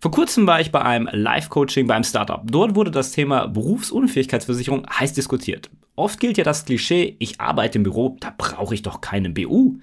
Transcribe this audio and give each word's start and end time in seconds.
Vor 0.00 0.12
kurzem 0.12 0.46
war 0.46 0.60
ich 0.60 0.70
bei 0.70 0.80
einem 0.80 1.08
Live-Coaching 1.10 1.88
beim 1.88 2.04
Startup. 2.04 2.40
Dort 2.44 2.76
wurde 2.76 2.92
das 2.92 3.10
Thema 3.10 3.48
Berufsunfähigkeitsversicherung 3.48 4.86
heiß 4.88 5.12
diskutiert. 5.12 5.70
Oft 5.96 6.20
gilt 6.20 6.38
ja 6.38 6.44
das 6.44 6.64
Klischee, 6.64 7.16
ich 7.18 7.40
arbeite 7.40 7.78
im 7.78 7.82
Büro, 7.82 8.16
da 8.20 8.32
brauche 8.38 8.72
ich 8.72 8.82
doch 8.82 9.00
keine 9.00 9.30
BU. 9.30 9.78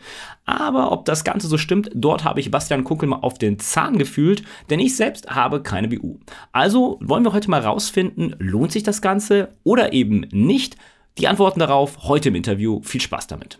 Aber 0.45 0.93
ob 0.93 1.03
das 1.03 1.25
Ganze 1.25 1.49
so 1.49 1.57
stimmt, 1.57 1.89
dort 1.93 2.23
habe 2.23 2.39
ich 2.39 2.49
Bastian 2.49 2.85
Kunkel 2.85 3.09
mal 3.09 3.17
auf 3.17 3.37
den 3.37 3.59
Zahn 3.59 3.97
gefühlt, 3.97 4.43
denn 4.69 4.79
ich 4.79 4.95
selbst 4.95 5.29
habe 5.31 5.61
keine 5.61 5.89
BU. 5.89 6.19
Also 6.53 6.97
wollen 7.01 7.25
wir 7.25 7.33
heute 7.33 7.49
mal 7.49 7.59
rausfinden, 7.59 8.37
lohnt 8.39 8.71
sich 8.71 8.83
das 8.83 9.01
Ganze 9.01 9.49
oder 9.65 9.91
eben 9.91 10.21
nicht? 10.31 10.77
Die 11.17 11.27
Antworten 11.27 11.59
darauf 11.59 12.07
heute 12.07 12.29
im 12.29 12.35
Interview. 12.35 12.81
Viel 12.83 13.01
Spaß 13.01 13.27
damit. 13.27 13.59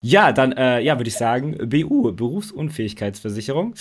Ja, 0.00 0.32
dann 0.32 0.52
äh, 0.52 0.80
ja, 0.80 0.98
würde 0.98 1.08
ich 1.08 1.16
sagen, 1.16 1.56
BU, 1.68 2.12
Berufsunfähigkeitsversicherung. 2.12 3.74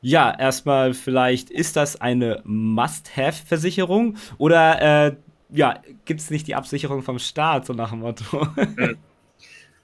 Ja, 0.00 0.34
erstmal 0.38 0.94
vielleicht, 0.94 1.50
ist 1.50 1.76
das 1.76 2.00
eine 2.00 2.40
Must-Have-Versicherung 2.44 4.16
oder 4.38 5.06
äh, 5.06 5.16
ja, 5.50 5.82
gibt 6.04 6.20
es 6.20 6.30
nicht 6.30 6.46
die 6.46 6.54
Absicherung 6.54 7.02
vom 7.02 7.18
Staat, 7.18 7.66
so 7.66 7.72
nach 7.72 7.90
dem 7.90 8.00
Motto? 8.00 8.46
Hm. 8.56 8.96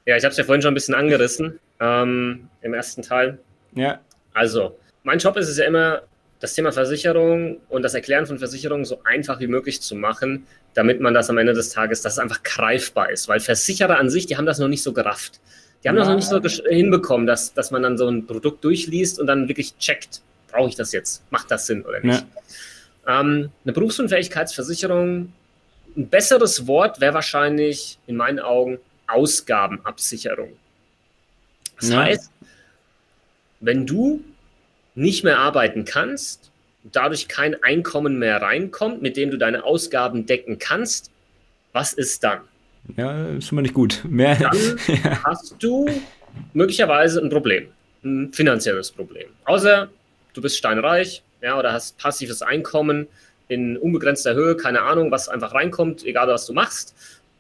Ja, 0.07 0.17
ich 0.17 0.25
habe 0.25 0.31
es 0.31 0.39
ja 0.39 0.45
vorhin 0.45 0.63
schon 0.63 0.73
ein 0.73 0.75
bisschen 0.75 0.95
angerissen 0.95 1.59
ähm, 1.81 2.49
im 2.63 2.73
ersten 2.73 3.03
Teil. 3.03 3.39
Ja. 3.75 4.01
Also, 4.33 4.79
mein 5.03 5.19
Job 5.19 5.37
ist 5.37 5.49
es 5.49 5.59
ja 5.59 5.67
immer, 5.67 6.01
das 6.41 6.55
Thema 6.55 6.73
Versicherung 6.73 7.59
und 7.69 7.83
das 7.83 7.95
Erklären 7.95 8.27
von 8.27 8.39
Versicherungen 8.39 8.85
so 8.85 9.03
einfach 9.05 9.41
wie 9.41 9.49
möglich 9.49 9.81
zu 9.83 9.97
machen, 9.97 10.47
damit 10.75 11.01
man 11.01 11.13
das 11.13 11.29
am 11.31 11.39
Ende 11.39 11.53
des 11.53 11.71
Tages, 11.71 12.01
dass 12.03 12.15
es 12.15 12.19
einfach 12.19 12.43
greifbar 12.43 13.11
ist. 13.11 13.29
Weil 13.29 13.41
Versicherer 13.41 13.99
an 13.99 14.09
sich, 14.09 14.27
die 14.27 14.37
haben 14.37 14.47
das 14.47 14.59
noch 14.59 14.69
nicht 14.69 14.83
so 14.83 14.93
gerafft. 14.93 15.41
Die 15.83 15.89
haben 15.89 15.97
ja. 15.97 16.01
das 16.01 16.31
noch 16.31 16.43
nicht 16.43 16.57
so 16.57 16.65
hinbekommen, 16.69 17.27
dass, 17.27 17.55
dass 17.55 17.71
man 17.71 17.83
dann 17.83 17.97
so 17.97 18.09
ein 18.09 18.27
Produkt 18.27 18.65
durchliest 18.65 19.21
und 19.21 19.27
dann 19.27 19.49
wirklich 19.49 19.77
checkt, 19.79 20.23
brauche 20.51 20.69
ich 20.69 20.75
das 20.75 20.93
jetzt? 20.93 21.23
Macht 21.31 21.51
das 21.51 21.67
Sinn 21.67 21.83
oder 21.83 22.01
nicht? 22.01 22.25
Ja. 23.07 23.21
Ähm, 23.21 23.51
eine 23.65 23.73
Berufsunfähigkeitsversicherung, 23.73 25.33
ein 25.97 26.09
besseres 26.09 26.67
Wort 26.67 27.01
wäre 27.01 27.15
wahrscheinlich 27.15 27.99
in 28.07 28.17
meinen 28.17 28.41
Augen 28.41 28.79
Ausgabenabsicherung. 29.07 30.53
Das 31.81 31.91
ja. 31.91 32.03
heißt, 32.03 32.31
wenn 33.61 33.87
du 33.87 34.23
nicht 34.95 35.25
mehr 35.25 35.39
arbeiten 35.39 35.85
kannst, 35.85 36.51
dadurch 36.85 37.29
kein 37.29 37.63
Einkommen 37.63 38.19
mehr 38.19 38.43
reinkommt, 38.43 39.03
mit 39.03 39.17
dem 39.17 39.31
du 39.31 39.37
deine 39.37 39.65
Ausgaben 39.65 40.27
decken 40.27 40.59
kannst, 40.59 41.11
was 41.73 41.93
ist 41.93 42.25
dann? 42.25 42.41
Ja, 42.97 43.29
ist 43.29 43.53
mal 43.53 43.63
nicht 43.63 43.75
gut. 43.75 44.03
Mehr, 44.09 44.37
Dann 44.37 44.57
ja. 45.05 45.25
hast 45.25 45.57
du 45.59 45.87
möglicherweise 46.53 47.21
ein 47.21 47.31
Problem, 47.31 47.69
ein 48.05 48.33
finanzielles 48.33 48.91
Problem. 48.91 49.29
Außer 49.45 49.89
du 50.35 50.43
bist 50.43 50.57
steinreich 50.57 51.23
ja, 51.43 51.59
oder 51.59 51.73
hast 51.73 51.99
passives 51.99 52.43
Einkommen 52.43 53.07
in 53.49 53.77
unbegrenzter 53.77 54.35
Höhe, 54.35 54.57
keine 54.57 54.83
Ahnung, 54.83 55.11
was 55.11 55.29
einfach 55.29 55.55
reinkommt, 55.55 56.05
egal 56.05 56.29
was 56.29 56.47
du 56.47 56.53
machst 56.53 56.95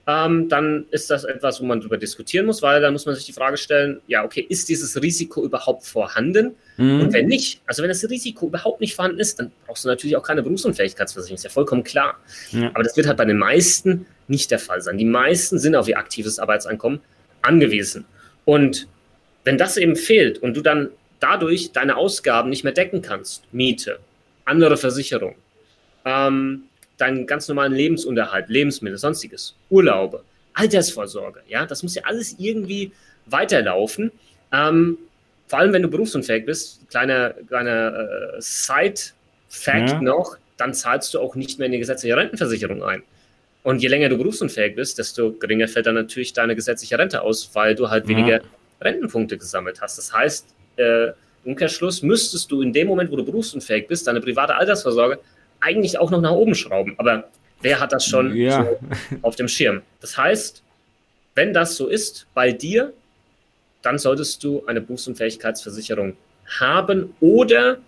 ähm, 0.09 0.49
dann 0.49 0.87
ist 0.91 1.11
das 1.11 1.25
etwas, 1.25 1.61
wo 1.61 1.67
man 1.67 1.81
darüber 1.81 1.99
diskutieren 1.99 2.47
muss, 2.47 2.63
weil 2.63 2.81
dann 2.81 2.95
muss 2.95 3.05
man 3.05 3.15
sich 3.15 3.27
die 3.27 3.35
Frage 3.35 3.59
stellen, 3.59 4.01
ja, 4.07 4.25
okay, 4.25 4.41
ist 4.41 4.71
dieses 4.71 5.01
Risiko 5.03 5.45
überhaupt 5.45 5.85
vorhanden? 5.85 6.55
Mhm. 6.79 7.03
Und 7.03 7.13
wenn 7.13 7.27
nicht, 7.27 7.61
also 7.67 7.83
wenn 7.83 7.91
das 7.91 8.03
Risiko 8.09 8.47
überhaupt 8.47 8.81
nicht 8.81 8.95
vorhanden 8.95 9.21
ist, 9.21 9.39
dann 9.39 9.53
brauchst 9.67 9.85
du 9.85 9.89
natürlich 9.89 10.17
auch 10.17 10.23
keine 10.23 10.43
Berufsunfähigkeitsversicherung, 10.43 11.35
ist 11.35 11.45
ja 11.45 11.51
vollkommen 11.51 11.85
klar. 11.85 12.17
Ja. 12.53 12.71
Aber 12.73 12.85
das 12.85 12.97
wird 12.97 13.07
halt 13.07 13.19
bei 13.19 13.27
den 13.27 13.37
meisten 13.37 14.07
nicht 14.29 14.51
der 14.51 14.59
Fall 14.59 14.81
sein. 14.81 14.97
Die 14.97 15.05
meisten 15.05 15.59
sind 15.59 15.77
auf 15.77 15.89
ihr 15.89 15.99
aktives 15.99 16.39
Arbeitseinkommen 16.39 17.01
angewiesen. 17.43 18.07
Und 18.47 18.89
wenn 19.45 19.59
das 19.59 19.77
eben 19.77 19.95
fehlt 19.95 20.39
und 20.39 20.57
du 20.57 20.63
dann 20.63 20.89
dadurch 21.21 21.73
deine 21.73 21.99
Ausgaben 21.99 22.49
nicht 22.49 22.65
mehr 22.65 22.73
decken 22.73 23.03
kannst, 23.03 23.45
Miete, 23.53 23.99
andere 24.47 24.79
Versicherung, 24.79 25.35
ähm, 26.07 26.63
deinen 26.99 27.27
ganz 27.27 27.49
normalen 27.49 27.73
Lebensunterhalt, 27.73 28.49
Lebensmittel, 28.49 28.99
sonstiges, 28.99 29.55
Urlaube, 29.71 30.23
Altersvorsorge, 30.55 31.41
ja, 31.49 31.65
das 31.67 31.83
muss 31.83 31.95
ja 31.95 32.03
alles 32.05 32.37
irgendwie 32.39 32.93
weiterlaufen. 33.27 34.11
Ähm, 34.53 34.99
vor 35.47 35.61
allem, 35.61 35.73
wenn 35.73 35.83
du 35.83 35.89
berufsunfähig 35.89 36.45
bist, 36.45 36.89
kleiner, 36.91 37.31
kleiner 37.31 38.37
äh, 38.37 38.41
Side-Fact 38.41 39.89
ja. 39.91 40.03
noch, 40.03 40.37
dann 40.57 40.75
zahlst 40.75 41.15
du 41.15 41.21
auch 41.21 41.35
nicht 41.37 41.59
mehr 41.59 41.67
in 41.67 41.73
die 41.73 41.79
gesetzliche 41.79 42.17
Rentenversicherung 42.17 42.83
ein. 42.83 43.03
Und 43.63 43.81
je 43.81 43.89
länger 43.89 44.09
du 44.09 44.19
berufsunfähig 44.19 44.75
bist, 44.77 44.99
desto 44.99 45.33
geringer 45.33 45.69
fällt 45.69 45.87
dann 45.87 45.95
natürlich 45.95 46.33
deine 46.33 46.55
gesetzliche 46.55 46.99
Rente 46.99 47.23
aus, 47.23 47.51
weil 47.55 47.75
du 47.75 47.91
halt 47.91 48.05
ja. 48.05 48.11
weniger 48.11 48.41
Rentenpunkte 48.81 49.39
gesammelt 49.39 49.81
hast. 49.81 49.99
Das 49.99 50.13
heißt, 50.13 50.47
äh, 50.77 51.09
Umkehrschluss 51.45 52.03
müsstest 52.03 52.51
du 52.51 52.63
in 52.63 52.73
dem 52.73 52.89
Moment, 52.89 53.11
wo 53.11 53.17
du 53.17 53.25
berufsunfähig 53.25 53.87
bist, 53.87 54.07
deine 54.07 54.21
private 54.21 54.55
Altersvorsorge 54.55 55.19
eigentlich 55.61 55.99
auch 55.99 56.11
noch 56.11 56.21
nach 56.21 56.33
oben 56.33 56.55
schrauben. 56.55 56.95
Aber 56.99 57.29
wer 57.61 57.81
hat 57.81 57.93
das 57.93 58.05
schon 58.05 58.35
ja. 58.35 58.65
so 58.65 58.79
auf 59.23 59.37
dem 59.37 59.49
Schirm? 59.49 59.83
Das 60.01 60.17
heißt, 60.17 60.63
wenn 61.35 61.53
das 61.53 61.77
so 61.77 61.87
ist 61.87 62.27
bei 62.35 62.53
dir, 62.53 62.93
dann 63.83 63.99
solltest 63.99 64.43
du 64.43 64.65
eine 64.67 64.81
Berufsunfähigkeitsversicherung 64.81 66.17
haben 66.59 67.15
oder, 67.21 67.79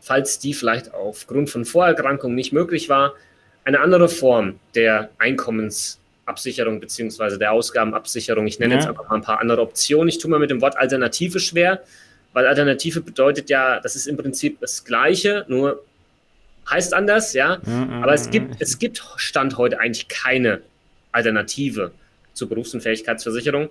falls 0.00 0.38
die 0.38 0.54
vielleicht 0.54 0.92
aufgrund 0.92 1.50
von 1.50 1.64
Vorerkrankungen 1.64 2.34
nicht 2.34 2.52
möglich 2.52 2.88
war, 2.88 3.14
eine 3.64 3.80
andere 3.80 4.08
Form 4.08 4.58
der 4.74 5.10
Einkommensabsicherung 5.18 6.80
bzw. 6.80 7.36
der 7.36 7.52
Ausgabenabsicherung. 7.52 8.46
Ich 8.46 8.58
nenne 8.58 8.74
ja. 8.74 8.80
jetzt 8.80 8.88
einfach 8.88 9.08
mal 9.08 9.16
ein 9.16 9.22
paar 9.22 9.40
andere 9.40 9.62
Optionen. 9.62 10.08
Ich 10.08 10.18
tue 10.18 10.30
mir 10.30 10.38
mit 10.38 10.50
dem 10.50 10.60
Wort 10.60 10.76
Alternative 10.76 11.40
schwer, 11.40 11.82
weil 12.32 12.46
Alternative 12.46 13.00
bedeutet 13.00 13.50
ja, 13.50 13.80
das 13.80 13.96
ist 13.96 14.06
im 14.06 14.16
Prinzip 14.16 14.60
das 14.60 14.84
Gleiche, 14.84 15.44
nur 15.48 15.84
heißt 16.70 16.94
anders, 16.94 17.32
ja. 17.32 17.58
Mhm, 17.64 18.02
Aber 18.02 18.14
es 18.14 18.30
gibt, 18.30 18.60
es 18.60 18.78
gibt 18.78 19.02
Stand 19.16 19.58
heute 19.58 19.78
eigentlich 19.80 20.08
keine 20.08 20.60
Alternative 21.12 21.92
zur 22.32 22.48
Berufsunfähigkeitsversicherung. 22.48 23.70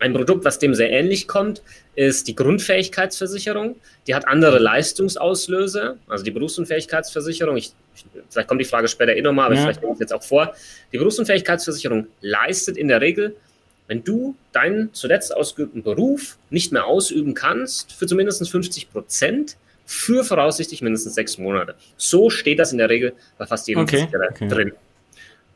Ein 0.00 0.12
Produkt, 0.12 0.44
was 0.44 0.58
dem 0.58 0.74
sehr 0.74 0.90
ähnlich 0.90 1.26
kommt, 1.26 1.62
ist 1.96 2.28
die 2.28 2.36
Grundfähigkeitsversicherung. 2.36 3.76
Die 4.06 4.14
hat 4.14 4.28
andere 4.28 4.58
Leistungsauslöse, 4.58 5.96
also 6.06 6.24
die 6.24 6.30
Berufsunfähigkeitsversicherung. 6.30 7.56
Ich, 7.56 7.72
vielleicht 8.30 8.48
kommt 8.48 8.60
die 8.60 8.64
Frage 8.64 8.86
später 8.86 9.16
eh 9.16 9.22
nochmal, 9.22 9.46
aber 9.46 9.56
ja. 9.56 9.62
vielleicht 9.62 9.80
nehme 9.80 9.92
ich 9.92 9.96
es 9.96 10.00
jetzt 10.00 10.12
auch 10.12 10.22
vor. 10.22 10.54
Die 10.92 10.98
Berufsunfähigkeitsversicherung 10.98 12.06
leistet 12.20 12.76
in 12.76 12.88
der 12.88 13.00
Regel, 13.00 13.34
wenn 13.88 14.04
du 14.04 14.36
deinen 14.52 14.92
zuletzt 14.92 15.34
ausgeübten 15.34 15.82
Beruf 15.82 16.38
nicht 16.50 16.72
mehr 16.72 16.84
ausüben 16.84 17.34
kannst, 17.34 17.92
für 17.92 18.06
zumindest 18.06 18.48
50 18.48 18.90
Prozent, 18.90 19.56
für 19.88 20.22
voraussichtlich 20.22 20.82
mindestens 20.82 21.14
sechs 21.14 21.38
Monate. 21.38 21.74
So 21.96 22.28
steht 22.28 22.58
das 22.58 22.72
in 22.72 22.78
der 22.78 22.90
Regel 22.90 23.14
bei 23.38 23.46
fast 23.46 23.66
jedem 23.68 23.84
okay, 23.84 24.00
Versicherer 24.00 24.28
okay. 24.30 24.46
drin. 24.46 24.72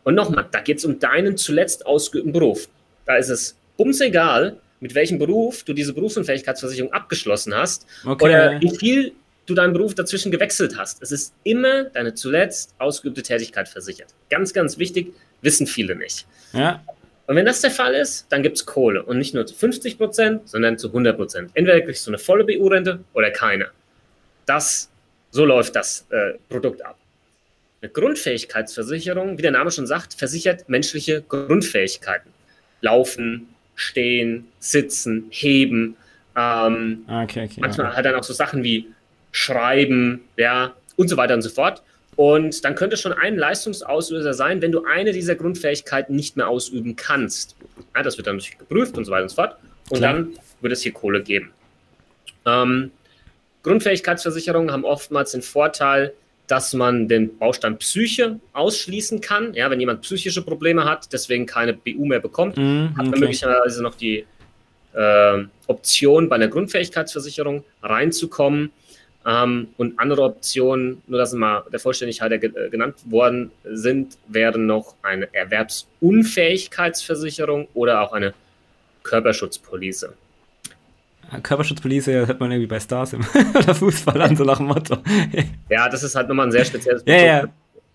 Und 0.05 0.15
nochmal, 0.15 0.47
da 0.51 0.61
geht 0.61 0.79
es 0.79 0.87
um 0.87 0.99
deinen 0.99 1.37
zuletzt 1.37 1.85
ausgeübten 1.85 2.33
Beruf. 2.33 2.67
Da 3.05 3.17
ist 3.17 3.29
es 3.29 3.59
bums 3.77 4.01
egal, 4.01 4.57
mit 4.81 4.95
welchem 4.95 5.19
Beruf 5.19 5.65
du 5.65 5.75
diese 5.75 5.93
Berufsunfähigkeitsversicherung 5.93 6.91
abgeschlossen 6.95 7.55
hast 7.55 7.87
okay. 8.07 8.25
oder 8.25 8.61
wie 8.61 8.75
viel 8.75 9.13
du 9.45 9.55
deinen 9.55 9.75
Beruf 9.75 9.95
dazwischen 9.95 10.33
gewechselt 10.33 10.79
hast. 10.79 11.03
Es 11.03 11.13
ist 11.13 11.35
immer 11.45 11.85
deine 11.85 12.15
zuletzt 12.15 12.75
ausgeübte 12.79 13.23
Tätigkeit 13.23 13.69
versichert. 13.69 14.15
Ganz, 14.31 14.55
ganz 14.55 14.79
wichtig, 14.79 15.13
wissen 15.43 15.67
viele 15.67 15.95
nicht. 15.95 16.27
Ja. 16.55 16.83
Und 17.27 17.37
wenn 17.37 17.45
das 17.45 17.61
der 17.61 17.71
Fall 17.71 17.95
ist, 17.95 18.27
dann 18.31 18.43
gibt 18.43 18.57
es 18.57 18.65
Kohle 18.65 19.03
und 19.03 19.19
nicht 19.19 19.35
nur 19.35 19.45
zu 19.45 19.55
50 19.55 19.99
Prozent, 19.99 20.49
sondern 20.49 20.79
zu 20.79 20.89
100 20.89 21.17
Prozent. 21.17 21.51
Entweder 21.53 21.83
kriegst 21.83 22.07
du 22.07 22.11
eine 22.11 22.19
volle 22.19 22.45
BU-Rente 22.45 23.01
oder 23.13 23.31
keine. 23.31 23.69
Das, 24.47 24.91
so 25.31 25.45
läuft 25.45 25.77
das 25.77 26.07
äh, 26.11 26.39
Produkt 26.49 26.85
ab. 26.85 26.99
Eine 27.81 27.91
Grundfähigkeitsversicherung, 27.91 29.39
wie 29.39 29.43
der 29.43 29.51
Name 29.51 29.71
schon 29.71 29.87
sagt, 29.87 30.15
versichert 30.15 30.69
menschliche 30.69 31.23
Grundfähigkeiten. 31.23 32.31
Laufen, 32.81 33.49
stehen, 33.75 34.47
sitzen, 34.61 35.27
heben. 35.31 35.97
Ähm, 36.37 37.05
ah, 37.07 37.25
okay, 37.25 37.45
okay, 37.45 37.61
manchmal 37.61 37.89
okay. 37.89 37.97
hat 37.97 38.07
er 38.07 38.19
auch 38.19 38.25
so 38.25 38.33
Sachen 38.33 38.63
wie 38.63 38.87
schreiben, 39.33 40.21
ja, 40.37 40.75
und 40.97 41.09
so 41.09 41.17
weiter 41.17 41.35
und 41.35 41.43
so 41.43 41.51
fort. 41.51 41.83
Und 42.17 42.65
dann 42.65 42.75
könnte 42.75 42.97
schon 42.97 43.13
ein 43.13 43.37
Leistungsauslöser 43.37 44.35
sein, 44.35 44.61
wenn 44.61 44.71
du 44.71 44.85
eine 44.85 45.13
dieser 45.13 45.35
Grundfähigkeiten 45.35 46.15
nicht 46.15 46.37
mehr 46.37 46.49
ausüben 46.49 46.95
kannst. 46.95 47.57
Ja, 47.95 48.03
das 48.03 48.17
wird 48.19 48.27
dann 48.27 48.37
natürlich 48.37 48.59
geprüft 48.59 48.99
und 48.99 49.07
so 49.07 49.13
weiter 49.13 49.23
und 49.23 49.29
so 49.31 49.37
fort. 49.37 49.57
Und 49.91 49.99
Klar. 49.99 50.13
dann 50.15 50.29
wird 50.61 50.73
es 50.73 50.83
hier 50.83 50.93
Kohle 50.93 51.23
geben. 51.23 51.51
Ähm, 52.45 52.91
Grundfähigkeitsversicherungen 53.63 54.73
haben 54.73 54.85
oftmals 54.85 55.33
den 55.33 55.43
Vorteil, 55.43 56.15
dass 56.47 56.73
man 56.75 57.09
den 57.09 57.37
Baustein 57.39 57.79
Psyche 57.79 58.39
ausschließen 58.53 59.21
kann. 59.21 59.55
Ja, 59.55 59.71
wenn 59.71 59.81
jemand 59.81 60.03
psychische 60.03 60.43
Probleme 60.43 60.85
hat, 60.85 61.13
deswegen 61.13 61.47
keine 61.47 61.73
BU 61.73 62.05
mehr 62.05 62.21
bekommt, 62.21 62.57
mm, 62.57 62.97
hat 62.97 63.07
man 63.07 63.21
möglicherweise 63.21 63.83
noch 63.83 63.95
die 63.95 64.27
äh, 64.93 65.45
Option, 65.67 66.29
bei 66.29 66.37
einer 66.37 66.49
Grundfähigkeitsversicherung 66.49 67.65
reinzukommen. 67.83 68.71
Ähm, 69.25 69.69
und 69.77 70.01
andere 70.01 70.23
Optionen, 70.23 71.01
nur 71.07 71.21
dass 71.21 71.33
mal 71.33 71.63
der 71.73 71.79
Vollständigkeit 71.79 72.33
äh, 72.33 72.41
genannt 72.69 72.97
worden 73.05 73.53
sind, 73.65 74.19
wären 74.27 74.67
noch 74.67 74.97
eine 75.03 75.33
Erwerbsunfähigkeitsversicherung 75.33 77.69
oder 77.73 78.01
auch 78.01 78.13
eine 78.13 78.35
Körperschutzpolice. 79.05 80.15
Körperschutzpolice 81.41 82.27
hört 82.27 82.41
man 82.41 82.51
irgendwie 82.51 82.69
bei 82.69 82.81
Stars 82.81 83.13
im 83.13 83.21
oder 83.55 83.75
Fußball 83.75 84.21
an, 84.21 84.37
so 84.37 84.45
nach 84.45 84.59
dem 84.59 84.67
Motto. 84.67 84.97
ja, 85.71 85.89
das 85.89 86.03
ist 86.03 86.15
halt 86.15 86.29
nochmal 86.29 86.47
ein 86.47 86.53
sehr 86.53 86.65
spezielles. 86.65 87.03
Ja, 87.07 87.17
ja. 87.17 87.49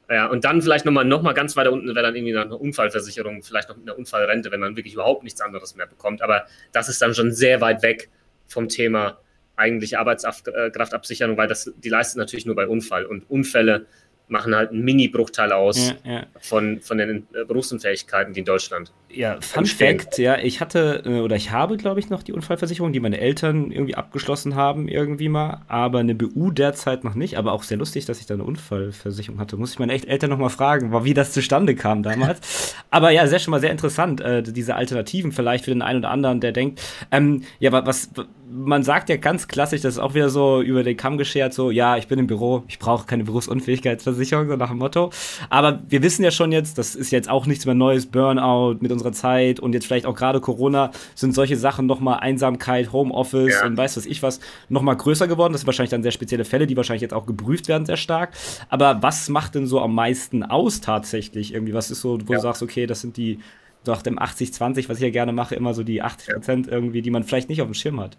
Ja, 0.09 0.27
und 0.27 0.45
dann 0.45 0.61
vielleicht 0.61 0.85
nochmal 0.85 1.03
noch 1.03 1.21
mal 1.21 1.33
ganz 1.33 1.57
weiter 1.57 1.71
unten 1.73 1.87
wäre 1.87 2.01
dann 2.01 2.15
irgendwie 2.15 2.37
eine 2.37 2.55
Unfallversicherung, 2.55 3.43
vielleicht 3.43 3.67
noch 3.67 3.75
eine 3.75 3.93
Unfallrente, 3.93 4.51
wenn 4.51 4.61
man 4.61 4.77
wirklich 4.77 4.93
überhaupt 4.93 5.23
nichts 5.23 5.41
anderes 5.41 5.75
mehr 5.75 5.85
bekommt. 5.85 6.21
Aber 6.21 6.45
das 6.71 6.87
ist 6.87 7.01
dann 7.01 7.13
schon 7.13 7.33
sehr 7.33 7.59
weit 7.59 7.83
weg 7.83 8.09
vom 8.47 8.69
Thema 8.69 9.17
eigentlich 9.57 9.97
Arbeitskraftabsicherung, 9.97 11.35
weil 11.35 11.47
das, 11.47 11.73
die 11.75 11.89
leistet 11.89 12.19
natürlich 12.19 12.45
nur 12.45 12.55
bei 12.55 12.67
Unfall. 12.67 13.05
Und 13.05 13.29
Unfälle 13.29 13.85
machen 14.29 14.55
halt 14.55 14.71
einen 14.71 14.83
Mini-Bruchteil 14.83 15.51
aus 15.51 15.93
ja, 16.03 16.11
ja. 16.11 16.25
Von, 16.39 16.81
von 16.81 16.97
den 16.97 17.27
äh, 17.33 17.43
Berufsunfähigkeiten, 17.45 18.33
die 18.33 18.39
in 18.39 18.45
Deutschland. 18.45 18.93
Ja, 19.09 19.37
Fun 19.41 19.65
Fact, 19.65 20.17
ja, 20.17 20.37
ich 20.37 20.59
hatte 20.59 21.03
äh, 21.05 21.21
oder 21.21 21.35
ich 21.35 21.51
habe, 21.51 21.77
glaube 21.77 21.99
ich, 21.99 22.09
noch 22.09 22.23
die 22.23 22.33
Unfallversicherung, 22.33 22.91
die 22.91 22.99
meine 22.99 23.19
Eltern 23.19 23.71
irgendwie 23.71 23.95
abgeschlossen 23.95 24.55
haben, 24.55 24.87
irgendwie 24.87 25.29
mal, 25.29 25.61
aber 25.67 25.99
eine 25.99 26.13
BU 26.13 26.51
derzeit 26.51 27.03
noch 27.03 27.15
nicht, 27.15 27.37
aber 27.37 27.53
auch 27.53 27.63
sehr 27.63 27.77
lustig, 27.77 28.05
dass 28.05 28.19
ich 28.19 28.25
da 28.25 28.33
eine 28.33 28.43
Unfallversicherung 28.43 29.39
hatte. 29.39 29.57
Muss 29.57 29.71
ich 29.71 29.79
meine 29.79 29.93
Eltern 29.93 30.29
noch 30.29 30.37
mal 30.37 30.49
fragen, 30.49 30.91
wie 31.05 31.13
das 31.13 31.31
zustande 31.31 31.73
kam 31.73 32.03
damals. 32.03 32.75
aber 32.91 33.11
ja, 33.11 33.25
sehr 33.27 33.39
schon 33.39 33.51
mal 33.51 33.61
sehr 33.61 33.71
interessant, 33.71 34.21
äh, 34.21 34.43
diese 34.43 34.75
Alternativen 34.75 35.31
vielleicht 35.31 35.65
für 35.65 35.71
den 35.71 35.81
einen 35.81 35.99
oder 35.99 36.09
anderen, 36.09 36.41
der 36.41 36.51
denkt, 36.51 36.81
ähm, 37.11 37.43
ja, 37.59 37.71
was, 37.71 38.09
man 38.49 38.83
sagt 38.83 39.09
ja 39.09 39.17
ganz 39.17 39.47
klassisch, 39.47 39.81
das 39.81 39.95
ist 39.95 39.99
auch 39.99 40.13
wieder 40.13 40.29
so 40.29 40.61
über 40.61 40.83
den 40.83 40.97
Kamm 40.97 41.17
geschert, 41.17 41.53
so, 41.53 41.71
ja, 41.71 41.97
ich 41.97 42.07
bin 42.07 42.19
im 42.19 42.27
Büro, 42.27 42.63
ich 42.67 42.77
brauche 42.77 43.05
keine 43.05 43.23
Berufsunfähigkeitsversicherung 43.23 44.17
Versicherung, 44.17 44.47
so 44.47 44.55
nach 44.55 44.69
dem 44.69 44.79
Motto. 44.79 45.11
Aber 45.49 45.81
wir 45.87 46.03
wissen 46.03 46.23
ja 46.23 46.31
schon 46.31 46.51
jetzt, 46.51 46.77
das 46.77 46.95
ist 46.95 47.11
jetzt 47.11 47.29
auch 47.29 47.45
nichts 47.45 47.65
mehr 47.65 47.75
Neues, 47.75 48.05
Burnout 48.05 48.77
mit 48.79 48.91
unserer 48.97 49.13
Zeit 49.13 49.59
und 49.59 49.73
jetzt 49.73 49.85
vielleicht 49.85 50.05
auch 50.05 50.15
gerade 50.15 50.41
Corona, 50.41 50.91
sind 51.15 51.33
solche 51.33 51.55
Sachen 51.55 51.85
nochmal 51.85 52.19
Einsamkeit, 52.19 52.91
Homeoffice 52.91 53.59
ja. 53.59 53.65
und 53.65 53.77
weiß 53.77 53.97
was 53.97 54.05
ich 54.05 54.23
was, 54.23 54.39
nochmal 54.69 54.97
größer 54.97 55.27
geworden. 55.27 55.53
Das 55.53 55.61
sind 55.61 55.67
wahrscheinlich 55.67 55.91
dann 55.91 56.03
sehr 56.03 56.11
spezielle 56.11 56.45
Fälle, 56.45 56.67
die 56.67 56.75
wahrscheinlich 56.77 57.01
jetzt 57.01 57.13
auch 57.13 57.25
geprüft 57.25 57.67
werden, 57.67 57.85
sehr 57.85 57.97
stark. 57.97 58.31
Aber 58.69 59.01
was 59.01 59.29
macht 59.29 59.55
denn 59.55 59.67
so 59.67 59.81
am 59.81 59.95
meisten 59.95 60.43
aus 60.43 60.81
tatsächlich 60.81 61.53
irgendwie? 61.53 61.73
Was 61.73 61.91
ist 61.91 62.01
so, 62.01 62.19
wo 62.25 62.33
ja. 62.33 62.39
du 62.39 62.41
sagst, 62.41 62.61
okay, 62.63 62.85
das 62.85 63.01
sind 63.01 63.17
die, 63.17 63.39
doch 63.83 64.01
dem 64.01 64.19
80-20, 64.19 64.89
was 64.89 64.97
ich 64.97 65.03
ja 65.03 65.09
gerne 65.09 65.31
mache, 65.31 65.55
immer 65.55 65.73
so 65.73 65.83
die 65.83 66.01
80 66.01 66.33
Prozent 66.33 66.67
irgendwie, 66.67 67.01
die 67.01 67.11
man 67.11 67.23
vielleicht 67.23 67.49
nicht 67.49 67.61
auf 67.61 67.67
dem 67.67 67.73
Schirm 67.73 67.99
hat. 67.99 68.17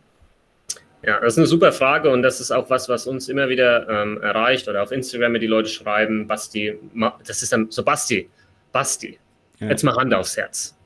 Ja, 1.02 1.20
das 1.20 1.34
ist 1.34 1.38
eine 1.38 1.46
super 1.46 1.70
Frage 1.70 2.10
und 2.10 2.22
das 2.22 2.40
ist 2.40 2.50
auch 2.50 2.70
was, 2.70 2.88
was 2.88 3.06
uns 3.06 3.28
immer 3.28 3.48
wieder 3.48 3.88
ähm, 3.88 4.20
erreicht 4.20 4.68
oder 4.68 4.82
auf 4.82 4.90
Instagram 4.90 5.32
mir 5.32 5.38
die 5.38 5.46
Leute 5.46 5.68
schreiben, 5.68 6.26
Basti, 6.26 6.76
das 7.26 7.42
ist 7.42 7.52
dann 7.52 7.70
so 7.70 7.84
Basti, 7.84 8.28
Basti, 8.72 9.18
ja. 9.60 9.68
jetzt 9.68 9.82
mal 9.82 9.94
Hand 9.96 10.14
aufs 10.14 10.36
Herz. 10.36 10.76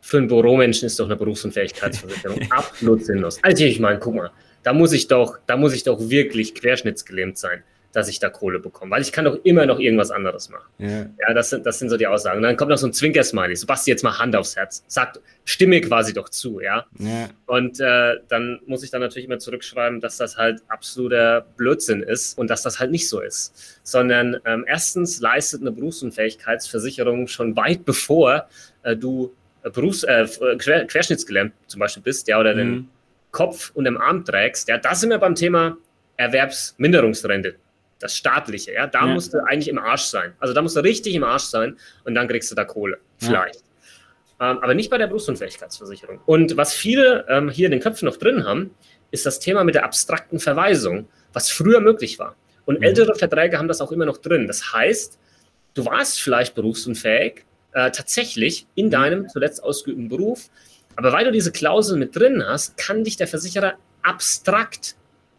Für 0.00 0.18
einen 0.18 0.28
Büromenschen 0.28 0.86
ist 0.86 0.98
doch 0.98 1.06
eine 1.06 1.16
Berufsunfähigkeitsversicherung 1.16 2.40
absolut 2.50 3.04
sinnlos. 3.04 3.38
Also 3.42 3.64
ich 3.64 3.78
meine, 3.78 3.98
guck 3.98 4.14
mal, 4.14 4.30
da 4.62 4.72
muss 4.72 4.92
ich 4.92 5.08
doch, 5.08 5.38
da 5.46 5.56
muss 5.56 5.74
ich 5.74 5.84
doch 5.84 5.98
wirklich 6.00 6.54
querschnittsgelähmt 6.54 7.38
sein 7.38 7.62
dass 7.92 8.08
ich 8.08 8.18
da 8.18 8.30
Kohle 8.30 8.58
bekomme, 8.58 8.90
weil 8.90 9.02
ich 9.02 9.12
kann 9.12 9.24
doch 9.24 9.38
immer 9.44 9.66
noch 9.66 9.78
irgendwas 9.78 10.10
anderes 10.10 10.48
machen. 10.48 10.68
Ja, 10.78 11.06
ja 11.20 11.34
das, 11.34 11.50
sind, 11.50 11.66
das 11.66 11.78
sind 11.78 11.90
so 11.90 11.96
die 11.96 12.06
Aussagen. 12.06 12.38
Und 12.38 12.42
dann 12.42 12.56
kommt 12.56 12.70
noch 12.70 12.78
so 12.78 12.86
ein 12.86 12.92
Zwinker-Smiley. 12.92 13.54
So, 13.54 13.66
Basti, 13.66 13.90
jetzt 13.90 14.02
mal 14.02 14.18
Hand 14.18 14.34
aufs 14.34 14.56
Herz. 14.56 14.82
Sagt, 14.86 15.20
stimme 15.44 15.80
quasi 15.80 16.14
doch 16.14 16.30
zu, 16.30 16.60
ja. 16.60 16.86
ja. 16.98 17.28
Und 17.46 17.80
äh, 17.80 18.16
dann 18.28 18.60
muss 18.66 18.82
ich 18.82 18.90
dann 18.90 19.02
natürlich 19.02 19.26
immer 19.26 19.38
zurückschreiben, 19.38 20.00
dass 20.00 20.16
das 20.16 20.38
halt 20.38 20.62
absoluter 20.68 21.46
Blödsinn 21.56 22.02
ist 22.02 22.38
und 22.38 22.48
dass 22.48 22.62
das 22.62 22.80
halt 22.80 22.90
nicht 22.90 23.08
so 23.08 23.20
ist. 23.20 23.80
Sondern 23.82 24.38
ähm, 24.46 24.64
erstens 24.66 25.20
leistet 25.20 25.60
eine 25.60 25.72
Berufsunfähigkeitsversicherung 25.72 27.28
schon 27.28 27.56
weit 27.56 27.84
bevor 27.84 28.48
äh, 28.82 28.96
du 28.96 29.34
äh, 29.64 29.70
Berufs-, 29.70 30.04
äh, 30.04 30.26
Quer 30.58 30.86
Querschnittsgelähmt 30.86 31.52
zum 31.66 31.80
Beispiel 31.80 32.02
bist, 32.02 32.26
ja, 32.28 32.40
oder 32.40 32.54
mhm. 32.54 32.58
den 32.58 32.88
Kopf 33.32 33.70
und 33.74 33.84
den 33.84 33.98
Arm 33.98 34.24
trägst. 34.24 34.68
Ja, 34.68 34.78
da 34.78 34.94
sind 34.94 35.10
wir 35.10 35.18
beim 35.18 35.34
Thema 35.34 35.76
Erwerbsminderungsrente 36.16 37.56
das 38.02 38.16
staatliche, 38.16 38.72
ja, 38.72 38.86
da 38.86 39.06
ja. 39.06 39.14
musst 39.14 39.34
du 39.34 39.44
eigentlich 39.44 39.68
im 39.68 39.78
Arsch 39.78 40.04
sein. 40.04 40.34
Also 40.38 40.54
da 40.54 40.62
musst 40.62 40.76
du 40.76 40.80
richtig 40.80 41.14
im 41.14 41.24
Arsch 41.24 41.44
sein 41.44 41.76
und 42.04 42.14
dann 42.14 42.28
kriegst 42.28 42.50
du 42.50 42.54
da 42.54 42.64
Kohle. 42.64 42.98
Vielleicht. 43.18 43.62
Ja. 44.40 44.50
Ähm, 44.50 44.58
aber 44.58 44.74
nicht 44.74 44.90
bei 44.90 44.98
der 44.98 45.06
Berufsunfähigkeitsversicherung. 45.06 46.20
Und 46.26 46.56
was 46.56 46.74
viele 46.74 47.24
ähm, 47.28 47.48
hier 47.48 47.66
in 47.66 47.72
den 47.72 47.80
Köpfen 47.80 48.06
noch 48.06 48.16
drin 48.16 48.44
haben, 48.44 48.74
ist 49.10 49.26
das 49.26 49.38
Thema 49.38 49.62
mit 49.62 49.74
der 49.74 49.84
abstrakten 49.84 50.40
Verweisung, 50.40 51.08
was 51.32 51.50
früher 51.50 51.80
möglich 51.80 52.18
war. 52.18 52.34
Und 52.64 52.78
mhm. 52.78 52.84
ältere 52.84 53.14
Verträge 53.14 53.58
haben 53.58 53.68
das 53.68 53.80
auch 53.80 53.92
immer 53.92 54.06
noch 54.06 54.18
drin. 54.18 54.46
Das 54.46 54.72
heißt, 54.72 55.18
du 55.74 55.84
warst 55.84 56.20
vielleicht 56.20 56.54
berufsunfähig, 56.54 57.44
äh, 57.72 57.90
tatsächlich 57.90 58.66
in 58.74 58.86
mhm. 58.86 58.90
deinem 58.90 59.28
zuletzt 59.28 59.62
ausgeübten 59.62 60.08
Beruf, 60.08 60.50
aber 60.96 61.12
weil 61.12 61.24
du 61.24 61.32
diese 61.32 61.52
Klausel 61.52 61.98
mit 61.98 62.14
drin 62.16 62.44
hast, 62.46 62.76
kann 62.76 63.04
dich 63.04 63.16
der 63.16 63.26
Versicherer 63.26 63.74
abstrakt 64.02 64.96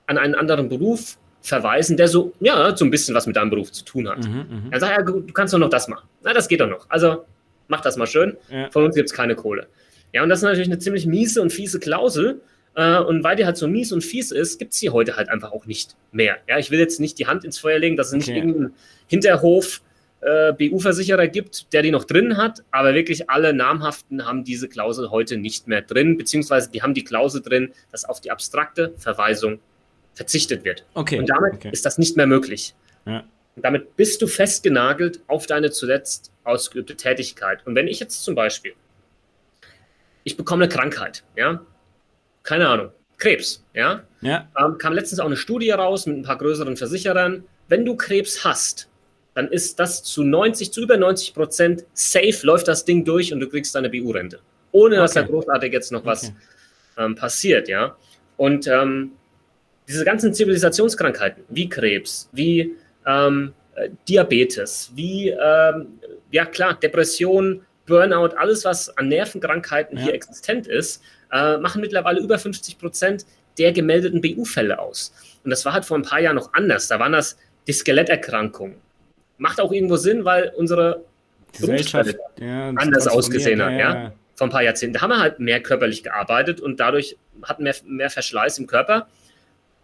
an 0.08 0.18
einen 0.18 0.36
anderen 0.36 0.70
Beruf 0.70 1.18
verweisen, 1.44 1.98
der 1.98 2.08
so, 2.08 2.34
ja, 2.40 2.76
so 2.76 2.86
ein 2.86 2.90
bisschen 2.90 3.14
was 3.14 3.28
mit 3.28 3.36
deinem 3.36 3.50
Beruf 3.50 3.72
zu 3.72 3.84
tun 3.84 4.08
hat. 4.08 4.26
Mhm, 4.26 4.46
mh. 4.50 4.62
Er 4.72 4.80
sagt, 4.80 4.98
ja, 4.98 5.04
du 5.04 5.22
kannst 5.34 5.54
doch 5.54 5.60
noch 5.60 5.70
das 5.70 5.88
machen. 5.90 6.08
Na, 6.24 6.34
das 6.34 6.48
geht 6.48 6.62
doch 6.62 6.70
noch. 6.70 6.90
Also 6.90 7.26
mach 7.68 7.82
das 7.82 7.98
mal 7.98 8.08
schön. 8.08 8.38
Ja. 8.50 8.72
Von 8.72 8.86
uns 8.86 8.96
gibt 8.96 9.10
es 9.10 9.14
keine 9.14 9.36
Kohle. 9.36 9.68
Ja, 10.14 10.24
und 10.24 10.30
das 10.30 10.40
ist 10.40 10.44
natürlich 10.44 10.70
eine 10.70 10.80
ziemlich 10.80 11.06
miese 11.06 11.42
und 11.42 11.52
fiese 11.52 11.80
Klausel. 11.80 12.42
Äh, 12.76 12.98
und 13.00 13.24
weil 13.26 13.36
die 13.36 13.46
halt 13.46 13.58
so 13.58 13.68
mies 13.68 13.92
und 13.92 14.04
fies 14.04 14.32
ist, 14.32 14.58
gibt 14.58 14.74
es 14.74 14.80
sie 14.80 14.90
heute 14.90 15.18
halt 15.18 15.28
einfach 15.28 15.52
auch 15.52 15.66
nicht 15.66 15.98
mehr. 16.14 16.38
Ja, 16.48 16.58
ich 16.58 16.72
will 16.72 16.80
jetzt 16.80 17.02
nicht 17.02 17.20
die 17.20 17.28
Hand 17.28 17.44
ins 17.44 17.60
Feuer 17.60 17.78
legen, 17.78 17.98
dass 17.98 18.08
es 18.08 18.14
nicht 18.14 18.30
okay. 18.30 18.38
irgendeinen 18.38 18.74
Hinterhof 19.08 19.82
äh, 20.22 20.54
BU-Versicherer 20.54 21.28
gibt, 21.28 21.74
der 21.74 21.82
die 21.82 21.92
noch 21.92 22.06
drin 22.06 22.38
hat, 22.38 22.64
aber 22.72 22.94
wirklich 22.94 23.30
alle 23.30 23.54
namhaften 23.54 24.26
haben 24.26 24.46
diese 24.46 24.70
Klausel 24.70 25.12
heute 25.12 25.36
nicht 25.36 25.68
mehr 25.68 25.82
drin, 25.82 26.18
beziehungsweise 26.18 26.72
die 26.72 26.82
haben 26.82 26.94
die 26.94 27.04
Klausel 27.04 27.42
drin, 27.42 27.74
dass 27.92 28.06
auf 28.06 28.22
die 28.22 28.32
abstrakte 28.32 28.94
Verweisung 28.98 29.60
verzichtet 30.14 30.64
wird. 30.64 30.86
Okay. 30.94 31.20
Und 31.20 31.28
damit 31.30 31.56
okay. 31.56 31.70
ist 31.72 31.86
das 31.86 31.98
nicht 31.98 32.18
mehr 32.18 32.28
möglich. 32.28 32.76
Ja. 33.06 33.24
Und 33.56 33.64
damit 33.64 33.96
bist 33.96 34.22
du 34.22 34.28
festgenagelt 34.28 35.22
auf 35.28 35.46
deine 35.46 35.72
zuletzt 35.72 36.32
ausgeübte 36.44 36.96
Tätigkeit. 36.96 37.66
Und 37.66 37.76
wenn 37.76 37.88
ich 37.88 38.00
jetzt 38.00 38.24
zum 38.24 38.36
Beispiel, 38.36 38.74
ich 40.24 40.38
bekomme 40.38 40.64
eine 40.64 40.74
Krankheit, 40.74 41.24
ja, 41.36 41.62
keine 42.44 42.68
Ahnung, 42.68 42.90
Krebs, 43.18 43.64
ja, 43.74 44.04
ja. 44.22 44.50
Ähm, 44.58 44.78
kam 44.78 44.94
letztens 44.94 45.20
auch 45.20 45.26
eine 45.26 45.38
Studie 45.38 45.72
raus 45.72 46.06
mit 46.06 46.18
ein 46.18 46.24
paar 46.24 46.38
größeren 46.38 46.78
Versicherern. 46.78 47.44
Wenn 47.68 47.86
du 47.86 47.96
Krebs 47.96 48.44
hast, 48.44 48.90
dann 49.34 49.48
ist 49.48 49.80
das 49.80 50.04
zu 50.04 50.24
90, 50.24 50.72
zu 50.72 50.82
über 50.82 50.98
90 50.98 51.34
Prozent 51.34 51.86
safe, 51.94 52.40
läuft 52.44 52.68
das 52.68 52.86
Ding 52.86 53.06
durch 53.06 53.34
und 53.34 53.40
du 53.40 53.50
kriegst 53.50 53.74
deine 53.76 53.90
BU-Rente. 53.90 54.40
Ohne 54.72 54.98
dass 54.98 55.12
okay. 55.12 55.22
da 55.22 55.28
großartig 55.28 55.74
jetzt 55.74 55.92
noch 55.92 56.02
okay. 56.02 56.08
was 56.10 56.34
ähm, 56.98 57.16
passiert, 57.16 57.68
ja. 57.68 57.96
Und 58.38 58.68
ähm, 58.68 59.12
diese 59.88 60.06
ganzen 60.06 60.34
Zivilisationskrankheiten, 60.34 61.44
wie 61.50 61.70
Krebs, 61.70 62.30
wie 62.32 62.76
ähm, 63.06 63.54
äh, 63.76 63.90
Diabetes, 64.08 64.92
wie, 64.96 65.30
ähm, 65.30 66.00
ja 66.32 66.46
klar, 66.46 66.76
Depression, 66.76 67.66
Burnout, 67.86 68.36
alles, 68.38 68.64
was 68.64 68.96
an 68.98 69.10
Nervenkrankheiten 69.10 69.98
ja. 69.98 70.06
hier 70.06 70.14
existent 70.14 70.68
ist, 70.68 71.02
äh, 71.32 71.58
machen 71.58 71.82
mittlerweile 71.82 72.20
über 72.22 72.40
50 72.40 72.78
Prozent 72.78 73.26
der 73.58 73.72
gemeldeten 73.72 74.22
BU-Fälle 74.22 74.80
aus. 74.80 75.14
Und 75.44 75.50
das 75.50 75.66
war 75.66 75.74
halt 75.74 75.86
vor 75.86 75.98
ein 75.98 76.04
paar 76.04 76.20
Jahren 76.20 76.36
noch 76.36 76.54
anders. 76.54 76.88
Da 76.88 77.00
waren 77.00 77.12
das 77.12 77.38
die 77.68 77.74
Skeletterkrankungen. 77.74 78.78
Macht 79.38 79.60
auch 79.60 79.72
irgendwo 79.72 79.98
Sinn, 79.98 80.26
weil 80.26 80.52
unsere 80.56 81.04
Gesellschaft 81.52 82.16
ja, 82.40 82.70
anders 82.70 83.08
ausgesehen 83.08 83.62
hat, 83.62 83.72
ja, 83.72 83.78
ja. 83.78 84.14
Vor 84.36 84.48
ein 84.48 84.50
paar 84.50 84.64
Jahrzehnten. 84.64 84.94
Da 84.94 85.02
haben 85.02 85.12
wir 85.12 85.20
halt 85.20 85.40
mehr 85.40 85.62
körperlich 85.62 86.04
gearbeitet 86.04 86.60
und 86.60 86.80
dadurch 86.80 87.18
hatten 87.44 87.66
wir 87.66 87.76
mehr 87.86 88.10
Verschleiß 88.10 88.58
im 88.58 88.66
Körper. 88.66 89.08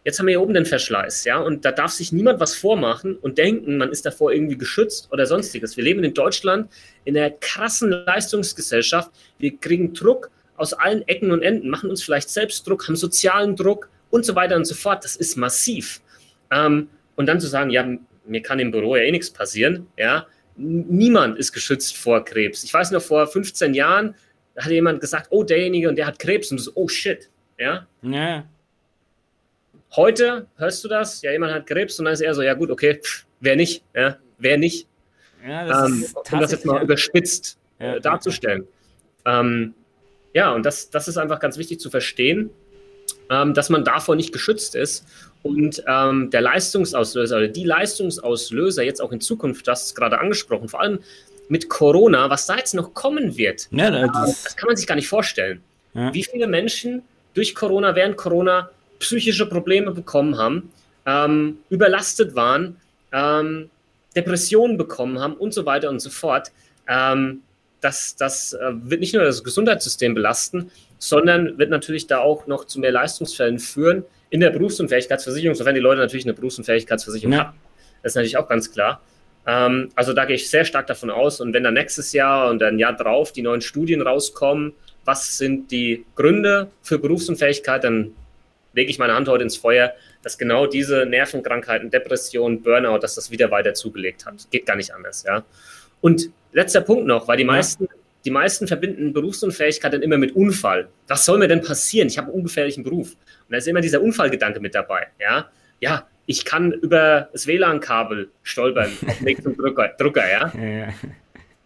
Jetzt 0.05 0.17
haben 0.17 0.27
wir 0.27 0.31
hier 0.31 0.41
oben 0.41 0.53
den 0.53 0.65
Verschleiß, 0.65 1.25
ja, 1.25 1.39
und 1.39 1.65
da 1.65 1.71
darf 1.71 1.91
sich 1.91 2.11
niemand 2.11 2.39
was 2.39 2.55
vormachen 2.55 3.17
und 3.17 3.37
denken, 3.37 3.77
man 3.77 3.89
ist 3.89 4.05
davor 4.05 4.31
irgendwie 4.31 4.57
geschützt 4.57 5.09
oder 5.11 5.25
sonstiges. 5.25 5.75
Wir 5.75 5.83
leben 5.83 6.03
in 6.03 6.13
Deutschland 6.13 6.71
in 7.05 7.17
einer 7.17 7.31
krassen 7.31 7.89
Leistungsgesellschaft. 7.89 9.11
Wir 9.37 9.57
kriegen 9.57 9.93
Druck 9.93 10.31
aus 10.55 10.73
allen 10.73 11.07
Ecken 11.07 11.31
und 11.31 11.41
Enden, 11.41 11.69
machen 11.69 11.89
uns 11.89 12.03
vielleicht 12.03 12.29
selbst 12.29 12.67
Druck, 12.67 12.87
haben 12.87 12.95
sozialen 12.95 13.55
Druck 13.55 13.89
und 14.09 14.25
so 14.25 14.35
weiter 14.35 14.55
und 14.55 14.65
so 14.65 14.75
fort. 14.75 15.03
Das 15.03 15.15
ist 15.15 15.35
massiv. 15.35 16.01
Ähm, 16.51 16.89
und 17.15 17.25
dann 17.25 17.39
zu 17.39 17.47
sagen, 17.47 17.69
ja, 17.69 17.85
mir 18.25 18.41
kann 18.41 18.59
im 18.59 18.71
Büro 18.71 18.95
ja 18.95 19.03
eh 19.03 19.11
nichts 19.11 19.29
passieren, 19.29 19.87
ja, 19.97 20.25
niemand 20.55 21.37
ist 21.37 21.51
geschützt 21.51 21.97
vor 21.97 22.23
Krebs. 22.23 22.63
Ich 22.63 22.73
weiß 22.73 22.91
noch, 22.91 23.01
vor 23.01 23.27
15 23.27 23.73
Jahren 23.73 24.15
hat 24.57 24.71
jemand 24.71 25.01
gesagt, 25.01 25.27
oh, 25.29 25.43
derjenige 25.43 25.89
und 25.89 25.97
der 25.97 26.05
hat 26.05 26.19
Krebs 26.19 26.51
und 26.51 26.59
so, 26.59 26.71
oh 26.75 26.87
shit, 26.87 27.29
ja. 27.57 27.87
Ja. 28.01 28.45
Heute 29.95 30.47
hörst 30.57 30.83
du 30.83 30.87
das, 30.87 31.21
ja, 31.21 31.31
jemand 31.31 31.53
hat 31.53 31.65
Krebs 31.65 31.97
und 31.99 32.05
dann 32.05 32.13
ist 32.13 32.21
er 32.21 32.33
so, 32.35 32.41
ja 32.41 32.53
gut, 32.53 32.69
okay, 32.69 32.99
pff, 33.01 33.25
wer 33.39 33.55
nicht, 33.55 33.83
ja, 33.95 34.17
wer 34.37 34.57
nicht. 34.57 34.87
Ja, 35.45 35.65
das 35.65 35.89
ähm, 35.89 36.05
um 36.31 36.39
das 36.39 36.51
jetzt 36.51 36.65
mal 36.65 36.83
überspitzt 36.83 37.57
ja, 37.79 37.95
äh, 37.95 38.01
darzustellen. 38.01 38.67
Ja, 39.25 39.39
ähm, 39.39 39.73
ja, 40.33 40.51
und 40.51 40.65
das, 40.65 40.89
das 40.89 41.07
ist 41.07 41.17
einfach 41.17 41.39
ganz 41.39 41.57
wichtig 41.57 41.79
zu 41.79 41.89
verstehen, 41.89 42.51
ähm, 43.31 43.53
dass 43.53 43.69
man 43.69 43.83
davor 43.83 44.15
nicht 44.15 44.31
geschützt 44.31 44.75
ist. 44.75 45.05
Und 45.41 45.83
ähm, 45.87 46.29
der 46.29 46.41
Leistungsauslöser 46.41 47.37
oder 47.37 47.47
die 47.47 47.63
Leistungsauslöser 47.63 48.83
jetzt 48.83 49.01
auch 49.01 49.11
in 49.11 49.21
Zukunft, 49.21 49.67
das 49.67 49.87
ist 49.87 49.95
gerade 49.95 50.19
angesprochen, 50.19 50.67
vor 50.69 50.81
allem 50.81 50.99
mit 51.47 51.67
Corona, 51.69 52.29
was 52.29 52.45
da 52.45 52.57
jetzt 52.57 52.75
noch 52.75 52.93
kommen 52.93 53.37
wird, 53.37 53.69
ja, 53.71 53.89
das, 53.89 54.43
das 54.43 54.55
kann 54.55 54.67
man 54.67 54.75
sich 54.75 54.85
gar 54.85 54.95
nicht 54.95 55.07
vorstellen. 55.07 55.63
Wie 55.93 56.23
viele 56.23 56.45
Menschen 56.45 57.01
durch 57.33 57.55
Corona, 57.55 57.95
während 57.95 58.15
Corona 58.15 58.69
psychische 58.99 59.45
Probleme 59.45 59.91
bekommen 59.91 60.37
haben, 60.37 60.71
ähm, 61.05 61.57
überlastet 61.69 62.35
waren, 62.35 62.77
ähm, 63.11 63.69
Depressionen 64.15 64.77
bekommen 64.77 65.19
haben 65.19 65.35
und 65.35 65.53
so 65.53 65.65
weiter 65.65 65.89
und 65.89 65.99
so 65.99 66.09
fort. 66.09 66.51
Ähm, 66.87 67.41
das, 67.81 68.15
das 68.15 68.53
äh, 68.53 68.71
wird 68.73 68.99
nicht 68.99 69.13
nur 69.13 69.23
das 69.23 69.43
Gesundheitssystem 69.43 70.13
belasten, 70.13 70.71
sondern 70.97 71.57
wird 71.57 71.69
natürlich 71.69 72.07
da 72.07 72.19
auch 72.19 72.45
noch 72.47 72.65
zu 72.65 72.79
mehr 72.79 72.91
Leistungsfällen 72.91 73.59
führen 73.59 74.03
in 74.29 74.41
der 74.41 74.49
Berufsunfähigkeitsversicherung, 74.49 75.55
sofern 75.55 75.75
die 75.75 75.81
Leute 75.81 76.01
natürlich 76.01 76.25
eine 76.25 76.33
Berufsunfähigkeitsversicherung 76.33 77.33
ja. 77.33 77.39
haben. 77.45 77.57
Das 78.03 78.11
ist 78.11 78.15
natürlich 78.15 78.37
auch 78.37 78.47
ganz 78.47 78.71
klar. 78.71 79.01
Ähm, 79.47 79.89
also 79.95 80.13
da 80.13 80.25
gehe 80.25 80.35
ich 80.35 80.49
sehr 80.49 80.65
stark 80.65 80.87
davon 80.87 81.09
aus. 81.09 81.39
Und 81.39 81.53
wenn 81.53 81.63
dann 81.63 81.73
nächstes 81.73 82.13
Jahr 82.13 82.49
und 82.49 82.61
ein 82.61 82.79
Jahr 82.79 82.93
drauf 82.93 83.31
die 83.31 83.41
neuen 83.41 83.61
Studien 83.61 84.01
rauskommen, 84.01 84.73
was 85.05 85.37
sind 85.37 85.71
die 85.71 86.05
Gründe 86.15 86.69
für 86.81 86.99
Berufsunfähigkeit, 86.99 87.83
dann 87.83 88.13
lege 88.79 88.91
ich 88.91 88.97
meine 88.97 89.13
Hand 89.13 89.27
heute 89.27 89.43
ins 89.43 89.57
Feuer, 89.57 89.93
dass 90.23 90.37
genau 90.37 90.65
diese 90.65 91.05
Nervenkrankheiten, 91.05 91.89
Depression, 91.89 92.61
Burnout, 92.61 92.99
dass 92.99 93.15
das 93.15 93.29
wieder 93.29 93.51
weiter 93.51 93.73
zugelegt 93.73 94.25
hat. 94.25 94.49
Geht 94.51 94.65
gar 94.65 94.77
nicht 94.77 94.93
anders, 94.93 95.23
ja. 95.27 95.43
Und 95.99 96.29
letzter 96.53 96.79
Punkt 96.79 97.05
noch, 97.05 97.27
weil 97.27 97.35
die 97.35 97.43
meisten, 97.43 97.89
die 98.23 98.31
meisten 98.31 98.67
verbinden 98.67 99.11
Berufsunfähigkeit 99.11 99.91
dann 99.91 100.01
immer 100.01 100.17
mit 100.17 100.33
Unfall. 100.33 100.87
Was 101.09 101.25
soll 101.25 101.39
mir 101.39 101.49
denn 101.49 101.61
passieren? 101.61 102.07
Ich 102.07 102.17
habe 102.17 102.27
einen 102.27 102.37
ungefährlichen 102.37 102.85
Beruf. 102.85 103.11
Und 103.11 103.51
da 103.51 103.57
ist 103.57 103.67
immer 103.67 103.81
dieser 103.81 104.01
Unfallgedanke 104.01 104.61
mit 104.61 104.73
dabei, 104.75 105.07
ja. 105.19 105.49
Ja, 105.81 106.07
ich 106.25 106.45
kann 106.45 106.71
über 106.71 107.27
das 107.33 107.47
WLAN-Kabel 107.47 108.29
stolpern 108.43 108.91
auf 109.07 109.17
dem 109.17 109.25
Weg 109.25 109.43
zum 109.43 109.57
Drucker, 109.57 109.89
Drucker 109.97 110.29
ja? 110.29 110.53
ja. 110.57 110.93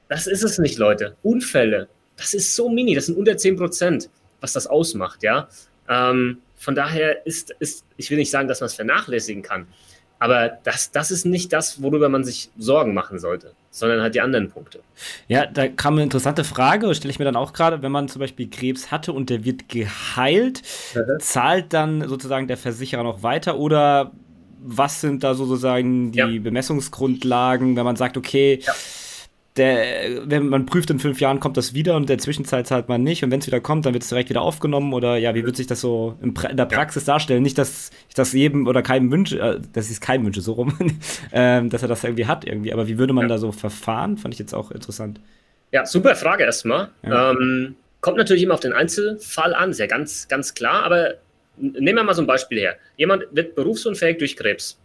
Das 0.10 0.26
ist 0.26 0.44
es 0.44 0.58
nicht, 0.58 0.80
Leute. 0.80 1.16
Unfälle, 1.22 1.90
das 2.18 2.34
ist 2.34 2.56
so 2.56 2.70
mini, 2.70 2.96
das 2.96 3.06
sind 3.06 3.18
unter 3.18 3.38
10 3.38 3.56
Prozent, 3.56 4.10
was 4.42 4.54
das 4.54 4.66
ausmacht, 4.66 5.22
ja. 5.22 5.48
Ähm, 5.88 6.40
von 6.64 6.76
daher 6.76 7.26
ist, 7.26 7.52
ist, 7.60 7.86
ich 7.98 8.10
will 8.10 8.18
nicht 8.18 8.32
sagen, 8.32 8.48
dass 8.48 8.62
man 8.62 8.68
es 8.68 8.74
vernachlässigen 8.74 9.44
kann, 9.44 9.68
aber 10.20 10.58
das, 10.64 10.92
das 10.92 11.12
ist 11.12 11.26
nicht 11.26 11.52
das, 11.52 11.82
worüber 11.82 12.08
man 12.08 12.24
sich 12.24 12.50
Sorgen 12.58 12.94
machen 12.94 13.20
sollte, 13.20 13.54
sondern 13.72 14.02
halt 14.02 14.16
die 14.16 14.22
anderen 14.22 14.50
Punkte. 14.50 14.80
Ja, 15.28 15.46
da 15.46 15.68
kam 15.68 15.96
eine 15.96 16.04
interessante 16.04 16.46
Frage, 16.46 16.96
stelle 16.96 17.12
ich 17.12 17.20
mir 17.20 17.26
dann 17.26 17.36
auch 17.36 17.52
gerade, 17.52 17.82
wenn 17.82 17.92
man 17.92 18.08
zum 18.08 18.22
Beispiel 18.22 18.50
Krebs 18.50 18.92
hatte 18.92 19.12
und 19.12 19.30
der 19.30 19.44
wird 19.44 19.68
geheilt, 19.68 20.62
mhm. 20.96 21.20
zahlt 21.20 21.74
dann 21.74 22.08
sozusagen 22.08 22.48
der 22.48 22.56
Versicherer 22.56 23.04
noch 23.04 23.24
weiter 23.24 23.58
oder 23.58 24.14
was 24.66 25.02
sind 25.02 25.26
da 25.26 25.34
sozusagen 25.34 26.14
die 26.14 26.20
ja. 26.20 26.28
Bemessungsgrundlagen, 26.28 27.76
wenn 27.76 27.84
man 27.84 27.98
sagt, 27.98 28.16
okay, 28.16 28.62
ja 28.66 28.74
der, 29.58 30.30
wenn 30.30 30.48
man 30.48 30.66
prüft 30.66 30.90
in 30.90 31.00
fünf 31.00 31.22
Jahren, 31.22 31.40
kommt 31.40 31.58
das 31.58 31.76
wieder 31.76 31.96
und 31.96 32.04
in 32.04 32.08
der 32.08 32.18
Zwischenzeit 32.18 32.66
zahlt 32.66 32.90
man 32.90 33.04
nicht. 33.04 33.24
Und 33.24 33.30
wenn 33.30 33.40
es 33.40 33.46
wieder 33.46 33.60
kommt, 33.60 33.86
dann 33.86 33.94
wird 33.94 34.04
es 34.04 34.10
direkt 34.10 34.30
wieder 34.30 34.42
aufgenommen. 34.42 34.94
Oder 34.94 35.18
ja, 35.18 35.36
wie 35.36 35.46
wird 35.46 35.56
sich 35.56 35.68
das 35.68 35.80
so 35.80 36.18
in, 36.22 36.34
der 36.34 36.66
Praxis 36.66 37.06
darstellen? 37.06 37.44
Nicht, 37.44 37.58
dass 37.60 37.92
ich 38.10 38.16
das 38.16 38.34
jedem 38.34 38.66
oder 38.68 38.82
keinem 38.82 39.12
wünsche, 39.12 39.40
äh, 39.40 39.60
dass 39.74 39.86
ich 39.86 39.94
es 39.94 40.02
keinem 40.02 40.26
wünsche, 40.26 40.42
so 40.42 40.54
rum, 40.54 40.78
ähm, 41.32 41.70
dass 41.70 41.84
er 41.84 41.88
das 41.88 42.04
irgendwie 42.04 42.26
hat 42.26 42.46
irgendwie. 42.46 42.74
Aber 42.74 42.88
wie 42.88 42.98
würde 42.98 43.14
man 43.14 43.24
ja. 43.24 43.30
da 43.30 43.38
so 43.38 43.52
verfahren? 43.52 44.18
Fand 44.18 44.34
ich 44.34 44.40
jetzt 44.40 44.56
auch 44.56 44.72
interessant. 44.72 45.20
Ja, 45.72 45.86
super 45.86 46.16
Frage 46.16 46.44
erstmal. 46.44 46.90
Ja. 47.04 47.32
Ähm, 47.32 47.76
kommt 48.02 48.18
natürlich 48.18 48.44
immer 48.44 48.56
auf 48.56 48.60
den 48.60 48.74
Einzelfall 48.74 49.54
an, 49.54 49.72
ja 49.74 49.86
ganz, 49.86 50.28
ganz 50.28 50.56
klar. 50.56 50.84
Aber 50.84 51.16
nehmen 51.58 51.98
wir 51.98 52.04
mal 52.04 52.16
so 52.16 52.22
ein 52.22 52.28
Beispiel 52.28 52.60
her. 52.60 52.78
Jemand 52.98 53.26
wird 53.32 53.54
berufsunfähig 53.54 54.18
durch 54.18 54.36
Krebs 54.36 54.80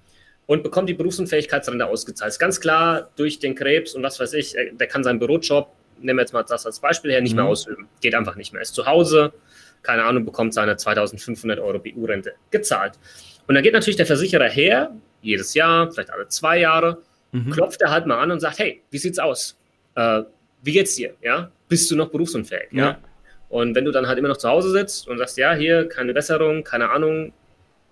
und 0.49 0.63
bekommt 0.63 0.89
die 0.89 0.95
Berufsunfähigkeitsrente 0.95 1.87
ausgezahlt. 1.87 2.31
Ist 2.31 2.39
ganz 2.39 2.59
klar 2.59 3.11
durch 3.17 3.39
den 3.39 3.55
Krebs 3.55 3.95
und 3.95 4.03
was 4.03 4.19
weiß 4.19 4.33
ich, 4.33 4.57
der 4.73 4.87
kann 4.87 5.05
seinen 5.05 5.19
Bürojob, 5.19 5.71
nehmen 6.01 6.17
wir 6.17 6.23
jetzt 6.23 6.33
mal 6.33 6.43
das 6.43 6.65
als 6.65 6.81
Beispiel 6.81 7.11
her, 7.11 7.21
nicht 7.21 7.33
mhm. 7.33 7.43
mehr 7.43 7.45
ausüben. 7.45 7.87
Geht 8.01 8.15
einfach 8.15 8.35
nicht 8.35 8.55
mehr. 8.55 8.63
Ist 8.63 8.75
zu 8.75 8.87
Hause, 8.87 9.35
keine 9.83 10.05
Ahnung, 10.05 10.25
bekommt 10.25 10.55
seine 10.55 10.79
2500 10.79 11.61
Euro 11.61 11.79
BU-Rente 11.79 12.33
gezahlt. 12.51 12.99
Und 13.47 13.57
dann 13.57 13.63
geht 13.63 13.75
natürlich 13.75 13.97
der 13.97 14.07
Versicherer 14.07 14.49
her, 14.49 14.97
jedes 15.21 15.53
Jahr, 15.53 15.93
vielleicht 15.93 16.11
alle 16.11 16.29
zwei 16.29 16.59
Jahre, 16.61 17.03
mhm. 17.33 17.51
klopft 17.51 17.83
er 17.83 17.91
halt 17.91 18.07
mal 18.07 18.19
an 18.19 18.31
und 18.31 18.41
sagt, 18.41 18.59
hey, 18.59 18.83
wie 18.91 18.99
sieht's 18.99 19.19
aus? 19.19 19.59
Äh, 19.97 20.23
wie 20.63 20.73
geht's 20.73 20.97
dir? 20.97 21.13
Ja? 21.21 21.53
Bist 21.69 21.91
du 21.91 21.97
noch 21.97 22.09
berufsunfähig? 22.09 22.69
Ja. 22.73 22.85
ja. 22.85 22.99
Und 23.51 23.75
wenn 23.75 23.85
du 23.85 23.91
dann 23.91 24.07
halt 24.07 24.19
immer 24.19 24.29
noch 24.29 24.39
zu 24.39 24.49
Hause 24.49 24.71
sitzt 24.71 25.09
und 25.09 25.19
sagst, 25.19 25.37
ja, 25.37 25.53
hier 25.53 25.89
keine 25.91 26.15
Besserung, 26.15 26.65
keine 26.65 26.89
Ahnung, 26.89 27.35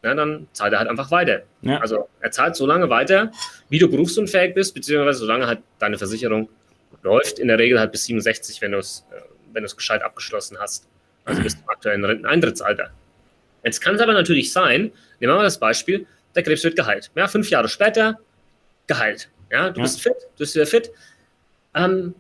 ja, 0.03 0.15
dann 0.15 0.49
zahlt 0.53 0.73
er 0.73 0.79
halt 0.81 0.89
einfach 0.89 1.11
weiter. 1.11 1.43
Ja. 1.63 1.79
Also 1.79 2.09
er 2.21 2.31
zahlt 2.31 2.57
so 2.57 2.67
lange 2.67 2.89
weiter, 2.91 3.33
wie 3.69 3.79
du 3.79 3.89
berufsunfähig 3.89 4.55
bist, 4.55 4.75
beziehungsweise 4.75 5.21
solange 5.21 5.47
halt 5.47 5.61
deine 5.79 5.99
Versicherung 5.99 6.49
läuft. 7.03 7.39
In 7.39 7.49
der 7.49 7.59
Regel 7.59 7.81
halt 7.81 7.93
bis 7.93 8.05
67, 8.05 8.61
wenn 8.61 8.73
du 8.73 8.79
es 8.79 9.05
äh, 9.11 9.21
wenn 9.57 9.63
du 9.63 9.67
es 9.67 9.77
gescheit 9.77 10.03
abgeschlossen 10.03 10.59
hast. 10.61 10.87
Also 11.25 11.43
bis 11.43 11.55
zum 11.55 11.69
aktuellen 11.69 12.05
Renteneintrittsalter. 12.05 12.91
Jetzt 13.65 13.81
kann 13.81 13.97
es 13.97 14.01
aber 14.01 14.13
natürlich 14.13 14.53
sein, 14.53 14.83
nehmen 14.83 14.93
wir 15.19 15.35
mal 15.35 15.43
das 15.43 15.59
Beispiel, 15.59 16.07
der 16.37 16.45
Krebs 16.45 16.63
wird 16.63 16.77
geheilt. 16.77 17.11
Ja, 17.17 17.27
fünf 17.27 17.51
Jahre 17.51 17.69
später 17.69 18.21
geheilt. 18.87 19.31
Ja, 19.51 19.71
du 19.71 19.79
ja. 19.81 19.83
bist 19.83 20.01
fit, 20.01 20.13
du 20.13 20.39
bist 20.39 20.55
wieder 20.55 20.67
fit. 20.67 20.93
Ähm, 21.75 22.15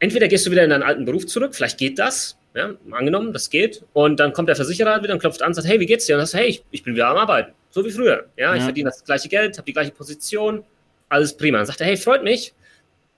entweder 0.00 0.26
gehst 0.26 0.46
du 0.46 0.50
wieder 0.50 0.64
in 0.64 0.70
deinen 0.70 0.82
alten 0.82 1.04
Beruf 1.04 1.26
zurück, 1.26 1.54
vielleicht 1.54 1.78
geht 1.78 1.98
das, 1.98 2.37
ja, 2.58 2.74
angenommen, 2.90 3.32
das 3.32 3.50
geht. 3.50 3.84
Und 3.92 4.18
dann 4.18 4.32
kommt 4.32 4.48
der 4.48 4.56
Versicherer 4.56 4.90
halt 4.90 5.02
wieder 5.04 5.14
und 5.14 5.20
klopft 5.20 5.42
an 5.42 5.48
und 5.48 5.54
sagt, 5.54 5.68
hey, 5.68 5.78
wie 5.78 5.86
geht's 5.86 6.06
dir? 6.06 6.16
Und 6.16 6.18
dann 6.18 6.26
sagst 6.26 6.42
hey, 6.42 6.48
ich, 6.48 6.64
ich 6.72 6.82
bin 6.82 6.94
wieder 6.94 7.08
am 7.08 7.16
Arbeiten. 7.16 7.52
So 7.70 7.84
wie 7.84 7.90
früher. 7.90 8.26
Ja, 8.36 8.54
ich 8.54 8.62
verdiene 8.62 8.90
das 8.90 9.04
gleiche 9.04 9.28
Geld, 9.28 9.56
habe 9.56 9.66
die 9.66 9.72
gleiche 9.72 9.92
Position, 9.92 10.64
alles 11.08 11.36
prima. 11.36 11.58
Dann 11.58 11.66
sagt 11.66 11.80
er, 11.80 11.86
hey, 11.86 11.96
freut 11.96 12.24
mich. 12.24 12.52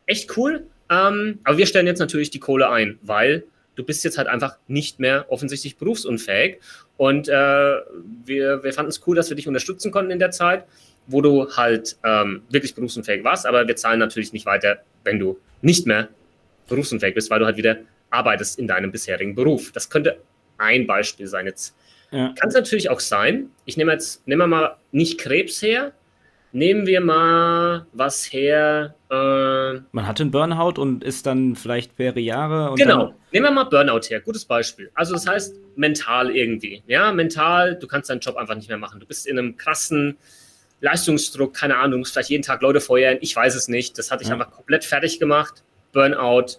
Echt 0.07 0.37
cool. 0.37 0.67
Ähm, 0.91 1.39
aber 1.45 1.57
wir 1.57 1.67
stellen 1.67 1.87
jetzt 1.87 2.01
natürlich 2.01 2.31
die 2.31 2.41
Kohle 2.41 2.69
ein, 2.69 2.99
weil 3.03 3.45
du 3.77 3.85
bist 3.85 4.05
jetzt 4.05 4.19
halt 4.19 4.29
einfach 4.29 4.59
nicht 4.69 5.01
mehr 5.01 5.25
offensichtlich 5.29 5.77
berufsunfähig. 5.77 6.59
Und 6.97 7.29
äh, 7.29 7.33
wir, 7.33 8.63
wir 8.63 8.73
fanden 8.75 8.91
es 8.91 9.01
cool, 9.07 9.17
dass 9.17 9.31
wir 9.31 9.37
dich 9.37 9.49
unterstützen 9.49 9.91
konnten 9.91 10.11
in 10.11 10.19
der 10.19 10.33
Zeit, 10.33 10.65
wo 11.07 11.23
du 11.23 11.51
halt 11.57 11.97
ähm, 12.05 12.43
wirklich 12.51 12.75
berufsunfähig 12.75 13.25
warst. 13.25 13.47
Aber 13.47 13.67
wir 13.67 13.77
zahlen 13.77 14.01
natürlich 14.01 14.35
nicht 14.35 14.45
weiter, 14.45 14.81
wenn 15.05 15.19
du 15.19 15.39
nicht 15.63 15.87
mehr 15.87 16.09
berufsunfähig 16.69 17.15
bist, 17.15 17.31
weil 17.31 17.39
du 17.39 17.47
halt 17.47 17.57
wieder 17.57 17.79
arbeitest 18.11 18.59
in 18.59 18.67
deinem 18.67 18.93
bisherigen 18.93 19.35
Beruf. 19.35 19.73
Das 19.73 19.89
könnte 19.89 20.21
ein 20.59 20.87
Beispiel 20.87 21.27
sein. 21.27 21.47
Jetzt 21.47 21.75
ja. 22.11 22.35
kann 22.39 22.49
es 22.49 22.55
natürlich 22.55 22.91
auch 22.91 23.01
sein, 23.01 23.51
ich 23.65 23.77
nehme 23.77 23.93
jetzt, 23.93 24.27
nehmen 24.27 24.41
wir 24.41 24.47
mal 24.47 24.77
nicht 24.93 25.19
Krebs 25.19 25.63
her, 25.63 25.93
nehmen 26.53 26.87
wir 26.87 27.01
mal 27.01 27.87
was 27.93 28.33
her. 28.33 28.95
Äh, 29.11 29.81
Man 29.93 30.07
hat 30.07 30.21
einen 30.21 30.31
Burnout 30.31 30.81
und 30.81 31.05
ist 31.05 31.27
dann 31.27 31.55
vielleicht 31.55 31.99
mehrere 31.99 32.21
Jahre. 32.21 32.75
genau, 32.75 33.15
nehmen 33.33 33.47
wir 33.47 33.53
mal 33.53 33.65
Burnout 33.65 34.09
her, 34.09 34.21
gutes 34.21 34.45
Beispiel. 34.45 34.91
Also 34.95 35.15
das 35.15 35.27
heißt 35.27 35.57
mental 35.77 36.35
irgendwie. 36.35 36.83
Ja, 36.87 37.13
mental, 37.13 37.77
du 37.77 37.87
kannst 37.87 38.11
deinen 38.11 38.21
Job 38.21 38.37
einfach 38.37 38.57
nicht 38.57 38.69
mehr 38.69 38.79
machen. 38.79 39.01
Du 39.01 39.07
bist 39.07 39.27
in 39.27 39.39
einem 39.39 39.57
krassen 39.57 40.17
Leistungsdruck, 40.81 41.55
keine 41.55 41.77
Ahnung, 41.77 41.93
du 41.93 41.99
musst 41.99 42.13
vielleicht 42.13 42.31
jeden 42.31 42.43
Tag 42.43 42.63
Leute 42.63 42.81
feuern, 42.81 43.19
ich 43.21 43.37
weiß 43.37 43.55
es 43.55 43.69
nicht. 43.69 43.99
Das 43.99 44.11
hatte 44.11 44.23
ich 44.23 44.29
ja. 44.29 44.35
einfach 44.35 44.51
komplett 44.51 44.85
fertig 44.85 45.21
gemacht. 45.21 45.63
Burnout, 45.93 46.59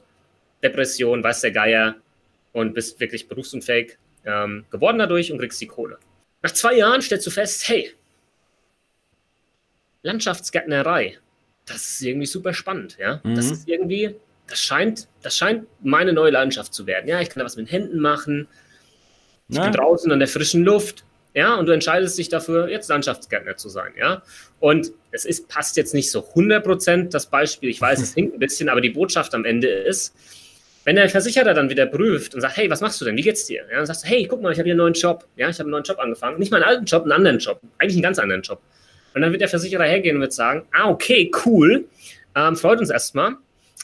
Depression, 0.63 1.23
weiß 1.23 1.41
der 1.41 1.51
Geier 1.51 1.95
und 2.53 2.73
bist 2.73 2.99
wirklich 2.99 3.27
berufsunfähig 3.27 3.97
ähm, 4.25 4.65
geworden 4.69 4.99
dadurch 4.99 5.31
und 5.31 5.39
kriegst 5.39 5.59
die 5.61 5.67
Kohle. 5.67 5.97
Nach 6.41 6.51
zwei 6.51 6.75
Jahren 6.75 7.01
stellst 7.01 7.25
du 7.27 7.31
fest, 7.31 7.67
hey, 7.67 7.91
Landschaftsgärtnerei, 10.03 11.17
das 11.65 11.77
ist 11.77 12.01
irgendwie 12.01 12.25
super 12.25 12.53
spannend, 12.53 12.97
ja. 12.99 13.21
Mhm. 13.23 13.35
Das 13.35 13.51
ist 13.51 13.67
irgendwie, 13.67 14.15
das 14.47 14.59
scheint, 14.59 15.07
das 15.21 15.37
scheint 15.37 15.67
meine 15.81 16.13
neue 16.13 16.31
Leidenschaft 16.31 16.73
zu 16.73 16.87
werden. 16.87 17.07
Ja, 17.07 17.21
ich 17.21 17.29
kann 17.29 17.39
da 17.39 17.45
was 17.45 17.55
mit 17.55 17.71
Händen 17.71 17.99
machen. 17.99 18.47
Ich 19.47 19.57
ja. 19.57 19.63
bin 19.63 19.73
draußen 19.73 20.11
an 20.11 20.19
der 20.19 20.27
frischen 20.27 20.63
Luft. 20.63 21.03
Ja, 21.33 21.55
und 21.55 21.65
du 21.65 21.71
entscheidest 21.71 22.17
dich 22.17 22.27
dafür, 22.27 22.67
jetzt 22.67 22.89
Landschaftsgärtner 22.89 23.55
zu 23.55 23.69
sein, 23.69 23.93
ja. 23.97 24.21
Und 24.59 24.91
es 25.11 25.23
ist, 25.23 25.47
passt 25.47 25.77
jetzt 25.77 25.93
nicht 25.93 26.11
so 26.11 26.19
100% 26.19 27.09
das 27.09 27.27
Beispiel, 27.27 27.69
ich 27.69 27.79
weiß, 27.79 28.01
es 28.01 28.13
hinkt 28.15 28.35
ein 28.35 28.39
bisschen, 28.39 28.67
aber 28.67 28.81
die 28.81 28.89
Botschaft 28.89 29.33
am 29.33 29.45
Ende 29.45 29.69
ist, 29.69 30.13
wenn 30.83 30.95
der 30.95 31.09
Versicherer 31.09 31.53
dann 31.53 31.69
wieder 31.69 31.85
prüft 31.85 32.33
und 32.33 32.41
sagt, 32.41 32.57
hey, 32.57 32.69
was 32.69 32.81
machst 32.81 32.99
du 33.01 33.05
denn? 33.05 33.15
Wie 33.15 33.21
geht's 33.21 33.45
dir? 33.45 33.63
Ja, 33.69 33.77
dann 33.77 33.85
sagst 33.85 34.03
du, 34.03 34.07
hey, 34.07 34.25
guck 34.25 34.41
mal, 34.41 34.51
ich 34.51 34.57
habe 34.57 34.65
hier 34.65 34.73
einen 34.73 34.79
neuen 34.79 34.93
Job. 34.93 35.27
Ja, 35.35 35.49
ich 35.49 35.55
habe 35.59 35.65
einen 35.65 35.71
neuen 35.71 35.83
Job 35.83 35.99
angefangen. 35.99 36.39
Nicht 36.39 36.51
meinen 36.51 36.63
alten 36.63 36.85
Job, 36.85 37.03
einen 37.03 37.11
anderen 37.11 37.37
Job. 37.37 37.61
Eigentlich 37.77 37.95
einen 37.95 38.03
ganz 38.03 38.19
anderen 38.19 38.41
Job. 38.41 38.61
Und 39.13 39.21
dann 39.21 39.31
wird 39.31 39.41
der 39.41 39.49
Versicherer 39.49 39.83
hergehen 39.83 40.15
und 40.15 40.21
wird 40.21 40.33
sagen, 40.33 40.63
ah, 40.71 40.89
okay, 40.89 41.29
cool. 41.45 41.85
Ähm, 42.35 42.55
freut 42.55 42.79
uns 42.79 42.89
erstmal. 42.89 43.35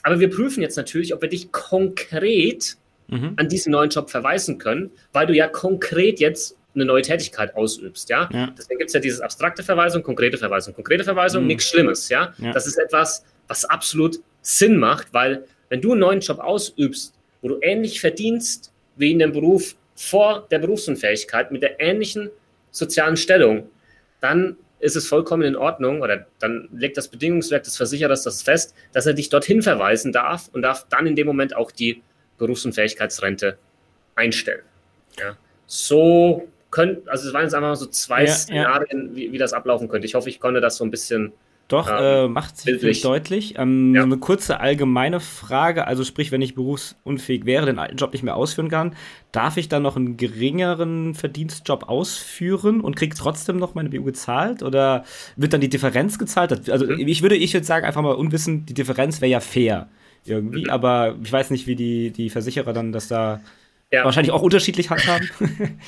Aber 0.04 0.20
wir 0.20 0.30
prüfen 0.30 0.62
jetzt 0.62 0.78
natürlich, 0.78 1.14
ob 1.14 1.22
wir 1.22 1.30
dich 1.30 1.52
konkret 1.52 2.78
mhm. 3.08 3.34
an 3.36 3.50
diesen 3.50 3.72
neuen 3.72 3.90
Job 3.90 4.10
verweisen 4.10 4.58
können, 4.58 4.92
weil 5.12 5.28
du 5.28 5.34
ja 5.34 5.48
konkret 5.48 6.20
jetzt 6.20 6.58
eine 6.76 6.86
neue 6.86 7.02
Tätigkeit 7.02 7.56
ausübst, 7.56 8.10
ja. 8.10 8.30
ja. 8.32 8.54
Deswegen 8.56 8.78
gibt 8.78 8.90
es 8.90 8.94
ja 8.94 9.00
dieses 9.00 9.20
abstrakte 9.20 9.64
Verweisung, 9.64 10.04
konkrete 10.04 10.38
Verweisung. 10.38 10.76
Konkrete 10.76 11.04
Verweisung, 11.04 11.42
mhm. 11.42 11.48
nichts 11.48 11.68
Schlimmes, 11.68 12.08
ja? 12.10 12.34
ja. 12.38 12.52
Das 12.52 12.68
ist 12.68 12.78
etwas, 12.78 13.26
was 13.48 13.66
absolut 13.66 14.20
Sinn 14.42 14.78
macht, 14.78 15.08
weil 15.12 15.46
wenn 15.70 15.82
du 15.82 15.92
einen 15.92 16.02
neuen 16.02 16.20
Job 16.20 16.40
ausübst, 16.40 17.14
wo 17.42 17.50
du 17.50 17.60
ähnlich 17.62 18.00
verdienst 18.00 18.72
wie 18.96 19.12
in 19.12 19.20
dem 19.20 19.32
Beruf 19.32 19.76
vor 19.96 20.48
der 20.52 20.60
Berufsunfähigkeit 20.60 21.52
mit 21.52 21.62
der 21.62 21.80
ähnlichen 21.80 22.30
sozialen 22.72 23.18
Stellung, 23.18 23.70
dann 24.22 24.58
ist 24.80 24.96
es 24.96 25.08
vollkommen 25.08 25.44
in 25.44 25.56
Ordnung 25.56 26.02
oder 26.02 26.28
dann 26.40 26.70
legt 26.72 26.98
das 26.98 27.08
Bedingungswerk 27.08 27.64
des 27.64 27.78
Versicherers 27.78 28.24
das 28.24 28.44
fest, 28.44 28.76
dass 28.94 29.06
er 29.06 29.14
dich 29.14 29.30
dorthin 29.30 29.62
verweisen 29.62 30.12
darf 30.12 30.50
und 30.54 30.62
darf 30.62 30.86
dann 30.90 31.08
in 31.08 31.16
dem 31.16 31.26
Moment 31.26 31.56
auch 31.56 31.72
die 31.72 32.04
Berufsunfähigkeitsrente 32.38 33.58
einstellen. 34.16 34.62
Ja. 35.20 35.36
so 35.66 36.48
können, 36.70 36.98
also 37.08 37.28
es 37.28 37.34
waren 37.34 37.44
jetzt 37.44 37.56
einfach 37.56 37.76
so 37.76 37.88
zwei 37.88 38.26
ja, 38.26 38.32
Szenarien, 38.32 39.10
ja. 39.10 39.16
Wie, 39.16 39.32
wie 39.32 39.38
das 39.40 39.54
ablaufen 39.54 39.88
könnte. 39.88 40.06
Ich 40.06 40.14
hoffe, 40.14 40.30
ich 40.30 40.40
konnte 40.40 40.62
das 40.62 40.78
so 40.78 40.84
ein 40.84 40.92
bisschen 40.92 41.34
doch, 41.68 41.90
ähm, 41.90 41.98
äh, 41.98 42.28
macht 42.30 42.58
sich 42.58 43.02
deutlich. 43.02 43.56
Ähm, 43.58 43.94
ja. 43.94 44.02
So 44.02 44.06
eine 44.06 44.18
kurze 44.18 44.62
allgemeine 44.62 45.20
Frage, 45.20 45.86
also 45.86 46.06
sprich, 46.06 46.32
wenn 46.32 46.42
ich 46.42 46.56
berufsunfähig 46.56 47.46
wäre, 47.46 47.66
den 47.66 47.78
alten 47.78 47.98
Job 47.98 48.14
nicht 48.14 48.24
mehr 48.24 48.38
ausführen 48.38 48.70
kann, 48.70 48.96
darf 49.34 49.58
ich 49.58 49.68
dann 49.68 49.84
noch 49.84 49.98
einen 49.98 50.16
geringeren 50.16 51.14
Verdienstjob 51.14 51.90
ausführen 51.90 52.80
und 52.80 52.96
kriege 52.96 53.16
trotzdem 53.16 53.58
noch 53.58 53.76
meine 53.76 53.90
BU 53.90 54.04
gezahlt? 54.04 54.64
Oder 54.64 55.04
wird 55.36 55.52
dann 55.52 55.62
die 55.62 55.70
Differenz 55.70 56.18
gezahlt? 56.18 56.70
Also 56.70 56.86
mhm. 56.86 57.00
ich 57.00 57.22
würde, 57.22 57.36
ich 57.36 57.54
würde 57.54 57.66
sagen, 57.66 57.86
einfach 57.86 58.02
mal 58.02 58.16
unwissend, 58.16 58.70
die 58.70 58.74
Differenz 58.74 59.20
wäre 59.20 59.32
ja 59.32 59.40
fair 59.42 59.90
irgendwie, 60.24 60.64
mhm. 60.64 60.70
aber 60.70 61.16
ich 61.22 61.32
weiß 61.32 61.52
nicht, 61.52 61.68
wie 61.68 61.76
die, 61.76 62.12
die 62.12 62.30
Versicherer 62.30 62.72
dann 62.72 62.94
das 62.94 63.10
da 63.10 63.42
ja. 63.92 64.06
wahrscheinlich 64.06 64.32
auch 64.32 64.42
unterschiedlich 64.42 64.90
handhaben. 64.90 65.30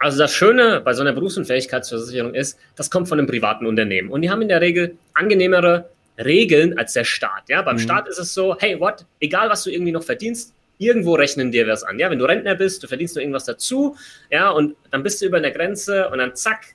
Also 0.00 0.18
das 0.18 0.32
Schöne 0.32 0.80
bei 0.80 0.94
so 0.94 1.02
einer 1.02 1.12
Berufsunfähigkeitsversicherung 1.12 2.34
ist, 2.34 2.58
das 2.74 2.90
kommt 2.90 3.06
von 3.06 3.18
einem 3.18 3.28
privaten 3.28 3.66
Unternehmen. 3.66 4.10
Und 4.10 4.22
die 4.22 4.30
haben 4.30 4.40
in 4.40 4.48
der 4.48 4.62
Regel 4.62 4.96
angenehmere 5.12 5.90
Regeln 6.18 6.78
als 6.78 6.94
der 6.94 7.04
Staat. 7.04 7.48
Ja, 7.48 7.60
beim 7.60 7.76
mhm. 7.76 7.80
Staat 7.80 8.08
ist 8.08 8.18
es 8.18 8.32
so, 8.32 8.56
hey, 8.58 8.80
what, 8.80 9.04
egal 9.20 9.50
was 9.50 9.62
du 9.62 9.70
irgendwie 9.70 9.92
noch 9.92 10.02
verdienst, 10.02 10.54
irgendwo 10.78 11.14
rechnen 11.14 11.52
dir 11.52 11.68
was 11.68 11.84
an. 11.84 11.98
Ja, 11.98 12.10
wenn 12.10 12.18
du 12.18 12.24
Rentner 12.24 12.54
bist, 12.54 12.82
du 12.82 12.88
verdienst 12.88 13.14
noch 13.14 13.20
irgendwas 13.20 13.44
dazu, 13.44 13.94
ja, 14.30 14.48
und 14.48 14.74
dann 14.90 15.02
bist 15.02 15.20
du 15.20 15.26
über 15.26 15.38
der 15.38 15.50
Grenze 15.50 16.08
und 16.08 16.16
dann 16.16 16.34
zack, 16.34 16.74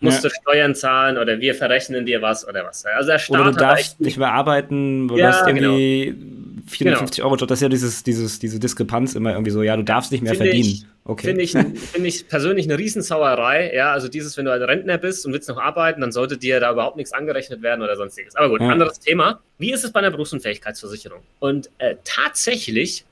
musst 0.00 0.24
ja. 0.24 0.30
du 0.30 0.34
Steuern 0.40 0.74
zahlen 0.74 1.18
oder 1.18 1.38
wir 1.38 1.54
verrechnen 1.54 2.06
dir 2.06 2.22
was 2.22 2.48
oder 2.48 2.64
was. 2.64 2.86
Also 2.86 3.10
der 3.10 3.18
Staat 3.18 3.38
oder 3.38 3.50
du 3.50 3.58
darfst 3.58 4.00
nicht 4.00 4.16
mehr 4.16 4.32
arbeiten, 4.32 5.08
du 5.08 5.18
ja, 5.18 5.46
irgendwie 5.46 6.06
genau 6.06 6.45
450 6.68 7.16
genau. 7.16 7.28
Euro 7.28 7.36
Job, 7.36 7.48
das 7.48 7.58
ist 7.58 7.62
ja 7.62 7.68
dieses, 7.68 8.02
dieses, 8.02 8.38
diese 8.38 8.58
Diskrepanz 8.58 9.14
immer 9.14 9.32
irgendwie 9.32 9.50
so, 9.50 9.62
ja, 9.62 9.76
du 9.76 9.84
darfst 9.84 10.12
nicht 10.12 10.22
mehr 10.22 10.34
find 10.34 10.44
verdienen. 10.44 10.68
Ich, 10.68 10.86
okay. 11.04 11.28
Finde 11.28 11.42
ich, 11.42 11.52
find 11.92 12.06
ich 12.06 12.28
persönlich 12.28 12.66
eine 12.66 12.78
Riesensauerei, 12.78 13.72
ja, 13.74 13.92
also 13.92 14.08
dieses, 14.08 14.36
wenn 14.36 14.46
du 14.46 14.52
ein 14.52 14.62
Rentner 14.62 14.98
bist 14.98 15.26
und 15.26 15.32
willst 15.32 15.48
noch 15.48 15.58
arbeiten, 15.58 16.00
dann 16.00 16.12
sollte 16.12 16.38
dir 16.38 16.58
da 16.60 16.72
überhaupt 16.72 16.96
nichts 16.96 17.12
angerechnet 17.12 17.62
werden 17.62 17.82
oder 17.82 17.96
sonstiges. 17.96 18.34
Aber 18.36 18.48
gut, 18.48 18.60
ja. 18.60 18.68
anderes 18.68 18.98
Thema. 18.98 19.40
Wie 19.58 19.72
ist 19.72 19.84
es 19.84 19.92
bei 19.92 20.00
einer 20.00 20.10
Berufsunfähigkeitsversicherung? 20.10 21.20
Und 21.38 21.70
äh, 21.78 21.96
tatsächlich 22.04 23.04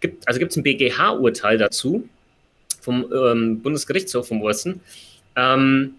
gibt 0.00 0.28
also 0.28 0.38
gibt 0.38 0.50
es 0.50 0.56
ein 0.56 0.62
BGH-Urteil 0.62 1.58
dazu 1.58 2.08
vom 2.80 3.06
ähm, 3.12 3.62
Bundesgerichtshof 3.62 4.28
vom 4.28 4.42
Osten. 4.42 4.80
Ähm, 5.36 5.94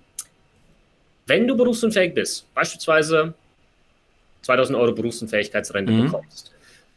wenn 1.26 1.48
du 1.48 1.56
berufsunfähig 1.56 2.14
bist, 2.14 2.54
beispielsweise 2.54 3.34
2000 4.44 4.78
Euro 4.78 4.92
Berufsunfähigkeitsrente 4.92 5.92
mhm. 5.92 6.06
bekommst, 6.06 6.53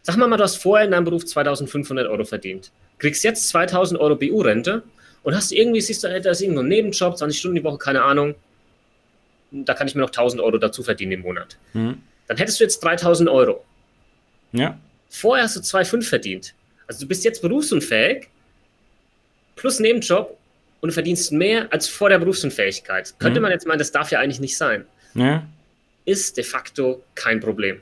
Sag 0.07 0.17
mal, 0.19 0.29
mal, 0.29 0.37
du 0.37 0.45
hast 0.45 0.59
vorher 0.59 0.85
in 0.85 0.93
deinem 0.93 1.03
Beruf 1.03 1.27
2500 1.27 2.07
Euro 2.07 2.25
verdient. 2.25 2.71
Kriegst 3.01 3.25
jetzt 3.25 3.49
2000 3.49 3.99
Euro 4.01 4.15
BU-Rente 4.15 4.85
und 5.25 5.35
hast 5.35 5.51
irgendwie, 5.51 5.81
siehst 5.81 6.05
du, 6.05 6.21
da 6.21 6.31
ist 6.31 6.41
irgendwo 6.41 6.61
ein 6.61 6.69
Nebenjob, 6.69 7.19
20 7.19 7.37
Stunden 7.37 7.57
die 7.57 7.65
Woche, 7.65 7.79
keine 7.79 8.05
Ahnung. 8.05 8.37
Da 9.51 9.75
kann 9.75 9.89
ich 9.89 9.97
mir 9.97 10.03
noch 10.03 10.11
1000 10.11 10.41
Euro 10.41 10.59
dazu 10.59 10.85
verdienen 10.85 11.11
im 11.11 11.23
Monat. 11.23 11.57
Mhm. 11.73 12.01
Dann 12.29 12.37
hättest 12.37 12.61
du 12.61 12.65
jetzt 12.65 12.79
3000 12.85 13.29
Euro. 13.29 13.65
Ja. 14.53 14.79
Vorher 15.11 15.43
hast 15.43 15.57
du 15.57 15.61
2,5 15.61 16.05
verdient. 16.05 16.55
Also 16.87 17.01
du 17.01 17.09
bist 17.09 17.25
jetzt 17.25 17.43
berufsunfähig 17.43 18.29
plus 19.57 19.81
Nebenjob 19.81 20.39
und 20.83 20.91
du 20.91 20.93
verdienst 20.93 21.33
mehr 21.33 21.67
als 21.73 21.89
vor 21.89 22.11
der 22.11 22.21
Berufsunfähigkeit. 22.21 23.13
Mhm. 23.13 23.19
Könnte 23.19 23.41
man 23.41 23.51
jetzt 23.51 23.67
meinen, 23.67 23.81
das 23.81 23.91
darf 23.91 24.13
ja 24.13 24.21
eigentlich 24.21 24.39
nicht 24.39 24.57
sein. 24.57 24.87
Ja. 25.15 25.45
Ist 26.05 26.37
de 26.37 26.45
facto 26.45 27.03
kein 27.17 27.41
Problem. 27.41 27.81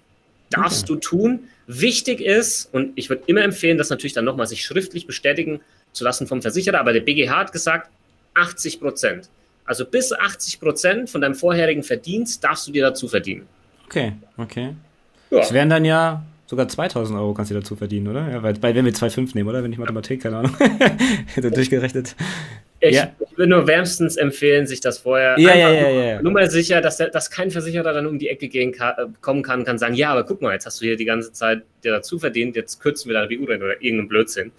Darfst 0.55 0.89
du 0.89 0.97
tun, 0.97 1.49
Wichtig 1.67 2.21
ist, 2.21 2.69
und 2.73 2.93
ich 2.95 3.09
würde 3.09 3.23
immer 3.27 3.43
empfehlen, 3.43 3.79
das 3.79 3.89
natürlich 3.89 4.13
dann 4.13 4.27
nochmal 4.27 4.47
sich 4.47 4.65
schriftlich 4.65 5.07
bestätigen 5.07 5.61
zu 5.93 6.05
lassen 6.05 6.27
vom 6.27 6.43
Versicherer, 6.43 6.79
aber 6.79 6.93
der 6.93 7.01
BGH 7.01 7.35
hat 7.35 7.53
gesagt, 7.53 7.91
80 8.35 8.81
Prozent. 8.81 9.31
Also 9.65 9.87
bis 9.87 10.13
80 10.13 10.61
Prozent 10.61 11.11
von 11.11 11.23
deinem 11.23 11.35
vorherigen 11.35 11.83
Verdienst 11.83 12.45
darfst 12.45 12.69
du 12.69 12.73
dir 12.73 12.83
dazu 12.83 13.09
verdienen. 13.09 13.47
Okay, 13.87 14.13
okay. 14.37 14.75
Ja. 15.31 15.39
Das 15.39 15.55
wären 15.55 15.71
dann 15.71 15.87
ja 15.87 16.23
sogar 16.47 16.69
2000 16.69 17.19
Euro 17.19 17.35
kannst 17.35 17.51
du 17.51 17.55
dazu 17.55 17.77
verdienen, 17.77 18.09
oder? 18.09 18.31
Ja, 18.31 18.43
weil, 18.43 18.63
weil 18.63 18.75
wenn 18.75 18.85
wir 18.85 18.93
2,5 18.93 19.35
nehmen, 19.35 19.49
oder? 19.49 19.63
Wenn 19.63 19.73
ich 19.73 19.79
Mathematik, 19.79 20.23
keine 20.23 20.39
Ahnung, 20.39 20.57
hätte 21.35 21.51
durchgerechnet. 21.51 22.15
Ich, 22.81 22.97
ja. 22.97 23.13
würde 23.37 23.49
nur 23.49 23.67
wärmstens 23.67 24.17
empfehlen, 24.17 24.67
sich 24.67 24.81
das 24.81 24.99
vorher 24.99 25.39
ja, 25.39 25.55
ja, 25.55 25.71
ja, 25.71 25.89
ja, 25.89 26.23
nur 26.23 26.33
mal 26.33 26.51
sicher, 26.51 26.83
dass, 26.83 26.99
der, 26.99 27.09
dass 27.09 27.31
kein 27.31 27.51
Versicherer 27.51 27.95
dann 27.95 28.07
um 28.07 28.19
die 28.19 28.29
Ecke 28.29 28.49
gehen 28.49 28.73
kann, 28.73 28.95
äh, 28.99 29.07
kommen 29.23 29.43
kann 29.43 29.61
und 29.61 29.65
kann 29.65 29.79
sagen, 29.79 29.95
ja, 29.95 30.11
aber 30.11 30.25
guck 30.25 30.43
mal, 30.43 30.53
jetzt 30.53 30.67
hast 30.67 30.83
du 30.83 30.85
hier 30.85 30.97
die 30.97 31.07
ganze 31.07 31.33
Zeit 31.33 31.63
dir 31.83 31.93
dazu 31.93 32.19
verdient, 32.19 32.57
jetzt 32.57 32.81
kürzen 32.81 33.09
wir 33.09 33.15
deine 33.15 33.29
BU 33.29 33.45
oder 33.45 33.83
irgendeinen 33.83 34.09
Blödsinn. 34.09 34.53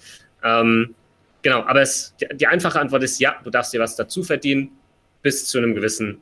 Ähm, 0.44 0.96
genau, 1.44 1.64
aber 1.66 1.82
es, 1.82 2.16
die, 2.20 2.36
die, 2.36 2.48
einfache 2.48 2.80
Antwort 2.80 3.04
ist 3.04 3.20
ja, 3.20 3.36
du 3.44 3.52
darfst 3.52 3.74
dir 3.74 3.80
was 3.80 3.96
dazu 3.96 4.24
verdienen 4.24 4.72
bis 5.22 5.48
zu 5.48 5.60
einem 5.60 5.76
gewissen 5.76 6.20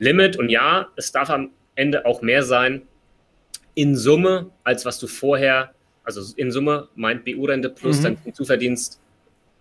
Limit 0.00 0.36
und 0.38 0.48
ja, 0.48 0.88
es 0.96 1.12
darf 1.12 1.30
am 1.30 1.50
Ende 1.76 2.04
auch 2.04 2.20
mehr 2.20 2.42
sein 2.42 2.82
in 3.78 3.94
Summe, 3.94 4.50
als 4.64 4.84
was 4.84 4.98
du 4.98 5.06
vorher, 5.06 5.72
also 6.02 6.20
in 6.36 6.50
Summe 6.50 6.88
meint 6.96 7.24
BU-Rente 7.24 7.70
plus 7.70 8.00
mhm. 8.00 8.18
dein 8.24 8.34
Zuverdienst, 8.34 9.00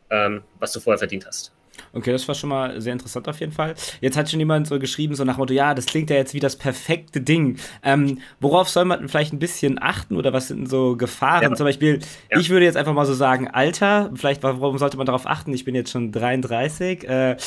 ähm, 0.09 0.41
was 0.57 0.71
du 0.71 0.79
vorher 0.79 0.97
verdient 0.97 1.27
hast. 1.27 1.53
Okay, 1.93 2.11
das 2.11 2.27
war 2.27 2.35
schon 2.35 2.49
mal 2.49 2.79
sehr 2.81 2.93
interessant 2.93 3.27
auf 3.27 3.39
jeden 3.39 3.51
Fall. 3.51 3.75
Jetzt 4.01 4.17
hat 4.17 4.29
schon 4.29 4.39
jemand 4.39 4.67
so 4.67 4.79
geschrieben, 4.79 5.15
so 5.15 5.23
nach 5.23 5.35
dem 5.35 5.39
Motto, 5.39 5.53
ja, 5.53 5.73
das 5.73 5.85
klingt 5.85 6.09
ja 6.09 6.15
jetzt 6.15 6.33
wie 6.33 6.39
das 6.39 6.55
perfekte 6.55 7.21
Ding. 7.21 7.57
Ähm, 7.83 8.19
worauf 8.39 8.69
soll 8.69 8.85
man 8.85 9.07
vielleicht 9.07 9.33
ein 9.33 9.39
bisschen 9.39 9.81
achten 9.81 10.15
oder 10.15 10.33
was 10.33 10.47
sind 10.47 10.69
so 10.69 10.95
Gefahren? 10.95 11.43
Ja. 11.43 11.53
Zum 11.55 11.65
Beispiel, 11.65 11.99
ja. 12.31 12.39
ich 12.39 12.49
würde 12.49 12.65
jetzt 12.65 12.77
einfach 12.77 12.93
mal 12.93 13.05
so 13.05 13.13
sagen, 13.13 13.47
Alter, 13.47 14.11
vielleicht, 14.15 14.43
warum 14.43 14.77
sollte 14.77 14.97
man 14.97 15.05
darauf 15.05 15.27
achten? 15.27 15.53
Ich 15.53 15.65
bin 15.65 15.75
jetzt 15.75 15.91
schon 15.91 16.11
33, 16.11 17.07
äh, 17.07 17.37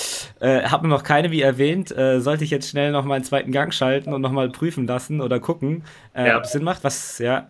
äh, 0.40 0.62
habe 0.64 0.88
noch 0.88 1.03
keine, 1.03 1.31
wie 1.31 1.43
erwähnt, 1.43 1.97
äh, 1.97 2.21
sollte 2.21 2.45
ich 2.45 2.51
jetzt 2.51 2.69
schnell 2.69 2.93
noch 2.93 3.05
mal 3.05 3.14
einen 3.14 3.25
zweiten 3.25 3.53
Gang 3.53 3.73
schalten 3.73 4.12
und 4.12 4.21
noch 4.21 4.33
mal 4.33 4.49
prüfen 4.51 4.87
lassen 4.87 5.21
oder 5.21 5.40
gucken, 5.40 5.85
äh, 6.14 6.29
ja. 6.29 6.38
ob 6.38 6.45
es 6.45 6.53
Sinn 6.53 6.64
macht? 6.64 6.85
Was, 6.85 7.19
ja. 7.19 7.49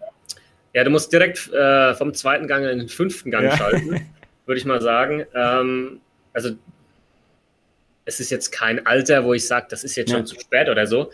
Ja, 0.73 0.85
du 0.85 0.91
musst 0.91 1.13
direkt 1.13 1.53
äh, 1.53 1.95
vom 1.95 2.15
zweiten 2.15 2.47
Gang 2.47 2.65
in 2.65 2.79
den 2.79 2.89
fünften 2.89 3.31
Gang 3.31 3.53
schalten, 3.53 4.09
würde 4.47 4.59
ich 4.59 4.65
mal 4.65 4.81
sagen. 4.81 5.25
Ähm, 5.35 6.01
also 6.33 6.51
es 8.05 8.21
ist 8.21 8.31
jetzt 8.31 8.51
kein 8.51 8.87
Alter, 8.87 9.25
wo 9.25 9.35
ich 9.35 9.47
sage, 9.47 9.67
das 9.71 9.85
ist 9.85 9.97
jetzt 9.97 10.11
ja. 10.11 10.17
schon 10.17 10.27
zu 10.27 10.39
spät 10.39 10.69
oder 10.69 10.87
so. 10.87 11.11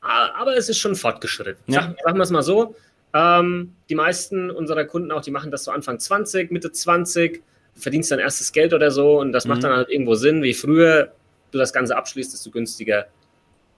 Aber 0.00 0.54
es 0.54 0.68
ist 0.68 0.78
schon 0.78 0.96
fortgeschritten. 0.96 1.62
Ja. 1.66 1.82
Sag, 1.82 2.00
sagen 2.04 2.18
wir 2.18 2.22
es 2.22 2.30
mal 2.30 2.42
so. 2.42 2.74
Ähm, 3.14 3.74
die 3.88 3.94
meisten 3.94 4.50
unserer 4.50 4.84
Kunden 4.84 5.12
auch, 5.12 5.22
die 5.22 5.30
machen 5.30 5.50
das 5.50 5.64
so 5.64 5.70
Anfang 5.70 5.98
20, 5.98 6.50
Mitte 6.50 6.72
20, 6.72 7.42
verdienst 7.74 8.10
dein 8.10 8.18
erstes 8.18 8.52
Geld 8.52 8.74
oder 8.74 8.90
so 8.90 9.20
und 9.20 9.32
das 9.32 9.44
mhm. 9.44 9.50
macht 9.52 9.64
dann 9.64 9.72
halt 9.72 9.88
irgendwo 9.88 10.14
Sinn. 10.14 10.42
Wie 10.42 10.52
früher 10.52 11.12
du 11.52 11.58
das 11.58 11.72
Ganze 11.72 11.96
abschließt, 11.96 12.32
desto 12.32 12.50
günstiger 12.50 13.06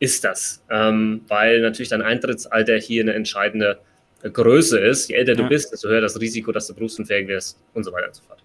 ist 0.00 0.24
das. 0.24 0.62
Ähm, 0.70 1.22
weil 1.28 1.60
natürlich 1.60 1.90
dein 1.90 2.02
Eintrittsalter 2.02 2.76
hier 2.76 3.02
eine 3.02 3.14
entscheidende 3.14 3.78
Größe 4.22 4.78
ist. 4.78 5.08
Je 5.08 5.16
älter 5.16 5.32
ja. 5.32 5.42
du 5.42 5.48
bist, 5.48 5.72
desto 5.72 5.88
höher 5.88 6.00
das 6.00 6.18
Risiko, 6.20 6.50
dass 6.52 6.66
du 6.66 6.74
berufsunfähig 6.74 7.28
wirst 7.28 7.58
und 7.74 7.84
so 7.84 7.92
weiter 7.92 8.08
und 8.08 8.14
so 8.14 8.22
fort. 8.22 8.42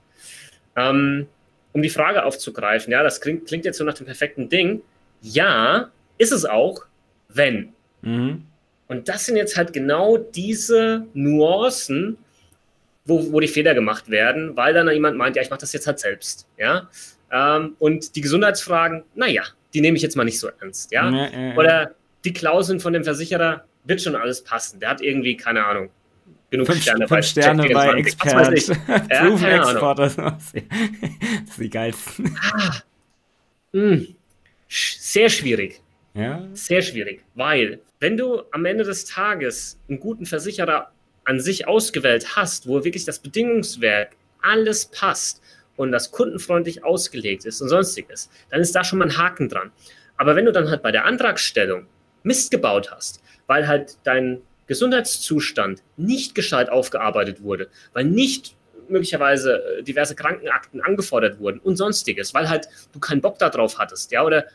Ähm, 0.75 1.27
um 1.73 1.81
die 1.81 1.89
Frage 1.89 2.25
aufzugreifen, 2.25 2.91
ja, 2.91 3.03
das 3.03 3.21
klingt, 3.21 3.47
klingt 3.47 3.65
jetzt 3.65 3.77
so 3.77 3.83
nach 3.83 3.93
dem 3.93 4.05
perfekten 4.05 4.49
Ding. 4.49 4.81
Ja, 5.21 5.91
ist 6.17 6.31
es 6.31 6.45
auch, 6.45 6.85
wenn. 7.29 7.73
Mhm. 8.01 8.45
Und 8.87 9.07
das 9.07 9.25
sind 9.25 9.37
jetzt 9.37 9.55
halt 9.55 9.71
genau 9.71 10.17
diese 10.17 11.05
Nuancen, 11.13 12.17
wo, 13.05 13.31
wo 13.31 13.39
die 13.39 13.47
Fehler 13.47 13.73
gemacht 13.73 14.09
werden, 14.09 14.55
weil 14.57 14.73
dann 14.73 14.89
jemand 14.89 15.17
meint, 15.17 15.35
ja, 15.35 15.41
ich 15.41 15.49
mache 15.49 15.61
das 15.61 15.73
jetzt 15.73 15.87
halt 15.87 15.99
selbst. 15.99 16.45
Ja? 16.57 16.89
Ähm, 17.31 17.75
und 17.79 18.15
die 18.15 18.21
Gesundheitsfragen, 18.21 19.03
naja, 19.15 19.43
die 19.73 19.81
nehme 19.81 19.95
ich 19.95 20.03
jetzt 20.03 20.15
mal 20.15 20.25
nicht 20.25 20.39
so 20.39 20.49
ernst. 20.59 20.91
Ja? 20.91 21.09
ja. 21.09 21.55
Oder 21.55 21.95
die 22.25 22.33
Klauseln 22.33 22.79
von 22.79 22.93
dem 22.93 23.03
Versicherer, 23.03 23.65
wird 23.83 24.01
schon 24.01 24.15
alles 24.15 24.43
passen. 24.43 24.79
Der 24.79 24.89
hat 24.89 25.01
irgendwie, 25.01 25.35
keine 25.37 25.65
Ahnung, 25.65 25.89
genug 26.51 26.67
fünf, 26.67 26.81
Sterne, 26.83 27.07
fünf 27.07 27.25
Sterne 27.25 27.69
bei 27.69 27.93
Expert. 27.93 28.67
ja, 28.67 29.25
Proven 29.25 29.45
Export. 29.45 29.99
Das 29.99 30.53
ist 30.53 31.59
die 31.59 31.69
geilsten. 31.69 32.37
Ah, 32.53 32.75
hm. 33.73 34.15
Sehr 34.69 35.29
schwierig. 35.29 35.81
Ja. 36.13 36.47
Sehr 36.53 36.81
schwierig, 36.81 37.23
weil 37.35 37.79
wenn 37.99 38.17
du 38.17 38.43
am 38.51 38.65
Ende 38.65 38.83
des 38.83 39.05
Tages 39.05 39.79
einen 39.87 39.99
guten 39.99 40.25
Versicherer 40.25 40.91
an 41.23 41.39
sich 41.39 41.67
ausgewählt 41.67 42.35
hast, 42.35 42.67
wo 42.67 42.83
wirklich 42.83 43.05
das 43.05 43.19
Bedingungswerk 43.19 44.15
alles 44.41 44.85
passt 44.85 45.41
und 45.77 45.91
das 45.91 46.11
kundenfreundlich 46.11 46.83
ausgelegt 46.83 47.45
ist 47.45 47.61
und 47.61 47.69
sonstiges, 47.69 48.29
dann 48.49 48.59
ist 48.59 48.75
da 48.75 48.83
schon 48.83 48.99
mal 48.99 49.05
ein 49.05 49.17
Haken 49.17 49.47
dran. 49.47 49.71
Aber 50.17 50.35
wenn 50.35 50.45
du 50.45 50.51
dann 50.51 50.69
halt 50.69 50.83
bei 50.83 50.91
der 50.91 51.05
Antragstellung 51.05 51.85
Mist 52.23 52.51
gebaut 52.51 52.91
hast, 52.91 53.21
weil 53.47 53.67
halt 53.67 53.97
dein 54.03 54.41
Gesundheitszustand 54.71 55.83
nicht 55.97 56.33
gescheit 56.33 56.69
aufgearbeitet 56.69 57.43
wurde, 57.43 57.67
weil 57.91 58.05
nicht 58.05 58.55
möglicherweise 58.87 59.61
äh, 59.79 59.83
diverse 59.83 60.15
Krankenakten 60.15 60.79
angefordert 60.79 61.39
wurden 61.39 61.59
und 61.59 61.75
sonstiges, 61.75 62.33
weil 62.33 62.49
halt 62.49 62.69
du 62.93 62.99
keinen 62.99 63.19
Bock 63.19 63.37
darauf 63.37 63.79
hattest, 63.79 64.13
ja, 64.13 64.23
oder 64.23 64.45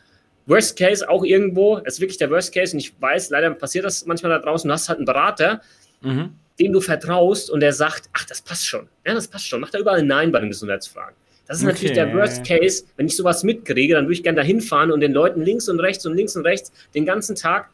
Worst 0.47 0.75
Case 0.75 1.07
auch 1.07 1.23
irgendwo, 1.23 1.77
es 1.85 1.95
ist 1.95 1.99
wirklich 1.99 2.17
der 2.17 2.31
Worst 2.31 2.51
Case 2.51 2.73
und 2.73 2.79
ich 2.79 2.99
weiß, 2.99 3.29
leider 3.29 3.51
passiert 3.51 3.85
das 3.85 4.07
manchmal 4.07 4.31
da 4.31 4.39
draußen, 4.39 4.67
du 4.67 4.73
hast 4.73 4.89
halt 4.89 4.97
einen 4.97 5.05
Berater, 5.05 5.61
mhm. 6.01 6.31
dem 6.59 6.73
du 6.73 6.81
vertraust 6.81 7.51
und 7.51 7.59
der 7.59 7.73
sagt, 7.73 8.09
ach, 8.13 8.25
das 8.25 8.41
passt 8.41 8.65
schon, 8.65 8.89
ja, 9.05 9.13
das 9.13 9.27
passt 9.27 9.47
schon, 9.47 9.61
macht 9.61 9.75
er 9.75 9.81
überall 9.81 10.01
Nein 10.01 10.31
bei 10.31 10.39
den 10.39 10.49
Gesundheitsfragen. 10.49 11.15
Das 11.45 11.57
ist 11.57 11.63
okay. 11.63 11.73
natürlich 11.73 11.93
der 11.93 12.11
Worst 12.15 12.43
Case. 12.43 12.85
Wenn 12.97 13.05
ich 13.05 13.15
sowas 13.15 13.43
mitkriege, 13.43 13.93
dann 13.93 14.05
würde 14.05 14.15
ich 14.15 14.23
gerne 14.23 14.37
da 14.37 14.41
hinfahren 14.41 14.91
und 14.91 14.99
den 14.99 15.13
Leuten 15.13 15.43
links 15.43 15.69
und 15.69 15.79
rechts 15.79 16.05
und 16.07 16.15
links 16.15 16.35
und 16.35 16.43
rechts 16.45 16.71
den 16.95 17.05
ganzen 17.05 17.35
Tag 17.35 17.69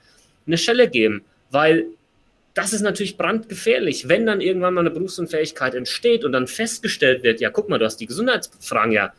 eine 0.46 0.58
Schelle 0.58 0.90
geben, 0.90 1.24
weil 1.52 1.86
das 2.54 2.74
ist 2.74 2.82
natürlich 2.82 3.18
brandgefährlich, 3.18 4.10
wenn 4.10 4.26
dann 4.26 4.42
irgendwann 4.42 4.74
mal 4.76 4.82
eine 4.82 4.92
Berufsunfähigkeit 4.92 5.74
entsteht 5.74 6.24
und 6.24 6.34
dann 6.34 6.48
festgestellt 6.48 7.24
wird, 7.24 7.42
ja, 7.42 7.50
guck 7.50 7.70
mal, 7.70 7.80
du 7.80 7.86
hast 7.86 7.98
die 7.98 8.06
Gesundheitsfragen 8.06 8.92
ja 8.92 9.14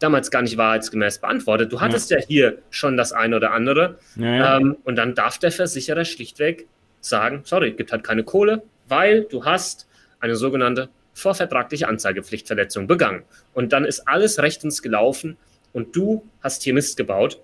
damals 0.00 0.30
gar 0.30 0.42
nicht 0.42 0.56
wahrheitsgemäß 0.56 1.18
beantwortet. 1.18 1.72
Du 1.72 1.80
hattest 1.80 2.10
ja, 2.10 2.18
ja 2.18 2.26
hier 2.26 2.58
schon 2.70 2.96
das 2.96 3.12
eine 3.12 3.36
oder 3.36 3.52
andere. 3.52 3.98
Ja, 4.16 4.34
ja. 4.34 4.56
Ähm, 4.58 4.76
und 4.84 4.96
dann 4.96 5.14
darf 5.14 5.38
der 5.38 5.50
Versicherer 5.50 6.04
schlichtweg 6.04 6.66
sagen, 7.00 7.42
sorry, 7.44 7.72
gibt 7.72 7.90
halt 7.92 8.04
keine 8.04 8.22
Kohle, 8.22 8.62
weil 8.88 9.24
du 9.24 9.44
hast 9.44 9.86
eine 10.20 10.36
sogenannte 10.36 10.90
vorvertragliche 11.14 11.88
Anzeigepflichtverletzung 11.88 12.86
begangen. 12.86 13.22
Und 13.54 13.72
dann 13.72 13.84
ist 13.84 14.00
alles 14.08 14.40
rechtens 14.40 14.82
gelaufen 14.82 15.36
und 15.72 15.96
du 15.96 16.28
hast 16.42 16.62
hier 16.64 16.74
Mist 16.74 16.96
gebaut. 16.96 17.40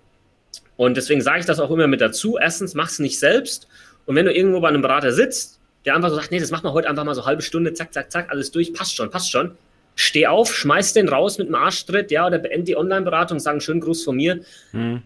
Und 0.77 0.97
deswegen 0.97 1.21
sage 1.21 1.41
ich 1.41 1.47
das 1.47 1.61
auch 1.61 1.71
immer 1.71 1.87
mit 1.87 2.01
dazu. 2.01 2.39
Erstens, 2.39 2.75
mach 2.75 2.89
es 2.89 2.99
nicht 2.99 3.19
selbst. 3.19 3.69
Und 4.11 4.17
wenn 4.17 4.27
du 4.27 4.35
irgendwo 4.35 4.59
bei 4.59 4.67
einem 4.67 4.83
Berater 4.83 5.13
sitzt, 5.13 5.61
der 5.85 5.95
einfach 5.95 6.09
so 6.09 6.17
sagt, 6.17 6.33
nee, 6.33 6.41
das 6.41 6.51
machen 6.51 6.65
wir 6.65 6.73
heute 6.73 6.89
einfach 6.89 7.05
mal 7.05 7.15
so 7.15 7.27
halbe 7.27 7.43
Stunde, 7.43 7.75
zack, 7.75 7.95
zack, 7.95 8.11
zack, 8.11 8.29
alles 8.29 8.51
durch, 8.51 8.75
passt 8.75 8.97
schon, 8.97 9.09
passt 9.09 9.31
schon. 9.31 9.53
Steh 9.95 10.27
auf, 10.27 10.53
schmeiß 10.53 10.95
den 10.95 11.09
raus 11.09 11.39
mit 11.39 11.47
dem 11.47 11.55
Arschtritt, 11.55 12.11
ja, 12.11 12.27
oder 12.27 12.41
beende 12.41 12.65
die 12.65 12.77
Online-Beratung, 12.77 13.39
sagen 13.39 13.61
schönen 13.61 13.81
Gruß 13.81 14.03
von 14.03 14.17
mir. 14.17 14.41
Mhm. 14.73 15.03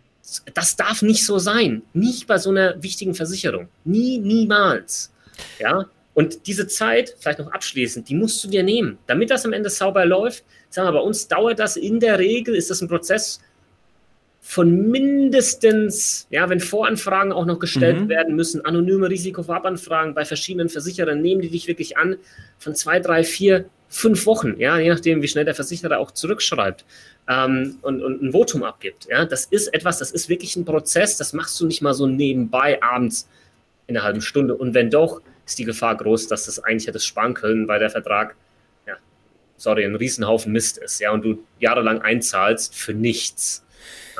Das 0.54 0.76
darf 0.76 1.02
nicht 1.02 1.26
so 1.26 1.38
sein. 1.38 1.82
Nicht 1.92 2.26
bei 2.26 2.38
so 2.38 2.48
einer 2.48 2.82
wichtigen 2.82 3.14
Versicherung. 3.14 3.68
Nie, 3.84 4.16
niemals. 4.16 5.12
Ja, 5.58 5.84
und 6.14 6.46
diese 6.46 6.66
Zeit, 6.66 7.14
vielleicht 7.18 7.40
noch 7.40 7.52
abschließend, 7.52 8.08
die 8.08 8.14
musst 8.14 8.42
du 8.42 8.48
dir 8.48 8.62
nehmen, 8.62 8.96
damit 9.06 9.28
das 9.28 9.44
am 9.44 9.52
Ende 9.52 9.68
sauber 9.68 10.06
läuft. 10.06 10.44
Sagen 10.70 10.88
wir, 10.88 10.92
bei 10.92 11.04
uns 11.04 11.28
dauert 11.28 11.58
das 11.58 11.76
in 11.76 12.00
der 12.00 12.18
Regel, 12.18 12.54
ist 12.54 12.70
das 12.70 12.80
ein 12.80 12.88
Prozess 12.88 13.38
von 14.46 14.90
mindestens, 14.90 16.26
ja, 16.28 16.50
wenn 16.50 16.60
Voranfragen 16.60 17.32
auch 17.32 17.46
noch 17.46 17.58
gestellt 17.58 18.02
mhm. 18.02 18.08
werden 18.10 18.36
müssen, 18.36 18.62
anonyme 18.62 19.08
Risikovorabanfragen 19.08 20.12
bei 20.12 20.26
verschiedenen 20.26 20.68
Versicherern, 20.68 21.22
nehmen 21.22 21.40
die 21.40 21.48
dich 21.48 21.66
wirklich 21.66 21.96
an, 21.96 22.18
von 22.58 22.74
zwei, 22.74 23.00
drei, 23.00 23.24
vier, 23.24 23.64
fünf 23.88 24.26
Wochen, 24.26 24.54
ja, 24.58 24.78
je 24.78 24.90
nachdem, 24.90 25.22
wie 25.22 25.28
schnell 25.28 25.46
der 25.46 25.54
Versicherer 25.54 25.98
auch 25.98 26.10
zurückschreibt 26.10 26.84
ähm, 27.26 27.78
und, 27.80 28.02
und 28.02 28.22
ein 28.22 28.32
Votum 28.32 28.64
abgibt. 28.64 29.06
Ja, 29.08 29.24
das 29.24 29.46
ist 29.46 29.72
etwas, 29.72 29.98
das 29.98 30.10
ist 30.10 30.28
wirklich 30.28 30.56
ein 30.56 30.66
Prozess, 30.66 31.16
das 31.16 31.32
machst 31.32 31.58
du 31.58 31.66
nicht 31.66 31.80
mal 31.80 31.94
so 31.94 32.06
nebenbei 32.06 32.82
abends 32.82 33.26
in 33.86 33.96
einer 33.96 34.04
halben 34.04 34.20
Stunde. 34.20 34.54
Und 34.54 34.74
wenn 34.74 34.90
doch, 34.90 35.22
ist 35.46 35.58
die 35.58 35.64
Gefahr 35.64 35.96
groß, 35.96 36.28
dass 36.28 36.44
das 36.44 36.62
eigentlich 36.62 36.86
hätte 36.86 37.00
sparen 37.00 37.32
können, 37.32 37.66
weil 37.66 37.78
der 37.78 37.90
Vertrag, 37.90 38.36
ja, 38.86 38.96
sorry, 39.56 39.86
ein 39.86 39.96
Riesenhaufen 39.96 40.52
Mist 40.52 40.76
ist, 40.76 41.00
ja, 41.00 41.12
und 41.12 41.24
du 41.24 41.38
jahrelang 41.60 42.02
einzahlst 42.02 42.74
für 42.74 42.92
nichts. 42.92 43.63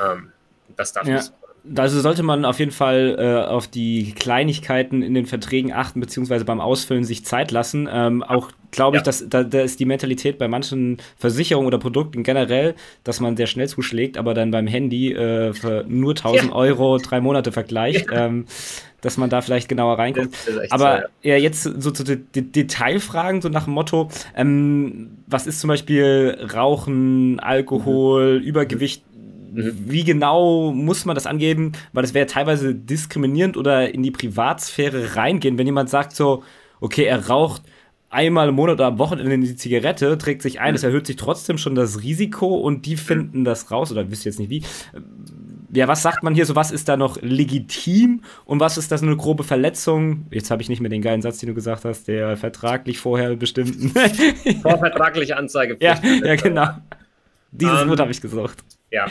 Ähm, 0.02 0.32
das 0.76 0.92
darf 0.92 1.06
ja. 1.06 1.16
nicht 1.16 1.32
also 1.76 2.00
sollte 2.00 2.22
man 2.22 2.44
auf 2.44 2.58
jeden 2.58 2.72
Fall 2.72 3.16
äh, 3.18 3.48
auf 3.48 3.68
die 3.68 4.12
Kleinigkeiten 4.12 5.02
in 5.02 5.14
den 5.14 5.26
Verträgen 5.26 5.72
achten, 5.72 6.00
beziehungsweise 6.00 6.44
beim 6.44 6.60
Ausfüllen 6.60 7.04
sich 7.04 7.24
Zeit 7.24 7.50
lassen. 7.50 7.88
Ähm, 7.90 8.22
auch 8.22 8.50
glaube 8.70 8.96
ich, 8.98 9.00
ja. 9.00 9.04
dass 9.04 9.28
da, 9.28 9.44
da, 9.44 9.62
ist 9.62 9.80
die 9.80 9.86
Mentalität 9.86 10.38
bei 10.38 10.48
manchen 10.48 10.98
Versicherungen 11.16 11.66
oder 11.66 11.78
Produkten 11.78 12.22
generell, 12.22 12.74
dass 13.02 13.20
man 13.20 13.36
sehr 13.36 13.46
schnell 13.46 13.68
zuschlägt, 13.68 14.18
aber 14.18 14.34
dann 14.34 14.50
beim 14.50 14.66
Handy 14.66 15.12
äh, 15.12 15.54
für 15.54 15.84
nur 15.88 16.10
1000 16.10 16.50
ja. 16.50 16.52
Euro 16.52 16.98
drei 16.98 17.20
Monate 17.20 17.52
vergleicht. 17.52 18.10
Ja. 18.10 18.26
Ähm, 18.26 18.46
dass 19.00 19.18
man 19.18 19.28
da 19.28 19.42
vielleicht 19.42 19.68
genauer 19.68 19.98
reinkommt. 19.98 20.34
Aber 20.70 20.96
so, 20.96 21.28
ja. 21.28 21.34
ja. 21.34 21.36
jetzt 21.36 21.62
so 21.62 21.90
zu 21.90 22.06
so 22.06 22.14
Detailfragen, 22.14 23.42
so 23.42 23.50
nach 23.50 23.64
dem 23.64 23.74
Motto, 23.74 24.08
ähm, 24.34 25.18
was 25.26 25.46
ist 25.46 25.60
zum 25.60 25.68
Beispiel 25.68 26.38
Rauchen, 26.54 27.38
Alkohol, 27.38 28.40
mhm. 28.40 28.46
Übergewicht? 28.46 29.04
Mhm. 29.54 29.84
Wie 29.86 30.04
genau 30.04 30.72
muss 30.72 31.04
man 31.04 31.14
das 31.14 31.26
angeben? 31.26 31.72
Weil 31.92 32.02
das 32.02 32.14
wäre 32.14 32.26
teilweise 32.26 32.74
diskriminierend 32.74 33.56
oder 33.56 33.92
in 33.92 34.02
die 34.02 34.10
Privatsphäre 34.10 35.16
reingehen, 35.16 35.58
wenn 35.58 35.66
jemand 35.66 35.90
sagt 35.90 36.14
so, 36.14 36.42
okay, 36.80 37.04
er 37.04 37.28
raucht 37.28 37.62
einmal 38.10 38.48
im 38.48 38.54
Monat 38.54 38.74
oder 38.74 38.86
am 38.86 38.98
Wochenende 38.98 39.38
die 39.38 39.56
Zigarette, 39.56 40.16
trägt 40.18 40.42
sich 40.42 40.60
ein, 40.60 40.74
es 40.74 40.82
mhm. 40.82 40.88
erhöht 40.88 41.06
sich 41.06 41.16
trotzdem 41.16 41.58
schon 41.58 41.74
das 41.74 42.02
Risiko 42.02 42.54
und 42.54 42.86
die 42.86 42.96
finden 42.96 43.44
das 43.44 43.70
raus 43.70 43.90
oder 43.90 44.10
wisst 44.10 44.24
ihr 44.24 44.30
jetzt 44.30 44.38
nicht 44.38 44.50
wie 44.50 44.62
ja, 45.76 45.88
was 45.88 46.02
sagt 46.02 46.22
man 46.22 46.34
hier 46.34 46.46
so, 46.46 46.54
was 46.54 46.70
ist 46.70 46.88
da 46.88 46.96
noch 46.96 47.20
legitim 47.20 48.22
und 48.44 48.60
was 48.60 48.78
ist 48.78 48.92
das 48.92 49.02
eine 49.02 49.16
grobe 49.16 49.42
Verletzung? 49.42 50.26
Jetzt 50.30 50.50
habe 50.50 50.62
ich 50.62 50.68
nicht 50.68 50.80
mehr 50.80 50.90
den 50.90 51.02
geilen 51.02 51.22
Satz, 51.22 51.38
den 51.38 51.48
du 51.48 51.54
gesagt 51.54 51.84
hast, 51.84 52.06
der 52.06 52.36
vertraglich 52.36 52.98
vorher 52.98 53.34
bestimmten. 53.36 53.92
Vorvertragliche 54.62 55.36
Anzeige. 55.36 55.76
Ja, 55.84 56.00
ja, 56.02 56.36
genau. 56.36 56.68
Dieses 57.50 57.82
ähm, 57.82 57.88
Wort 57.88 58.00
habe 58.00 58.10
ich 58.10 58.20
gesucht. 58.20 58.64
Ja. 58.90 59.06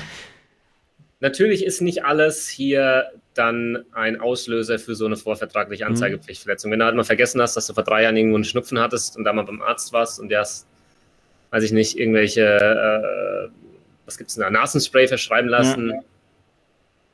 Natürlich 1.23 1.65
ist 1.65 1.81
nicht 1.81 2.05
alles 2.05 2.47
hier 2.47 3.05
dann 3.33 3.83
ein 3.93 4.19
Auslöser 4.19 4.77
für 4.77 4.93
so 4.93 5.07
eine 5.07 5.17
vorvertragliche 5.17 5.85
mhm. 5.85 5.91
Anzeigepflichtverletzung. 5.91 6.71
Wenn 6.71 6.77
du 6.77 6.85
halt 6.85 6.95
mal 6.95 7.03
vergessen 7.03 7.41
hast, 7.41 7.57
dass 7.57 7.65
du 7.65 7.73
vor 7.73 7.83
drei 7.83 8.03
Jahren 8.03 8.15
irgendwo 8.15 8.35
einen 8.35 8.43
Schnupfen 8.43 8.77
hattest 8.79 9.17
und 9.17 9.23
da 9.23 9.33
mal 9.33 9.43
beim 9.43 9.63
Arzt 9.63 9.91
warst 9.91 10.19
und 10.19 10.29
der 10.29 10.41
hast, 10.41 10.67
weiß 11.49 11.63
ich 11.63 11.71
nicht, 11.71 11.97
irgendwelche, 11.97 12.43
äh, 12.43 13.49
was 14.05 14.19
gibt 14.19 14.29
es 14.29 14.35
da, 14.35 14.51
Nasenspray 14.51 15.07
verschreiben 15.07 15.49
lassen, 15.49 15.89
ja 15.89 15.99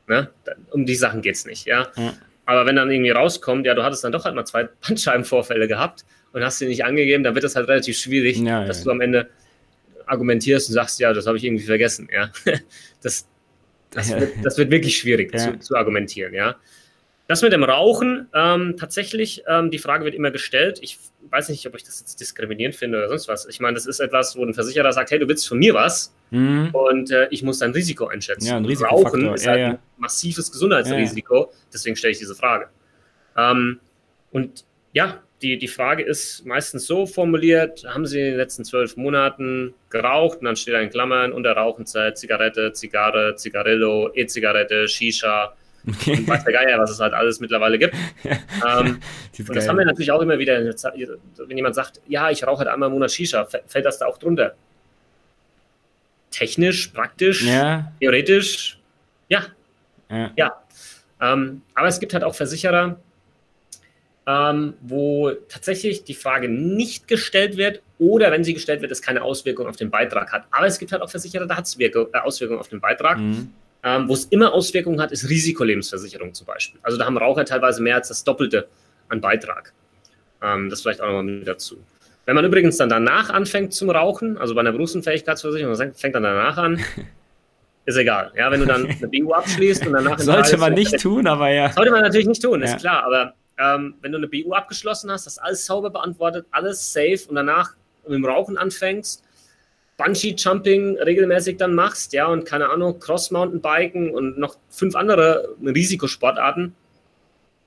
Ne? 0.09 0.27
Um 0.71 0.85
die 0.85 0.95
Sachen 0.95 1.21
geht 1.21 1.35
es 1.35 1.45
nicht, 1.45 1.65
ja? 1.65 1.87
ja. 1.95 2.13
Aber 2.45 2.65
wenn 2.65 2.75
dann 2.75 2.89
irgendwie 2.89 3.11
rauskommt, 3.11 3.67
ja, 3.67 3.75
du 3.75 3.83
hattest 3.83 4.03
dann 4.03 4.11
doch 4.11 4.25
halt 4.25 4.35
mal 4.35 4.43
zwei 4.43 4.63
Bandscheibenvorfälle 4.87 5.67
gehabt 5.67 6.03
und 6.33 6.43
hast 6.43 6.57
sie 6.57 6.65
nicht 6.65 6.83
angegeben, 6.83 7.23
dann 7.23 7.35
wird 7.35 7.45
das 7.45 7.55
halt 7.55 7.67
relativ 7.69 7.97
schwierig, 7.97 8.37
ja, 8.37 8.65
dass 8.65 8.83
du 8.83 8.89
am 8.89 9.01
Ende 9.01 9.29
argumentierst 10.07 10.69
und 10.69 10.73
sagst, 10.73 10.99
ja, 10.99 11.13
das 11.13 11.27
habe 11.27 11.37
ich 11.37 11.43
irgendwie 11.43 11.63
vergessen, 11.63 12.09
ja. 12.11 12.31
Das, 13.01 13.27
das, 13.91 14.09
wird, 14.09 14.33
das 14.43 14.57
wird 14.57 14.71
wirklich 14.71 14.97
schwierig 14.97 15.37
zu, 15.37 15.57
zu, 15.59 15.75
argumentieren, 15.75 16.33
ja. 16.33 16.55
Das 17.27 17.43
mit 17.43 17.53
dem 17.53 17.63
Rauchen, 17.63 18.27
ähm, 18.33 18.75
tatsächlich, 18.75 19.43
ähm, 19.47 19.69
die 19.69 19.77
Frage 19.77 20.03
wird 20.03 20.15
immer 20.15 20.31
gestellt. 20.31 20.79
Ich 20.81 20.97
weiß 21.29 21.49
nicht, 21.49 21.67
ob 21.67 21.75
ich 21.75 21.83
das 21.83 21.99
jetzt 21.99 22.19
diskriminierend 22.19 22.75
finde 22.75 22.97
oder 22.97 23.07
sonst 23.07 23.27
was. 23.27 23.45
Ich 23.45 23.59
meine, 23.59 23.75
das 23.75 23.85
ist 23.85 23.99
etwas, 23.99 24.35
wo 24.35 24.43
ein 24.43 24.55
Versicherer 24.55 24.91
sagt, 24.93 25.11
hey, 25.11 25.19
du 25.19 25.27
willst 25.27 25.47
von 25.47 25.59
mir 25.59 25.75
was 25.75 26.11
mhm. 26.31 26.69
und 26.73 27.11
äh, 27.11 27.27
ich 27.29 27.43
muss 27.43 27.59
dein 27.59 27.71
Risiko 27.71 28.07
einschätzen. 28.07 28.47
Ja, 28.47 28.57
ein 28.57 28.65
Rauchen 28.65 29.31
ist 29.35 29.45
ja, 29.45 29.51
halt 29.51 29.59
ja. 29.59 29.67
ein 29.69 29.79
massives 29.97 30.51
Gesundheitsrisiko, 30.51 31.53
deswegen 31.71 31.95
stelle 31.95 32.13
ich 32.13 32.17
diese 32.17 32.33
Frage. 32.33 32.69
Ähm, 33.37 33.79
und 34.31 34.65
ja, 34.93 35.21
die, 35.41 35.57
die 35.57 35.67
Frage 35.67 36.03
ist 36.03 36.45
meistens 36.45 36.85
so 36.85 37.05
formuliert, 37.05 37.85
haben 37.87 38.05
Sie 38.05 38.19
in 38.19 38.25
den 38.25 38.37
letzten 38.37 38.65
zwölf 38.65 38.97
Monaten 38.97 39.73
geraucht 39.89 40.39
und 40.39 40.45
dann 40.45 40.55
steht 40.55 40.73
da 40.73 40.79
in 40.79 40.89
Klammern 40.89 41.31
unter 41.31 41.53
Rauchenzeit 41.53 42.17
Zigarette, 42.17 42.73
Zigarre, 42.73 43.35
Zigarillo, 43.35 44.11
E-Zigarette, 44.13 44.87
Shisha, 44.87 45.53
Okay. 45.87 46.17
Und 46.17 46.27
weiß 46.27 46.43
der 46.43 46.53
Geier, 46.53 46.77
was 46.77 46.91
es 46.91 46.99
halt 46.99 47.13
alles 47.13 47.39
mittlerweile 47.39 47.79
gibt. 47.79 47.95
ähm, 48.23 48.99
und 49.39 49.55
das 49.55 49.67
haben 49.67 49.77
wir 49.77 49.85
natürlich 49.85 50.11
auch 50.11 50.21
immer 50.21 50.37
wieder, 50.37 50.59
wenn 50.61 51.57
jemand 51.57 51.75
sagt, 51.75 52.01
ja, 52.07 52.29
ich 52.29 52.45
rauche 52.45 52.59
halt 52.59 52.67
einmal 52.67 52.87
im 52.87 52.93
Monat 52.93 53.11
Shisha, 53.11 53.45
fällt 53.45 53.85
das 53.85 53.97
da 53.99 54.05
auch 54.05 54.17
drunter? 54.17 54.55
Technisch, 56.31 56.87
praktisch, 56.87 57.43
ja. 57.43 57.91
theoretisch, 57.99 58.77
ja. 59.29 59.45
Ja. 60.09 60.31
ja. 60.35 60.63
Ähm, 61.21 61.61
aber 61.73 61.87
es 61.87 61.99
gibt 61.99 62.13
halt 62.13 62.23
auch 62.23 62.35
Versicherer, 62.35 62.99
ähm, 64.29 64.75
wo 64.81 65.31
tatsächlich 65.47 66.03
die 66.03 66.13
Frage 66.13 66.49
nicht 66.49 67.07
gestellt 67.07 67.57
wird 67.57 67.81
oder 67.97 68.31
wenn 68.31 68.43
sie 68.43 68.53
gestellt 68.53 68.81
wird, 68.81 68.91
es 68.91 69.01
keine 69.01 69.23
Auswirkung 69.23 69.65
auf 69.65 69.75
den 69.75 69.89
Beitrag 69.89 70.31
hat. 70.31 70.43
Aber 70.51 70.67
es 70.67 70.77
gibt 70.77 70.91
halt 70.91 71.01
auch 71.01 71.09
Versicherer, 71.09 71.47
da 71.47 71.57
hat 71.57 71.65
es 71.65 71.79
äh, 71.79 71.91
Auswirkungen 72.13 72.59
auf 72.59 72.67
den 72.67 72.79
Beitrag. 72.79 73.17
Mhm. 73.17 73.49
Ähm, 73.81 74.07
wo 74.07 74.13
es 74.13 74.25
immer 74.25 74.53
Auswirkungen 74.53 75.01
hat, 75.01 75.11
ist 75.11 75.29
Risikolebensversicherung 75.29 76.33
zum 76.33 76.45
Beispiel. 76.45 76.79
Also 76.83 76.97
da 76.97 77.05
haben 77.05 77.17
Raucher 77.17 77.43
teilweise 77.45 77.81
mehr 77.81 77.95
als 77.95 78.09
das 78.09 78.23
Doppelte 78.23 78.67
an 79.07 79.19
Beitrag. 79.19 79.73
Ähm, 80.43 80.69
das 80.69 80.81
vielleicht 80.81 81.01
auch 81.01 81.07
nochmal 81.07 81.23
mit 81.23 81.47
dazu. 81.47 81.77
Wenn 82.25 82.35
man 82.35 82.45
übrigens 82.45 82.77
dann 82.77 82.89
danach 82.89 83.31
anfängt 83.31 83.73
zum 83.73 83.89
Rauchen, 83.89 84.37
also 84.37 84.53
bei 84.53 84.61
einer 84.61 84.73
Berufsunfähigkeitsversicherung, 84.73 85.75
fängt 85.95 86.13
dann 86.13 86.23
danach 86.23 86.57
an, 86.57 86.79
ist 87.85 87.97
egal. 87.97 88.31
Ja, 88.35 88.51
wenn 88.51 88.59
du 88.59 88.67
dann 88.67 88.85
eine 88.85 89.07
BU 89.07 89.33
abschließt 89.33 89.87
und 89.87 89.93
danach. 89.93 90.19
Sollte 90.19 90.57
man 90.57 90.73
nicht 90.73 90.99
tun, 90.99 91.25
aber 91.25 91.49
ja. 91.49 91.71
Sollte 91.71 91.89
man 91.89 92.01
natürlich 92.01 92.27
nicht 92.27 92.43
tun, 92.43 92.61
ist 92.61 92.73
ja. 92.73 92.77
klar. 92.77 93.03
Aber 93.05 93.33
ähm, 93.59 93.95
wenn 94.01 94.11
du 94.11 94.17
eine 94.17 94.27
BU 94.27 94.53
abgeschlossen 94.53 95.11
hast, 95.11 95.25
hast 95.25 95.37
alles 95.39 95.65
sauber 95.65 95.89
beantwortet, 95.89 96.45
alles 96.51 96.93
safe 96.93 97.19
und 97.27 97.35
danach 97.35 97.75
mit 98.03 98.13
dem 98.13 98.25
Rauchen 98.25 98.57
anfängst, 98.57 99.23
Bungee-Jumping 99.97 100.97
regelmäßig 100.97 101.57
dann 101.57 101.75
machst, 101.75 102.13
ja, 102.13 102.27
und 102.27 102.45
keine 102.45 102.69
Ahnung, 102.69 102.99
Cross-Mountain-Biken 102.99 104.11
und 104.11 104.39
noch 104.39 104.55
fünf 104.69 104.95
andere 104.95 105.55
Risikosportarten, 105.61 106.73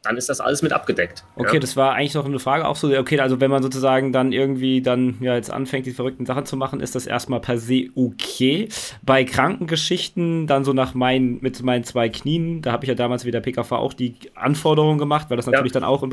dann 0.03 0.17
ist 0.17 0.29
das 0.29 0.41
alles 0.41 0.63
mit 0.63 0.73
abgedeckt. 0.73 1.25
Okay, 1.37 1.55
ja. 1.55 1.61
das 1.61 1.77
war 1.77 1.95
eigentlich 1.95 2.15
noch 2.15 2.25
eine 2.25 2.41
Frage 2.41 2.67
auch 2.67 2.75
so. 2.75 2.93
Okay, 2.97 3.21
also 3.21 3.41
wenn 3.41 3.51
man 3.51 3.63
sozusagen 3.63 4.13
dann 4.13 4.33
irgendwie 4.33 4.83
dann 4.83 5.17
ja 5.21 5.37
jetzt 5.37 5.51
anfängt, 5.51 5.87
die 5.87 5.93
verrückten 5.93 6.27
Sachen 6.27 6.45
zu 6.45 6.57
machen, 6.57 6.81
ist 6.81 6.97
das 6.97 7.07
erstmal 7.07 7.41
per 7.41 7.59
se 7.59 7.87
okay. 7.95 8.69
Bei 9.03 9.25
Krankengeschichten, 9.25 10.49
dann 10.49 10.65
so 10.65 10.73
nach 10.73 10.95
meinen, 10.95 11.39
mit 11.41 11.63
meinen 11.63 11.85
zwei 11.85 12.09
Knien, 12.09 12.63
da 12.63 12.73
habe 12.73 12.85
ich 12.85 12.89
ja 12.89 12.97
damals 12.97 13.25
wieder 13.25 13.41
PKV 13.41 13.73
auch 13.73 13.95
die 13.95 14.17
Anforderungen 14.35 14.99
gemacht, 14.99 15.31
weil 15.31 15.37
das 15.37 15.47
natürlich 15.47 15.73
ja. 15.73 15.81
dann 15.81 15.89
auch 15.89 16.03
im 16.03 16.13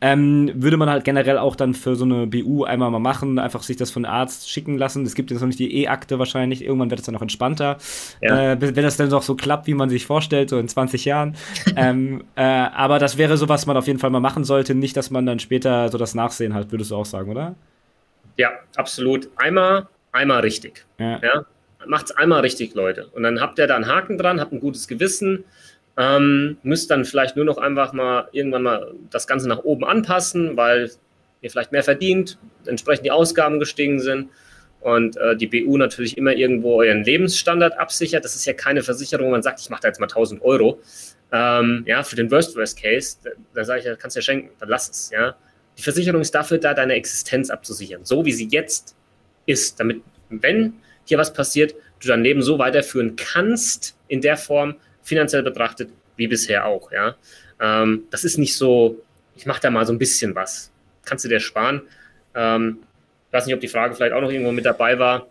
ähm, 0.00 0.52
würde 0.54 0.76
man 0.76 0.88
halt 0.88 1.04
generell 1.04 1.38
auch 1.38 1.56
dann 1.56 1.74
für 1.74 1.96
so 1.96 2.04
eine 2.04 2.26
BU 2.26 2.64
einmal 2.64 2.90
mal 2.90 3.00
machen, 3.00 3.38
einfach 3.38 3.62
sich 3.62 3.76
das 3.76 3.90
von 3.90 4.04
Arzt 4.04 4.48
schicken 4.48 4.78
lassen. 4.78 5.04
Es 5.04 5.14
gibt 5.14 5.30
jetzt 5.30 5.40
noch 5.40 5.48
nicht 5.48 5.58
die 5.58 5.82
E-Akte 5.82 6.18
wahrscheinlich, 6.18 6.62
irgendwann 6.62 6.90
wird 6.90 7.00
es 7.00 7.06
dann 7.06 7.14
noch 7.14 7.22
entspannter. 7.22 7.78
Ja. 8.20 8.52
Äh, 8.52 8.60
wenn 8.60 8.74
das 8.74 8.96
dann 8.96 9.10
doch 9.10 9.22
so 9.22 9.34
klappt, 9.34 9.66
wie 9.66 9.74
man 9.74 9.88
sich 9.88 10.06
vorstellt, 10.06 10.50
so 10.50 10.58
in 10.58 10.68
20 10.68 11.04
Jahren. 11.04 11.34
ähm, 11.76 12.22
äh, 12.36 12.42
aber 12.42 12.98
das 12.98 13.16
wäre 13.16 13.29
wäre 13.30 13.38
so, 13.38 13.48
was 13.48 13.64
man 13.64 13.76
auf 13.76 13.86
jeden 13.86 13.98
Fall 13.98 14.10
mal 14.10 14.20
machen 14.20 14.44
sollte. 14.44 14.74
Nicht, 14.74 14.96
dass 14.96 15.10
man 15.10 15.24
dann 15.24 15.38
später 15.38 15.88
so 15.88 15.96
das 15.96 16.14
Nachsehen 16.14 16.52
hat, 16.52 16.70
würdest 16.70 16.90
du 16.90 16.96
auch 16.96 17.06
sagen, 17.06 17.30
oder? 17.30 17.54
Ja, 18.36 18.50
absolut. 18.76 19.30
Einmal, 19.36 19.86
einmal 20.12 20.40
richtig. 20.40 20.84
Ja. 20.98 21.20
ja? 21.22 21.46
Macht's 21.86 22.10
einmal 22.10 22.40
richtig, 22.40 22.74
Leute. 22.74 23.06
Und 23.12 23.22
dann 23.22 23.40
habt 23.40 23.58
ihr 23.58 23.66
da 23.66 23.76
einen 23.76 23.86
Haken 23.86 24.18
dran, 24.18 24.40
habt 24.40 24.52
ein 24.52 24.60
gutes 24.60 24.88
Gewissen. 24.88 25.44
Ähm, 25.96 26.58
müsst 26.62 26.90
dann 26.90 27.04
vielleicht 27.04 27.36
nur 27.36 27.44
noch 27.44 27.58
einfach 27.58 27.92
mal 27.92 28.28
irgendwann 28.32 28.62
mal 28.62 28.94
das 29.10 29.26
Ganze 29.26 29.48
nach 29.48 29.64
oben 29.64 29.84
anpassen, 29.84 30.56
weil 30.56 30.90
ihr 31.40 31.50
vielleicht 31.50 31.72
mehr 31.72 31.82
verdient, 31.82 32.38
entsprechend 32.66 33.06
die 33.06 33.10
Ausgaben 33.10 33.58
gestiegen 33.58 34.00
sind 34.00 34.28
und 34.80 35.16
äh, 35.16 35.36
die 35.36 35.46
BU 35.46 35.76
natürlich 35.76 36.16
immer 36.16 36.32
irgendwo 36.32 36.80
euren 36.80 37.04
Lebensstandard 37.04 37.78
absichert. 37.78 38.24
Das 38.24 38.34
ist 38.34 38.44
ja 38.46 38.52
keine 38.52 38.82
Versicherung, 38.82 39.26
wo 39.26 39.30
man 39.30 39.42
sagt, 39.42 39.60
ich 39.60 39.70
mache 39.70 39.82
da 39.82 39.88
jetzt 39.88 40.00
mal 40.00 40.06
1000 40.06 40.42
Euro, 40.42 40.80
ähm, 41.32 41.84
ja, 41.86 42.02
für 42.02 42.16
den 42.16 42.30
Worst-Worst-Case, 42.30 43.18
da, 43.22 43.30
da 43.54 43.64
sage 43.64 43.80
ich, 43.80 43.86
ja, 43.86 43.96
kannst 43.96 44.16
du 44.16 44.20
ja 44.20 44.22
schenken, 44.22 44.50
dann 44.58 44.68
lass 44.68 44.88
es, 44.88 45.10
ja. 45.10 45.36
Die 45.78 45.82
Versicherung 45.82 46.20
ist 46.20 46.34
dafür 46.34 46.58
da, 46.58 46.74
deine 46.74 46.94
Existenz 46.94 47.50
abzusichern, 47.50 48.04
so 48.04 48.24
wie 48.24 48.32
sie 48.32 48.48
jetzt 48.50 48.96
ist, 49.46 49.78
damit, 49.80 50.02
wenn 50.28 50.74
hier 51.04 51.18
was 51.18 51.32
passiert, 51.32 51.74
du 52.00 52.08
dein 52.08 52.22
Leben 52.22 52.42
so 52.42 52.58
weiterführen 52.58 53.16
kannst, 53.16 53.96
in 54.08 54.20
der 54.20 54.36
Form, 54.36 54.76
finanziell 55.02 55.42
betrachtet, 55.42 55.90
wie 56.16 56.26
bisher 56.26 56.66
auch, 56.66 56.92
ja. 56.92 57.16
Ähm, 57.60 58.04
das 58.10 58.24
ist 58.24 58.38
nicht 58.38 58.56
so, 58.56 59.02
ich 59.36 59.46
mache 59.46 59.60
da 59.60 59.70
mal 59.70 59.86
so 59.86 59.92
ein 59.92 59.98
bisschen 59.98 60.34
was. 60.34 60.72
Kannst 61.04 61.24
du 61.24 61.28
dir 61.28 61.40
sparen. 61.40 61.82
Ähm, 62.34 62.78
ich 63.28 63.32
weiß 63.32 63.46
nicht, 63.46 63.54
ob 63.54 63.60
die 63.60 63.68
Frage 63.68 63.94
vielleicht 63.94 64.12
auch 64.12 64.20
noch 64.20 64.30
irgendwo 64.30 64.52
mit 64.52 64.64
dabei 64.64 64.98
war. 64.98 65.28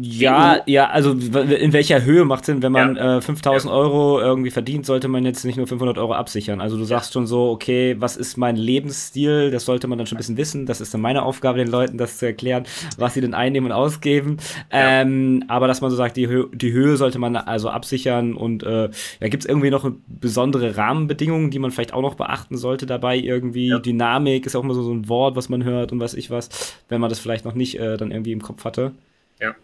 Ja, 0.00 0.60
ja, 0.66 0.88
also 0.88 1.12
in 1.12 1.72
welcher 1.72 2.02
Höhe 2.02 2.24
macht 2.24 2.40
es 2.40 2.46
Sinn, 2.46 2.62
wenn 2.62 2.72
man 2.72 2.96
ja. 2.96 3.18
äh, 3.18 3.20
5000 3.20 3.70
ja. 3.70 3.78
Euro 3.78 4.18
irgendwie 4.18 4.50
verdient, 4.50 4.86
sollte 4.86 5.08
man 5.08 5.24
jetzt 5.24 5.44
nicht 5.44 5.56
nur 5.56 5.66
500 5.66 5.98
Euro 5.98 6.14
absichern. 6.14 6.60
Also 6.60 6.78
du 6.78 6.84
sagst 6.84 7.12
schon 7.12 7.26
so, 7.26 7.50
okay, 7.50 7.96
was 7.98 8.16
ist 8.16 8.38
mein 8.38 8.56
Lebensstil? 8.56 9.50
Das 9.50 9.66
sollte 9.66 9.86
man 9.86 9.98
dann 9.98 10.06
schon 10.06 10.16
ein 10.16 10.20
bisschen 10.20 10.36
wissen. 10.38 10.66
Das 10.66 10.80
ist 10.80 10.94
dann 10.94 11.02
meine 11.02 11.22
Aufgabe, 11.22 11.58
den 11.58 11.68
Leuten 11.68 11.98
das 11.98 12.18
zu 12.18 12.26
erklären, 12.26 12.64
was 12.96 13.14
sie 13.14 13.20
denn 13.20 13.34
einnehmen 13.34 13.70
und 13.70 13.76
ausgeben. 13.76 14.38
Ja. 14.72 15.02
Ähm, 15.02 15.44
aber 15.48 15.68
dass 15.68 15.80
man 15.80 15.90
so 15.90 15.96
sagt, 15.96 16.16
die, 16.16 16.28
Hö 16.28 16.46
die 16.52 16.72
Höhe 16.72 16.96
sollte 16.96 17.18
man 17.18 17.36
also 17.36 17.68
absichern 17.68 18.34
und 18.34 18.62
äh, 18.62 18.88
ja, 19.20 19.28
gibt 19.28 19.42
es 19.42 19.48
irgendwie 19.48 19.70
noch 19.70 19.90
besondere 20.06 20.76
Rahmenbedingungen, 20.76 21.50
die 21.50 21.58
man 21.58 21.70
vielleicht 21.70 21.92
auch 21.92 22.02
noch 22.02 22.14
beachten 22.14 22.56
sollte 22.56 22.86
dabei 22.86 23.18
irgendwie? 23.18 23.74
Dynamik 23.84 24.46
ist 24.46 24.56
auch 24.56 24.64
immer 24.64 24.74
so, 24.74 24.82
so 24.82 24.92
ein 24.92 25.08
Wort, 25.08 25.36
was 25.36 25.48
man 25.50 25.62
hört 25.64 25.92
und 25.92 26.00
was 26.00 26.14
ich 26.14 26.30
was, 26.30 26.74
wenn 26.88 27.00
man 27.00 27.10
das 27.10 27.18
vielleicht 27.18 27.44
noch 27.44 27.54
nicht 27.54 27.78
äh, 27.78 27.96
dann 27.96 28.10
irgendwie 28.10 28.32
im 28.32 28.42
Kopf 28.42 28.64
hatte. 28.64 28.92
Ja. 29.40 29.54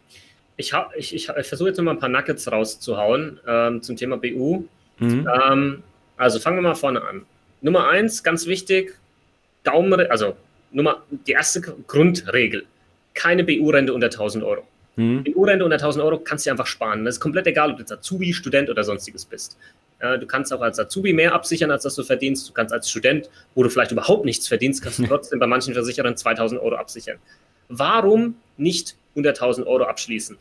Ich, 0.56 0.72
ich, 0.96 1.14
ich, 1.14 1.28
ich 1.28 1.46
versuche 1.46 1.68
jetzt 1.68 1.78
noch 1.78 1.84
mal 1.84 1.92
ein 1.92 1.98
paar 1.98 2.08
Nuggets 2.08 2.50
rauszuhauen 2.50 3.40
ähm, 3.46 3.82
zum 3.82 3.96
Thema 3.96 4.16
BU. 4.16 4.64
Mhm. 4.98 5.28
Ähm, 5.50 5.82
also 6.16 6.38
fangen 6.38 6.58
wir 6.58 6.62
mal 6.62 6.74
vorne 6.74 7.02
an. 7.02 7.26
Nummer 7.60 7.88
eins, 7.88 8.22
ganz 8.22 8.46
wichtig, 8.46 8.96
Daumen, 9.64 9.98
also 10.10 10.36
Nummer, 10.70 11.02
die 11.26 11.32
erste 11.32 11.60
Grundregel, 11.60 12.66
keine 13.14 13.42
BU-Rente 13.42 13.92
unter 13.92 14.06
1000 14.06 14.44
Euro. 14.44 14.66
Mhm. 14.96 15.24
BU-Rente 15.24 15.64
unter 15.64 15.76
1000 15.76 16.04
Euro 16.04 16.18
kannst 16.18 16.46
du 16.46 16.50
einfach 16.50 16.66
sparen. 16.66 17.04
Das 17.04 17.16
ist 17.16 17.20
komplett 17.20 17.46
egal, 17.46 17.70
ob 17.70 17.76
du 17.76 17.82
jetzt 17.82 17.92
Azubi, 17.92 18.32
Student 18.32 18.70
oder 18.70 18.84
sonstiges 18.84 19.24
bist. 19.24 19.56
Ja, 20.00 20.16
du 20.16 20.26
kannst 20.26 20.52
auch 20.52 20.60
als 20.60 20.78
Azubi 20.78 21.12
mehr 21.12 21.32
absichern, 21.32 21.70
als 21.70 21.84
dass 21.84 21.94
du 21.94 22.02
verdienst. 22.02 22.48
Du 22.48 22.52
kannst 22.52 22.72
als 22.72 22.90
Student, 22.90 23.30
wo 23.54 23.62
du 23.62 23.70
vielleicht 23.70 23.92
überhaupt 23.92 24.24
nichts 24.24 24.46
verdienst, 24.46 24.82
kannst 24.82 24.98
du 24.98 25.04
trotzdem 25.08 25.38
bei 25.38 25.46
manchen 25.46 25.74
Versicherern 25.74 26.16
2000 26.16 26.60
Euro 26.60 26.76
absichern. 26.76 27.18
Warum 27.68 28.36
nicht 28.56 28.96
100.000 29.16 29.66
Euro 29.66 29.84
abschließen. 29.84 30.36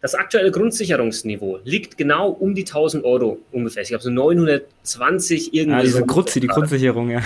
Das 0.00 0.14
aktuelle 0.14 0.50
Grundsicherungsniveau 0.50 1.60
liegt 1.64 1.96
genau 1.96 2.28
um 2.28 2.54
die 2.54 2.66
1000 2.66 3.04
Euro 3.04 3.38
ungefähr. 3.52 3.82
Ich 3.82 3.88
glaube 3.88 4.04
so 4.04 4.10
920 4.10 5.54
irgendwie. 5.54 5.78
Ah, 5.78 5.82
diese 5.82 6.04
Grutzi, 6.04 6.40
die 6.40 6.46
Grundsicherung, 6.46 7.10
ja. 7.10 7.22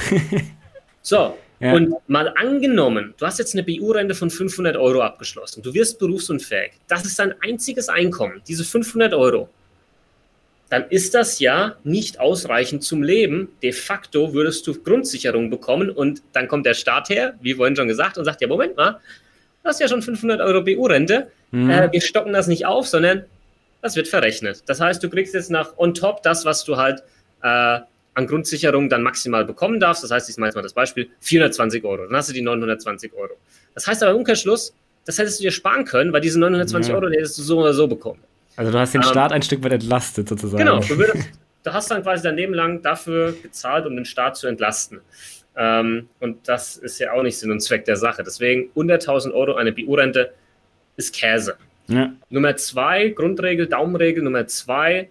so, 1.03 1.35
ja. 1.59 1.73
und 1.73 1.93
mal 2.07 2.33
angenommen, 2.37 3.15
du 3.19 3.27
hast 3.27 3.41
jetzt 3.41 3.55
eine 3.55 3.65
BU-Rente 3.65 4.15
von 4.15 4.31
500 4.31 4.77
Euro 4.77 5.03
abgeschlossen. 5.03 5.61
Du 5.63 5.75
wirst 5.75 5.99
berufsunfähig. 5.99 6.71
Das 6.87 7.05
ist 7.05 7.19
dein 7.19 7.35
einziges 7.43 7.89
Einkommen, 7.89 8.43
diese 8.47 8.63
500 8.63 9.13
Euro. 9.13 9.49
Dann 10.71 10.85
ist 10.91 11.15
das 11.15 11.41
ja 11.41 11.77
nicht 11.83 12.21
ausreichend 12.21 12.85
zum 12.85 13.03
Leben. 13.03 13.49
De 13.63 13.73
facto 13.73 14.35
würdest 14.35 14.67
du 14.67 14.81
Grundsicherung 14.81 15.51
bekommen 15.51 15.91
und 15.91 16.23
dann 16.33 16.47
kommt 16.47 16.65
der 16.65 16.75
Staat 16.75 17.09
her, 17.09 17.35
wie 17.41 17.55
vorhin 17.55 17.75
schon 17.75 17.89
gesagt, 17.89 18.19
und 18.19 18.25
sagt, 18.25 18.41
ja, 18.41 18.47
Moment 18.47 18.77
mal, 18.77 19.01
du 19.63 19.69
hast 19.69 19.81
ja 19.81 19.89
schon 19.89 20.03
500 20.03 20.41
Euro 20.41 20.63
BU-Rente. 20.63 21.31
Mhm. 21.51 21.71
Äh, 21.71 21.93
wir 21.93 22.01
stocken 22.01 22.33
das 22.33 22.47
nicht 22.47 22.67
auf, 22.67 22.87
sondern 22.87 23.25
das 23.83 23.97
wird 23.97 24.09
verrechnet. 24.09 24.63
Das 24.67 24.81
heißt, 24.81 25.03
du 25.03 25.09
kriegst 25.09 25.35
jetzt 25.35 25.51
nach 25.51 25.77
on 25.77 25.95
top 25.95 26.23
das, 26.23 26.45
was 26.45 26.65
du 26.65 26.77
halt 26.77 27.03
äh, 27.43 27.81
an 28.15 28.27
Grundsicherung 28.27 28.89
dann 28.89 29.03
maximal 29.03 29.45
bekommen 29.45 29.79
darfst. 29.79 30.03
Das 30.03 30.11
heißt, 30.11 30.29
ich 30.29 30.37
mache 30.39 30.49
jetzt 30.49 30.57
mal 30.57 30.63
das 30.63 30.73
Beispiel, 30.73 31.09
420 31.21 31.85
Euro. 31.85 32.07
Dann 32.07 32.17
hast 32.17 32.29
du 32.29 32.33
die 32.33 32.43
920 32.43 33.13
Euro. 33.15 33.35
Das 33.75 33.87
heißt 33.87 34.03
aber 34.03 34.13
im 34.13 34.19
Umkehrschluss, 34.19 34.75
das 35.05 35.19
hättest 35.19 35.39
du 35.39 35.45
dir 35.45 35.53
sparen 35.53 35.85
können, 35.85 36.13
weil 36.13 36.21
diese 36.21 36.41
920 36.41 36.91
ja. 36.91 36.97
Euro, 36.97 37.09
die 37.09 37.17
hättest 37.17 37.39
du 37.39 37.43
so 37.43 37.61
oder 37.61 37.73
so 37.73 37.87
bekommen. 37.87 38.21
Also 38.57 38.73
du 38.73 38.79
hast 38.79 38.93
den 38.93 39.03
ähm, 39.03 39.09
Staat 39.09 39.33
ein 39.33 39.43
Stück 39.43 39.63
weit 39.63 39.73
entlastet 39.73 40.29
sozusagen. 40.29 40.59
Genau, 40.59 40.81
du, 40.81 40.99
würdest, 40.99 41.29
du 41.63 41.73
hast 41.73 41.91
dann 41.93 42.03
quasi 42.03 42.25
dein 42.25 42.35
Leben 42.35 42.55
lang 42.55 42.83
dafür 42.83 43.33
gezahlt, 43.41 43.87
um 43.87 43.95
den 43.95 44.05
Staat 44.05 44.37
zu 44.37 44.49
entlasten. 44.49 45.01
Ähm, 45.59 46.09
und 46.21 46.49
das 46.49 46.77
ist 46.77 46.99
ja 47.01 47.13
auch 47.13 47.23
nicht 47.23 47.37
Sinn 47.37 47.51
und 47.51 47.61
Zweck 47.61 47.85
der 47.85 47.97
Sache. 47.97 48.23
Deswegen 48.23 48.71
100.000 48.77 49.33
Euro 49.33 49.55
eine 49.55 49.73
BU-Rente 49.73 50.33
ist 50.97 51.15
Käse. 51.15 51.57
Ja. 51.89 52.13
Nummer 52.31 52.57
zwei, 52.57 53.09
Grundregel, 53.09 53.67
Daumenregel 53.67 54.23
Nummer 54.23 54.47
zwei, 54.47 55.09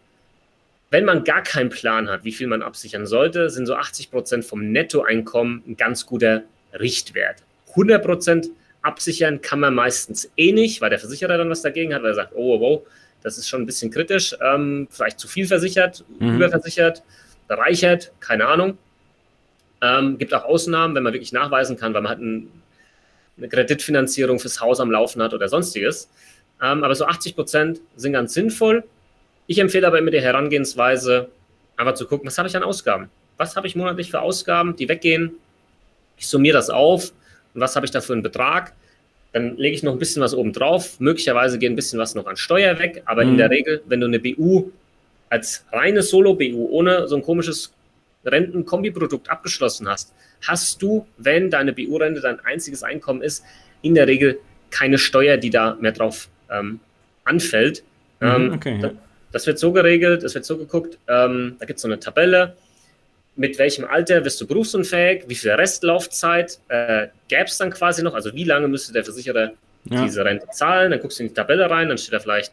wenn 0.89 1.03
man 1.03 1.23
gar 1.23 1.43
keinen 1.43 1.69
Plan 1.69 2.10
hat, 2.10 2.23
wie 2.23 2.31
viel 2.31 2.47
man 2.47 2.62
absichern 2.62 3.05
sollte, 3.05 3.49
sind 3.49 3.65
so 3.65 3.75
80 3.75 4.10
Prozent 4.10 4.45
vom 4.45 4.71
Nettoeinkommen 4.71 5.63
ein 5.67 5.75
ganz 5.75 6.05
guter 6.05 6.43
Richtwert. 6.79 7.43
100 7.71 8.03
Prozent 8.03 8.49
absichern 8.81 9.41
kann 9.41 9.60
man 9.60 9.75
meistens 9.75 10.31
eh 10.38 10.53
nicht, 10.53 10.79
weil 10.79 10.89
der 10.89 10.99
Versicherer 10.99 11.38
dann 11.38 11.49
was 11.49 11.62
dagegen 11.62 11.93
hat, 11.93 12.03
weil 12.03 12.12
er 12.12 12.15
sagt, 12.15 12.33
oh, 12.36 12.57
oh 12.62 12.86
das 13.21 13.38
ist 13.38 13.49
schon 13.49 13.63
ein 13.63 13.65
bisschen 13.65 13.91
kritisch, 13.91 14.36
ähm, 14.41 14.88
vielleicht 14.89 15.19
zu 15.19 15.27
viel 15.27 15.45
versichert, 15.47 16.05
mhm. 16.19 16.36
überversichert, 16.36 17.03
bereichert, 17.47 18.13
keine 18.21 18.45
Ahnung. 18.47 18.77
Ähm, 19.82 20.18
gibt 20.18 20.34
auch 20.34 20.44
Ausnahmen, 20.44 20.96
wenn 20.96 21.04
man 21.04 21.13
wirklich 21.13 21.32
nachweisen 21.32 21.78
kann, 21.78 21.94
weil 21.94 22.02
man 22.02 22.10
halt 22.10 22.22
ein, 22.22 22.52
eine 23.38 23.48
Kreditfinanzierung 23.48 24.40
fürs 24.40 24.60
Haus 24.60 24.80
am 24.80 24.92
Laufen 24.92 25.22
hat 25.22 25.34
oder 25.34 25.48
sonstiges. 25.48 26.10
Ähm, 26.62 26.84
aber 26.84 26.96
so 26.96 27.06
80 27.06 27.36
Prozent 27.36 27.80
sind 27.96 28.13
ganz 28.13 28.34
sinnvoll. 28.34 28.84
Ich 29.46 29.60
empfehle 29.60 29.88
aber 29.88 30.00
immer 30.00 30.12
die 30.12 30.22
Herangehensweise, 30.22 31.30
einfach 31.78 31.94
zu 31.94 32.08
gucken, 32.08 32.28
was 32.28 32.38
habe 32.38 32.48
ich 32.48 32.58
an 32.58 32.63
Ausgaben? 32.63 33.10
Was 33.38 33.56
habe 33.56 33.68
ich 33.68 33.76
monatlich 33.76 34.10
für 34.10 34.22
Ausgaben, 34.22 34.76
die 34.76 34.90
weggehen? 34.90 35.36
Ich 36.18 36.28
summiere 36.28 36.58
das 36.58 36.70
auf 36.70 37.12
und 37.54 37.62
was 37.62 37.76
habe 37.76 37.86
ich 37.86 37.92
da 37.92 38.02
für 38.02 38.13
einen 38.13 38.24
Betrag? 38.24 38.74
Dann 39.34 39.56
lege 39.58 39.76
ich 39.76 39.84
noch 39.84 39.94
ein 39.94 40.00
bisschen 40.00 40.22
was 40.22 40.34
oben 40.34 40.52
drauf. 40.52 41.00
Möglicherweise 41.00 41.60
geht 41.60 41.72
ein 41.72 41.76
bisschen 41.76 42.00
was 42.00 42.16
noch 42.16 42.26
an 42.26 42.38
Steuer 42.38 42.80
weg, 42.80 43.04
aber 43.06 43.24
mhm. 43.24 43.32
in 43.32 43.38
der 43.38 43.50
Regel, 43.52 43.84
wenn 43.86 44.02
du 44.02 44.08
eine 44.08 44.20
BU 44.20 44.72
als 45.30 45.66
reine 45.72 46.02
Solo-BU 46.02 46.70
ohne 46.72 47.08
so 47.08 47.16
ein 47.16 47.22
komisches 47.22 47.74
Rentenkombiprodukt 48.25 49.30
abgeschlossen 49.30 49.88
hast, 49.88 50.13
hast 50.45 50.82
du, 50.82 51.08
wenn 51.17 51.49
deine 51.49 51.73
BU-Rente 51.73 52.21
dein 52.21 52.39
einziges 52.41 52.84
Einkommen 52.84 53.21
ist, 53.21 53.43
in 53.82 53.95
der 53.95 54.08
Regel 54.08 54.39
keine 54.69 54.97
Steuer, 54.97 55.38
die 55.38 55.49
da 55.49 55.75
mehr 55.80 55.91
drauf 55.91 56.30
ähm, 56.51 56.80
anfällt. 57.23 57.84
Mhm, 58.19 58.27
ähm, 58.27 58.53
okay, 58.53 58.80
ja. 58.82 58.91
Das 59.32 59.45
wird 59.45 59.60
so 59.60 59.71
geregelt, 59.71 60.23
es 60.23 60.34
wird 60.36 60.45
so 60.45 60.58
geguckt, 60.58 60.97
ähm, 61.08 61.58
da 61.60 61.65
gibt 61.65 61.77
es 61.77 61.82
so 61.82 61.88
eine 61.88 61.99
Tabelle, 61.99 62.56
mit 63.36 63.60
welchem 63.60 63.86
Alter 63.86 64.21
bist 64.21 64.41
du 64.41 64.47
berufsunfähig, 64.47 65.25
wie 65.27 65.36
viel 65.36 65.51
Restlaufzeit 65.51 66.60
äh, 66.69 67.08
gäbe 67.27 67.43
es 67.43 67.58
dann 67.58 67.69
quasi 67.71 68.03
noch, 68.03 68.15
also 68.15 68.34
wie 68.34 68.45
lange 68.45 68.67
müsste 68.67 68.93
der 68.93 69.03
Versicherer 69.03 69.51
ja. 69.86 70.03
diese 70.03 70.25
Rente 70.25 70.47
zahlen, 70.51 70.91
dann 70.91 70.99
guckst 70.99 71.19
du 71.19 71.23
in 71.23 71.30
die 71.30 71.36
Tabelle 71.36 71.69
rein, 71.69 71.89
dann 71.89 71.97
steht 71.97 72.13
da 72.13 72.19
vielleicht 72.19 72.51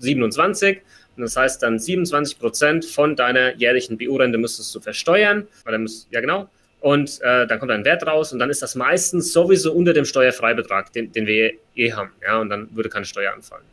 27 0.00 0.82
und 1.16 1.22
das 1.22 1.36
heißt 1.36 1.62
dann 1.62 1.78
27 1.78 2.38
Prozent 2.38 2.84
von 2.84 3.16
deiner 3.16 3.54
jährlichen 3.56 3.96
BU-Rente 3.96 4.38
müsstest 4.38 4.74
du 4.74 4.80
versteuern. 4.80 5.46
Oder 5.66 5.78
müsst, 5.78 6.08
ja, 6.10 6.20
genau. 6.20 6.48
Und 6.80 7.20
äh, 7.22 7.46
dann 7.46 7.58
kommt 7.58 7.72
ein 7.72 7.84
Wert 7.84 8.06
raus 8.06 8.32
und 8.32 8.38
dann 8.38 8.50
ist 8.50 8.62
das 8.62 8.74
meistens 8.74 9.32
sowieso 9.32 9.72
unter 9.72 9.92
dem 9.92 10.04
Steuerfreibetrag, 10.04 10.92
den, 10.92 11.10
den 11.10 11.26
wir 11.26 11.52
eh 11.74 11.92
haben. 11.92 12.10
Ja, 12.22 12.38
und 12.40 12.50
dann 12.50 12.68
würde 12.76 12.88
keine 12.88 13.06
Steuer 13.06 13.32
anfallen. 13.32 13.64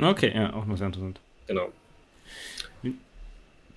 Okay, 0.00 0.32
ja, 0.34 0.52
auch 0.52 0.64
noch 0.64 0.76
sehr 0.76 0.86
interessant. 0.86 1.20
Genau. 1.48 1.72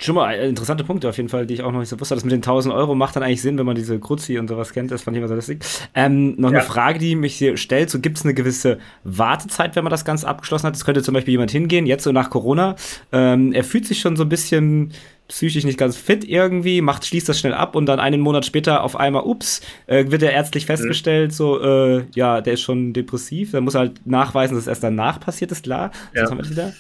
Schon 0.02 0.16
mal 0.16 0.34
äh, 0.34 0.48
interessante 0.48 0.86
Punkte 0.86 1.10
auf 1.10 1.18
jeden 1.18 1.28
Fall, 1.28 1.46
die 1.46 1.56
ich 1.56 1.64
auch 1.64 1.74
noch 1.74 1.80
nicht 1.80 1.90
so 1.90 2.00
wusste. 2.00 2.16
Das 2.16 2.24
mit 2.24 2.32
den 2.32 2.38
1000 2.38 2.74
Euro 2.74 2.96
macht 2.96 3.18
dann 3.18 3.24
eigentlich 3.24 3.42
Sinn, 3.42 3.58
wenn 3.58 3.66
man 3.66 3.76
diese 3.76 4.00
Kruzi 4.00 4.40
und 4.40 4.48
sowas 4.48 4.72
kennt. 4.72 4.92
Das 4.92 5.02
fand 5.02 5.18
ich 5.18 5.20
immer 5.20 5.28
so 5.28 5.36
lustig. 5.36 5.64
Ähm, 5.94 6.36
noch 6.38 6.52
ja. 6.52 6.60
eine 6.60 6.68
Frage, 6.68 7.00
die 7.00 7.16
mich 7.16 7.36
hier 7.36 7.58
stellt: 7.58 7.90
so, 7.90 8.00
Gibt 8.00 8.18
es 8.18 8.24
eine 8.24 8.34
gewisse 8.34 8.80
Wartezeit, 9.04 9.76
wenn 9.76 9.84
man 9.84 9.92
das 9.92 10.06
Ganze 10.06 10.28
abgeschlossen 10.28 10.68
hat? 10.68 10.76
Es 10.76 10.86
könnte 10.86 11.04
zum 11.04 11.14
Beispiel 11.14 11.34
jemand 11.34 11.52
hingehen, 11.52 11.86
jetzt 11.86 12.06
so 12.06 12.14
nach 12.14 12.30
Corona. 12.30 12.78
Ähm, 13.12 13.52
er 13.52 13.66
fühlt 13.66 13.86
sich 13.86 14.00
schon 14.00 14.16
so 14.16 14.24
ein 14.24 14.30
bisschen 14.30 14.94
psychisch 15.28 15.64
nicht 15.64 15.78
ganz 15.78 15.96
fit 15.96 16.24
irgendwie, 16.24 16.82
macht, 16.82 17.06
schließt 17.06 17.30
das 17.30 17.38
schnell 17.38 17.54
ab 17.54 17.76
und 17.76 17.86
dann 17.86 18.00
einen 18.00 18.20
Monat 18.20 18.46
später 18.46 18.84
auf 18.84 18.96
einmal, 18.96 19.24
ups, 19.24 19.62
äh, 19.86 20.10
wird 20.10 20.24
er 20.24 20.32
ärztlich 20.32 20.64
mhm. 20.64 20.68
festgestellt, 20.68 21.32
mhm. 21.32 21.36
so, 21.36 21.62
äh, 21.62 22.06
ja, 22.16 22.42
der 22.42 22.54
ist 22.54 22.62
schon 22.62 22.94
depressiv. 22.94 23.52
Dann 23.52 23.64
muss 23.64 23.76
er 23.76 23.82
halt 23.82 24.08
nachweisen, 24.08 24.56
dass 24.56 24.64
es 24.64 24.68
erst 24.68 24.84
danach 24.84 25.20
passiert 25.20 25.52
ist, 25.52 25.64
klar. 25.64 25.92
Ja. 26.14 26.24
Was 26.24 26.32
haben 26.32 26.50
wir 26.50 26.56
da? 26.56 26.74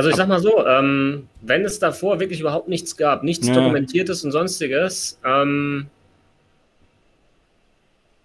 Also 0.00 0.08
ich 0.08 0.16
sag 0.16 0.28
mal 0.28 0.40
so, 0.40 0.66
ähm, 0.66 1.28
wenn 1.42 1.62
es 1.62 1.78
davor 1.78 2.20
wirklich 2.20 2.40
überhaupt 2.40 2.68
nichts 2.68 2.96
gab, 2.96 3.22
nichts 3.22 3.46
ja. 3.48 3.52
Dokumentiertes 3.52 4.24
und 4.24 4.32
sonstiges, 4.32 5.20
ähm, 5.26 5.88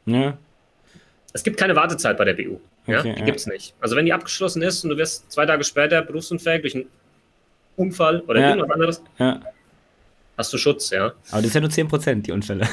ja. 0.06 0.38
es 1.34 1.44
gibt 1.44 1.58
keine 1.58 1.76
Wartezeit 1.76 2.16
bei 2.16 2.24
der 2.24 2.34
BU. 2.34 2.62
Ja? 2.88 3.00
Okay, 3.00 3.12
die 3.16 3.20
ja. 3.20 3.26
gibt 3.26 3.40
es 3.40 3.48
nicht. 3.48 3.76
Also 3.82 3.98
wenn 3.98 4.06
die 4.06 4.14
abgeschlossen 4.14 4.62
ist 4.62 4.86
und 4.86 4.92
du 4.92 4.98
wirst 4.98 5.30
zwei 5.30 5.46
Tage 5.46 5.66
später 5.66 6.02
berufsunfähig 6.02 6.62
durch 6.62 6.76
einen 6.76 6.86
Unfall 7.76 8.22
oder 8.22 8.40
ja. 8.40 8.50
irgendwas 8.52 8.72
anderes, 8.72 9.04
ja. 9.18 9.42
hast 10.38 10.54
du 10.54 10.58
Schutz, 10.58 10.92
ja. 10.92 11.08
Aber 11.30 11.42
das 11.42 11.48
ist 11.48 11.56
ja 11.56 11.60
nur 11.60 11.72
10%, 11.72 12.22
die 12.22 12.32
Unfälle. 12.32 12.62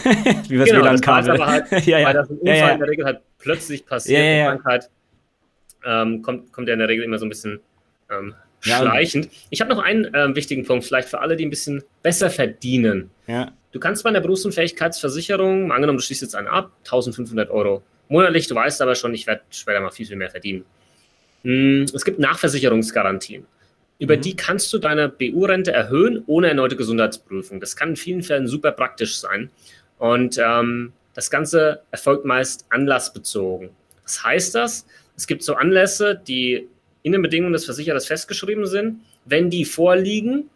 Wie 0.47 0.59
genau, 0.59 0.85
das 0.85 1.03
aber 1.05 1.45
halt, 1.45 1.71
ja, 1.87 1.99
ja. 1.99 2.07
weil 2.07 2.15
das 2.15 2.31
ein 2.31 2.39
Unfall 2.39 2.73
in 2.75 2.79
der 2.79 2.89
Regel 2.89 3.05
halt 3.05 3.21
plötzlich 3.41 3.85
passiert, 3.85 4.23
ja, 4.23 4.55
Krankheit, 4.55 4.91
ähm, 5.85 6.23
kommt, 6.23 6.53
kommt 6.53 6.69
ja 6.69 6.75
in 6.75 6.79
der 6.79 6.89
Regel 6.89 7.05
immer 7.05 7.19
so 7.19 7.27
ein 7.27 7.31
bisschen 7.31 7.59
ähm, 8.09 8.37
schleichend. 8.63 9.29
Ich 9.51 9.61
habe 9.61 9.71
noch 9.75 9.83
einen 9.83 10.13
äh, 10.15 10.35
wichtigen 10.35 10.65
Punkt, 10.65 10.85
vielleicht 10.85 11.09
für 11.09 11.21
alle, 11.21 11.37
die 11.37 11.45
ein 11.47 11.51
bisschen 11.51 11.83
besser 12.03 12.31
verdienen. 12.31 13.11
Ja. 13.27 13.53
Du 13.73 13.81
kannst 13.81 14.05
bei 14.05 14.11
einer 14.11 14.21
Berufsunfähigkeitsversicherung, 14.21 15.73
angenommen, 15.73 15.99
du 15.99 16.05
schließt 16.05 16.23
jetzt 16.23 16.35
einen 16.35 16.49
ab, 16.49 16.73
1500 16.85 17.51
Euro 17.51 17.83
monatlich, 18.09 18.47
du 18.47 18.55
weißt 18.55 18.83
aber 18.83 18.95
schon, 18.95 19.15
ich 19.15 19.27
werde 19.27 19.43
später 19.51 19.81
mal 19.81 19.91
viel, 19.91 20.07
viel 20.07 20.17
mehr 20.17 20.31
verdienen. 20.31 20.65
Hm, 21.43 21.87
es 21.93 22.05
gibt 22.05 22.19
Nachversicherungsgarantien. 22.19 23.47
Über 23.99 24.17
mhm. 24.17 24.21
die 24.21 24.37
kannst 24.37 24.73
du 24.73 24.79
deine 24.79 25.09
BU-Rente 25.09 25.73
erhöhen 25.73 26.23
ohne 26.27 26.49
erneute 26.49 26.77
Gesundheitsprüfung. 26.77 27.61
Das 27.61 27.75
kann 27.75 27.91
in 27.91 27.97
vielen 27.97 28.23
Fällen 28.23 28.47
super 28.47 28.73
praktisch 28.73 29.17
sein. 29.17 29.51
Und 29.99 30.39
ähm, 30.39 30.93
das 31.15 31.31
Ganze 31.31 31.83
erfolgt 31.91 32.25
meist 32.25 32.67
anlassbezogen. 32.71 33.71
Was 34.03 34.25
heißt 34.25 34.55
das? 34.55 34.87
Es 35.17 35.27
gibt 35.27 35.43
so 35.43 35.55
Anlässe, 35.55 36.21
die 36.27 36.69
in 37.03 37.13
den 37.13 37.23
Bedingungen 37.23 37.53
des 37.53 37.65
Versicherers 37.65 38.07
festgeschrieben 38.07 38.67
sind. 38.67 39.01
Wenn 39.25 39.51
die 39.51 39.65
vorliegen 39.65 40.51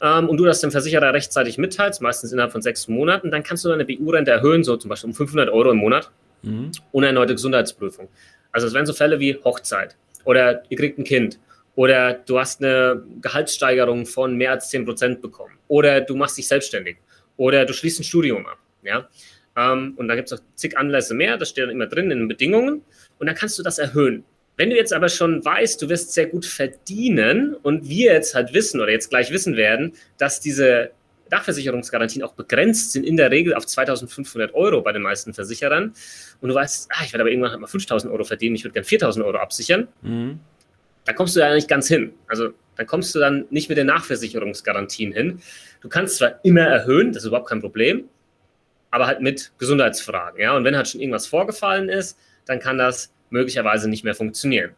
ähm, 0.00 0.28
und 0.28 0.36
du 0.36 0.44
das 0.44 0.60
dem 0.60 0.70
Versicherer 0.70 1.12
rechtzeitig 1.12 1.58
mitteilst, 1.58 2.00
meistens 2.00 2.32
innerhalb 2.32 2.52
von 2.52 2.62
sechs 2.62 2.88
Monaten, 2.88 3.30
dann 3.30 3.42
kannst 3.42 3.64
du 3.64 3.68
deine 3.68 3.84
BU-Rente 3.84 4.30
erhöhen, 4.30 4.64
so 4.64 4.76
zum 4.76 4.88
Beispiel 4.88 5.10
um 5.10 5.14
500 5.14 5.50
Euro 5.50 5.70
im 5.70 5.78
Monat, 5.78 6.10
mhm. 6.42 6.72
ohne 6.92 7.08
erneute 7.08 7.34
Gesundheitsprüfung. 7.34 8.08
Also 8.52 8.66
es 8.66 8.74
wären 8.74 8.86
so 8.86 8.92
Fälle 8.92 9.20
wie 9.20 9.38
Hochzeit 9.44 9.96
oder 10.24 10.62
ihr 10.68 10.76
kriegt 10.76 10.98
ein 10.98 11.04
Kind 11.04 11.38
oder 11.76 12.14
du 12.14 12.38
hast 12.38 12.62
eine 12.62 13.02
Gehaltssteigerung 13.20 14.06
von 14.06 14.36
mehr 14.36 14.52
als 14.52 14.70
10 14.70 14.84
Prozent 14.84 15.22
bekommen 15.22 15.54
oder 15.68 16.00
du 16.00 16.16
machst 16.16 16.36
dich 16.36 16.48
selbstständig 16.48 16.96
oder 17.36 17.64
du 17.64 17.72
schließt 17.72 18.00
ein 18.00 18.04
Studium 18.04 18.46
ab. 18.46 18.58
Ja? 18.82 19.08
Ähm, 19.56 19.94
und 19.96 20.08
da 20.08 20.14
gibt 20.14 20.32
es 20.32 20.38
auch 20.38 20.42
zig 20.54 20.76
Anlässe 20.76 21.14
mehr, 21.14 21.36
das 21.36 21.50
steht 21.50 21.64
dann 21.64 21.70
immer 21.70 21.86
drin 21.86 22.10
in 22.10 22.18
den 22.18 22.28
Bedingungen 22.28 22.82
und 23.18 23.26
dann 23.26 23.36
kannst 23.36 23.58
du 23.58 23.62
das 23.62 23.78
erhöhen. 23.78 24.24
Wenn 24.60 24.68
du 24.68 24.76
jetzt 24.76 24.92
aber 24.92 25.08
schon 25.08 25.42
weißt, 25.42 25.80
du 25.80 25.88
wirst 25.88 26.12
sehr 26.12 26.26
gut 26.26 26.44
verdienen 26.44 27.54
und 27.62 27.88
wir 27.88 28.12
jetzt 28.12 28.34
halt 28.34 28.52
wissen 28.52 28.78
oder 28.78 28.92
jetzt 28.92 29.08
gleich 29.08 29.30
wissen 29.30 29.56
werden, 29.56 29.94
dass 30.18 30.38
diese 30.38 30.90
Dachversicherungsgarantien 31.30 32.22
auch 32.22 32.34
begrenzt 32.34 32.92
sind, 32.92 33.06
in 33.06 33.16
der 33.16 33.30
Regel 33.30 33.54
auf 33.54 33.64
2500 33.64 34.52
Euro 34.52 34.82
bei 34.82 34.92
den 34.92 35.00
meisten 35.00 35.32
Versicherern 35.32 35.94
und 36.42 36.48
du 36.50 36.54
weißt, 36.54 36.90
ah, 36.92 37.02
ich 37.06 37.14
werde 37.14 37.22
aber 37.22 37.30
irgendwann 37.30 37.52
halt 37.52 37.60
mal 37.62 37.68
5000 37.68 38.12
Euro 38.12 38.22
verdienen, 38.22 38.54
ich 38.54 38.62
würde 38.62 38.74
gerne 38.74 38.84
4000 38.84 39.24
Euro 39.24 39.38
absichern, 39.38 39.88
mhm. 40.02 40.40
da 41.06 41.14
kommst 41.14 41.36
du 41.36 41.40
ja 41.40 41.54
nicht 41.54 41.66
ganz 41.66 41.88
hin. 41.88 42.12
Also 42.26 42.50
dann 42.76 42.86
kommst 42.86 43.14
du 43.14 43.18
dann 43.18 43.46
nicht 43.48 43.70
mit 43.70 43.78
den 43.78 43.86
Nachversicherungsgarantien 43.86 45.12
hin. 45.12 45.40
Du 45.80 45.88
kannst 45.88 46.18
zwar 46.18 46.38
immer 46.44 46.66
erhöhen, 46.66 47.14
das 47.14 47.22
ist 47.22 47.28
überhaupt 47.28 47.48
kein 47.48 47.62
Problem, 47.62 48.10
aber 48.90 49.06
halt 49.06 49.22
mit 49.22 49.52
Gesundheitsfragen. 49.56 50.38
Ja? 50.38 50.54
Und 50.54 50.64
wenn 50.64 50.76
halt 50.76 50.86
schon 50.86 51.00
irgendwas 51.00 51.26
vorgefallen 51.26 51.88
ist, 51.88 52.18
dann 52.44 52.60
kann 52.60 52.76
das 52.76 53.10
möglicherweise 53.30 53.88
nicht 53.88 54.04
mehr 54.04 54.14
funktionieren. 54.14 54.72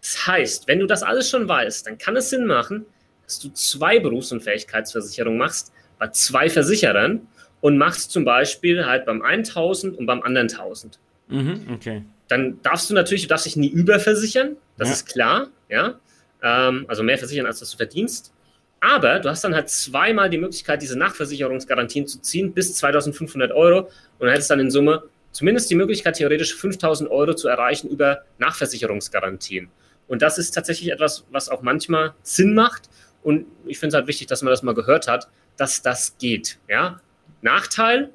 Das 0.00 0.26
heißt, 0.26 0.68
wenn 0.68 0.78
du 0.78 0.86
das 0.86 1.02
alles 1.02 1.30
schon 1.30 1.48
weißt, 1.48 1.86
dann 1.86 1.98
kann 1.98 2.16
es 2.16 2.30
Sinn 2.30 2.46
machen, 2.46 2.84
dass 3.24 3.40
du 3.40 3.48
zwei 3.50 3.98
Berufsunfähigkeitsversicherungen 3.98 5.38
machst 5.38 5.72
bei 5.98 6.08
zwei 6.08 6.48
Versicherern 6.48 7.26
und 7.60 7.78
machst 7.78 8.12
zum 8.12 8.24
Beispiel 8.24 8.86
halt 8.86 9.06
beim 9.06 9.22
einen 9.22 9.44
1000 9.44 9.96
und 9.98 10.06
beim 10.06 10.22
anderen 10.22 10.48
1000. 10.48 10.98
Mhm, 11.28 11.66
okay. 11.74 12.04
Dann 12.28 12.60
darfst 12.62 12.90
du 12.90 12.94
natürlich, 12.94 13.22
du 13.22 13.28
darfst 13.28 13.46
dich 13.46 13.56
nie 13.56 13.68
überversichern, 13.68 14.56
das 14.78 14.88
ja. 14.88 14.94
ist 14.94 15.06
klar, 15.06 15.48
ja. 15.68 15.98
Ähm, 16.42 16.84
also 16.88 17.02
mehr 17.02 17.18
versichern, 17.18 17.46
als 17.46 17.60
dass 17.60 17.70
du 17.70 17.76
verdienst. 17.76 18.32
Aber 18.80 19.18
du 19.20 19.28
hast 19.28 19.42
dann 19.42 19.54
halt 19.54 19.70
zweimal 19.70 20.28
die 20.28 20.38
Möglichkeit, 20.38 20.82
diese 20.82 20.98
Nachversicherungsgarantien 20.98 22.06
zu 22.06 22.20
ziehen 22.20 22.52
bis 22.52 22.74
2500 22.76 23.52
Euro 23.52 23.88
und 24.18 24.28
hättest 24.28 24.50
dann 24.50 24.60
in 24.60 24.70
Summe 24.70 25.04
zumindest 25.36 25.70
die 25.70 25.74
Möglichkeit, 25.74 26.16
theoretisch 26.16 26.54
5000 26.54 27.10
Euro 27.10 27.34
zu 27.34 27.46
erreichen 27.46 27.88
über 27.88 28.24
Nachversicherungsgarantien. 28.38 29.68
Und 30.08 30.22
das 30.22 30.38
ist 30.38 30.52
tatsächlich 30.52 30.90
etwas, 30.90 31.26
was 31.30 31.50
auch 31.50 31.60
manchmal 31.60 32.14
Sinn 32.22 32.54
macht. 32.54 32.88
Und 33.22 33.44
ich 33.66 33.78
finde 33.78 33.88
es 33.88 33.94
halt 33.96 34.06
wichtig, 34.06 34.28
dass 34.28 34.40
man 34.40 34.50
das 34.50 34.62
mal 34.62 34.74
gehört 34.74 35.08
hat, 35.08 35.28
dass 35.58 35.82
das 35.82 36.16
geht. 36.16 36.58
Ja? 36.68 37.02
Nachteil, 37.42 38.10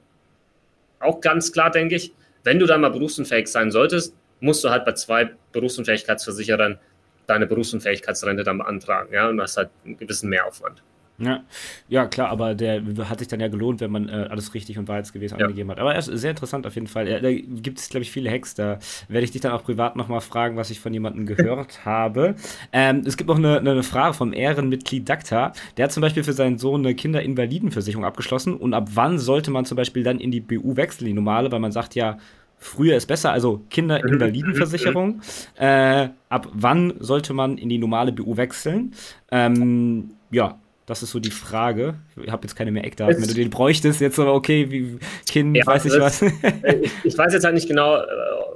auch 0.99 1.21
ganz 1.21 1.51
klar, 1.51 1.69
denke 1.69 1.95
ich, 1.95 2.12
wenn 2.43 2.57
du 2.57 2.65
dann 2.65 2.81
mal 2.81 2.89
berufsunfähig 2.89 3.47
sein 3.47 3.69
solltest, 3.69 4.15
musst 4.39 4.63
du 4.63 4.71
halt 4.71 4.84
bei 4.84 4.93
zwei 4.93 5.29
Berufsunfähigkeitsversicherern 5.51 6.79
deine 7.27 7.45
Berufsunfähigkeitsrente 7.45 8.43
dann 8.43 8.57
beantragen. 8.57 9.13
Ja? 9.13 9.29
Und 9.29 9.38
du 9.38 9.43
hast 9.43 9.57
halt 9.57 9.69
einen 9.86 9.95
gewissen 9.95 10.27
Mehraufwand. 10.27 10.81
Ja, 11.23 11.43
ja 11.88 12.05
klar, 12.05 12.29
aber 12.29 12.55
der 12.55 12.81
hat 13.07 13.19
sich 13.19 13.27
dann 13.27 13.39
ja 13.39 13.47
gelohnt, 13.47 13.79
wenn 13.79 13.91
man 13.91 14.10
äh, 14.10 14.27
alles 14.29 14.53
richtig 14.53 14.77
und 14.77 14.88
wahrheitsgemäß 14.88 15.31
ja. 15.31 15.38
angegeben 15.38 15.69
hat. 15.69 15.79
Aber 15.79 15.93
er 15.93 15.99
ist 15.99 16.05
sehr 16.05 16.31
interessant 16.31 16.65
auf 16.65 16.75
jeden 16.75 16.88
Fall. 16.88 17.07
Ja, 17.07 17.19
da 17.19 17.31
gibt 17.31 17.79
es, 17.79 17.89
glaube 17.89 18.03
ich, 18.03 18.12
viele 18.12 18.29
Hacks. 18.31 18.55
Da 18.55 18.79
werde 19.07 19.23
ich 19.23 19.31
dich 19.31 19.41
dann 19.41 19.51
auch 19.51 19.63
privat 19.63 19.95
nochmal 19.95 20.21
fragen, 20.21 20.57
was 20.57 20.69
ich 20.71 20.79
von 20.79 20.93
jemandem 20.93 21.25
gehört 21.25 21.86
habe. 21.86 22.36
Ähm, 22.73 23.03
es 23.05 23.17
gibt 23.17 23.27
noch 23.27 23.38
eine, 23.38 23.60
eine 23.60 23.84
Frage 23.84 24.13
vom 24.13 24.34
Ehrenmitglied 24.34 25.07
Dakta. 25.07 25.53
Der 25.77 25.86
hat 25.86 25.91
zum 25.91 26.01
Beispiel 26.01 26.23
für 26.23 26.34
seinen 26.34 26.57
Sohn 26.57 26.86
eine 26.86 26.95
Kinderinvalidenversicherung 26.95 28.05
abgeschlossen. 28.05 28.55
Und 28.55 28.73
ab 28.73 28.89
wann 28.93 29.19
sollte 29.19 29.51
man 29.51 29.65
zum 29.65 29.75
Beispiel 29.75 30.03
dann 30.03 30.19
in 30.19 30.31
die 30.31 30.41
BU 30.41 30.75
wechseln, 30.75 31.05
die 31.05 31.13
normale? 31.13 31.51
Weil 31.51 31.60
man 31.60 31.71
sagt 31.71 31.95
ja, 31.95 32.17
früher 32.62 32.95
ist 32.95 33.07
besser, 33.07 33.31
also 33.31 33.62
Kinderinvalidenversicherung. 33.69 35.21
Äh, 35.57 36.10
ab 36.29 36.47
wann 36.53 36.93
sollte 36.99 37.34
man 37.34 37.57
in 37.57 37.69
die 37.69 37.77
normale 37.77 38.12
BU 38.12 38.38
wechseln? 38.38 38.93
Ähm, 39.31 40.12
ja, 40.31 40.60
das 40.91 41.04
ist 41.04 41.12
so 41.12 41.19
die 41.21 41.32
Frage. 41.32 41.95
Ich 42.21 42.30
habe 42.30 42.43
jetzt 42.43 42.56
keine 42.56 42.69
mehr 42.69 42.84
Eckdaten. 42.84 43.15
Wenn 43.15 43.27
du 43.27 43.34
den 43.34 43.49
bräuchtest, 43.49 44.01
jetzt 44.01 44.19
aber 44.19 44.34
okay, 44.34 44.69
wie 44.69 44.99
Kind, 45.25 45.56
ja, 45.56 45.65
weiß 45.65 45.86
ich 45.86 45.97
was. 45.97 46.21
ich, 46.21 46.91
ich, 47.06 47.17
weiß 47.17 47.32
jetzt 47.32 47.45
halt 47.45 47.54
nicht 47.54 47.69
genau, 47.69 47.95
äh, 47.95 48.06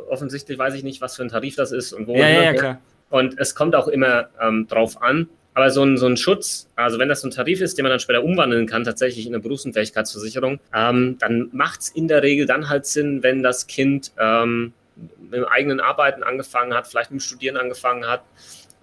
offensichtlich 0.10 0.58
weiß 0.58 0.74
ich 0.74 0.84
nicht, 0.84 1.00
was 1.00 1.16
für 1.16 1.24
ein 1.24 1.30
Tarif 1.30 1.56
das 1.56 1.72
ist 1.72 1.94
und 1.94 2.08
wo. 2.08 2.16
Ja, 2.16 2.28
ja, 2.28 2.44
ja, 2.44 2.54
klar. 2.54 2.82
Und 3.10 3.40
es 3.40 3.56
kommt 3.56 3.74
auch 3.74 3.88
immer 3.88 4.28
ähm, 4.42 4.68
drauf 4.68 5.02
an. 5.02 5.30
Aber 5.54 5.70
so 5.70 5.82
ein, 5.84 5.98
so 5.98 6.08
ein 6.08 6.18
Schutz, 6.18 6.70
also 6.76 7.00
wenn 7.00 7.08
das 7.08 7.22
so 7.22 7.30
ein 7.30 7.32
Tarif 7.32 7.62
ist, 7.62 7.78
den 7.78 7.84
man 7.84 7.92
dann 7.92 8.02
später 8.02 8.22
umwandeln 8.22 8.68
kann, 8.68 8.84
tatsächlich 8.84 9.26
in 9.26 9.34
eine 9.34 9.42
Berufsunfähigkeitsversicherung, 9.42 10.60
ähm, 10.74 11.16
dann 11.20 11.48
macht 11.54 11.80
es 11.80 11.90
in 11.90 12.10
der 12.10 12.22
Regel 12.22 12.46
dann 12.46 12.68
halt 12.68 12.86
Sinn, 12.86 13.24
wenn 13.24 13.42
das 13.44 13.66
Kind 13.68 14.12
ähm, 14.20 14.74
mit 14.98 15.36
dem 15.36 15.46
eigenen 15.46 15.80
Arbeiten 15.80 16.24
angefangen 16.24 16.74
hat, 16.74 16.88
vielleicht 16.88 17.12
mit 17.12 17.22
dem 17.22 17.24
Studieren 17.24 17.56
angefangen 17.56 18.06
hat. 18.06 18.24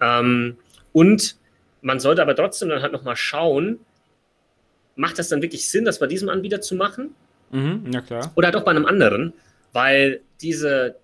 Ähm, 0.01 0.57
und 0.91 1.35
man 1.83 1.99
sollte 1.99 2.21
aber 2.21 2.35
trotzdem 2.35 2.69
dann 2.69 2.81
halt 2.81 2.93
nochmal 2.93 3.15
schauen, 3.15 3.79
macht 4.95 5.19
das 5.19 5.29
dann 5.29 5.41
wirklich 5.41 5.69
Sinn, 5.69 5.85
das 5.85 5.99
bei 5.99 6.07
diesem 6.07 6.29
Anbieter 6.29 6.61
zu 6.61 6.75
machen? 6.75 7.13
Mhm, 7.51 7.91
ja 7.91 8.01
klar. 8.01 8.31
Oder 8.35 8.47
halt 8.47 8.55
auch 8.55 8.63
bei 8.63 8.71
einem 8.71 8.85
anderen, 8.85 9.33
weil 9.73 10.21
diese, 10.41 10.95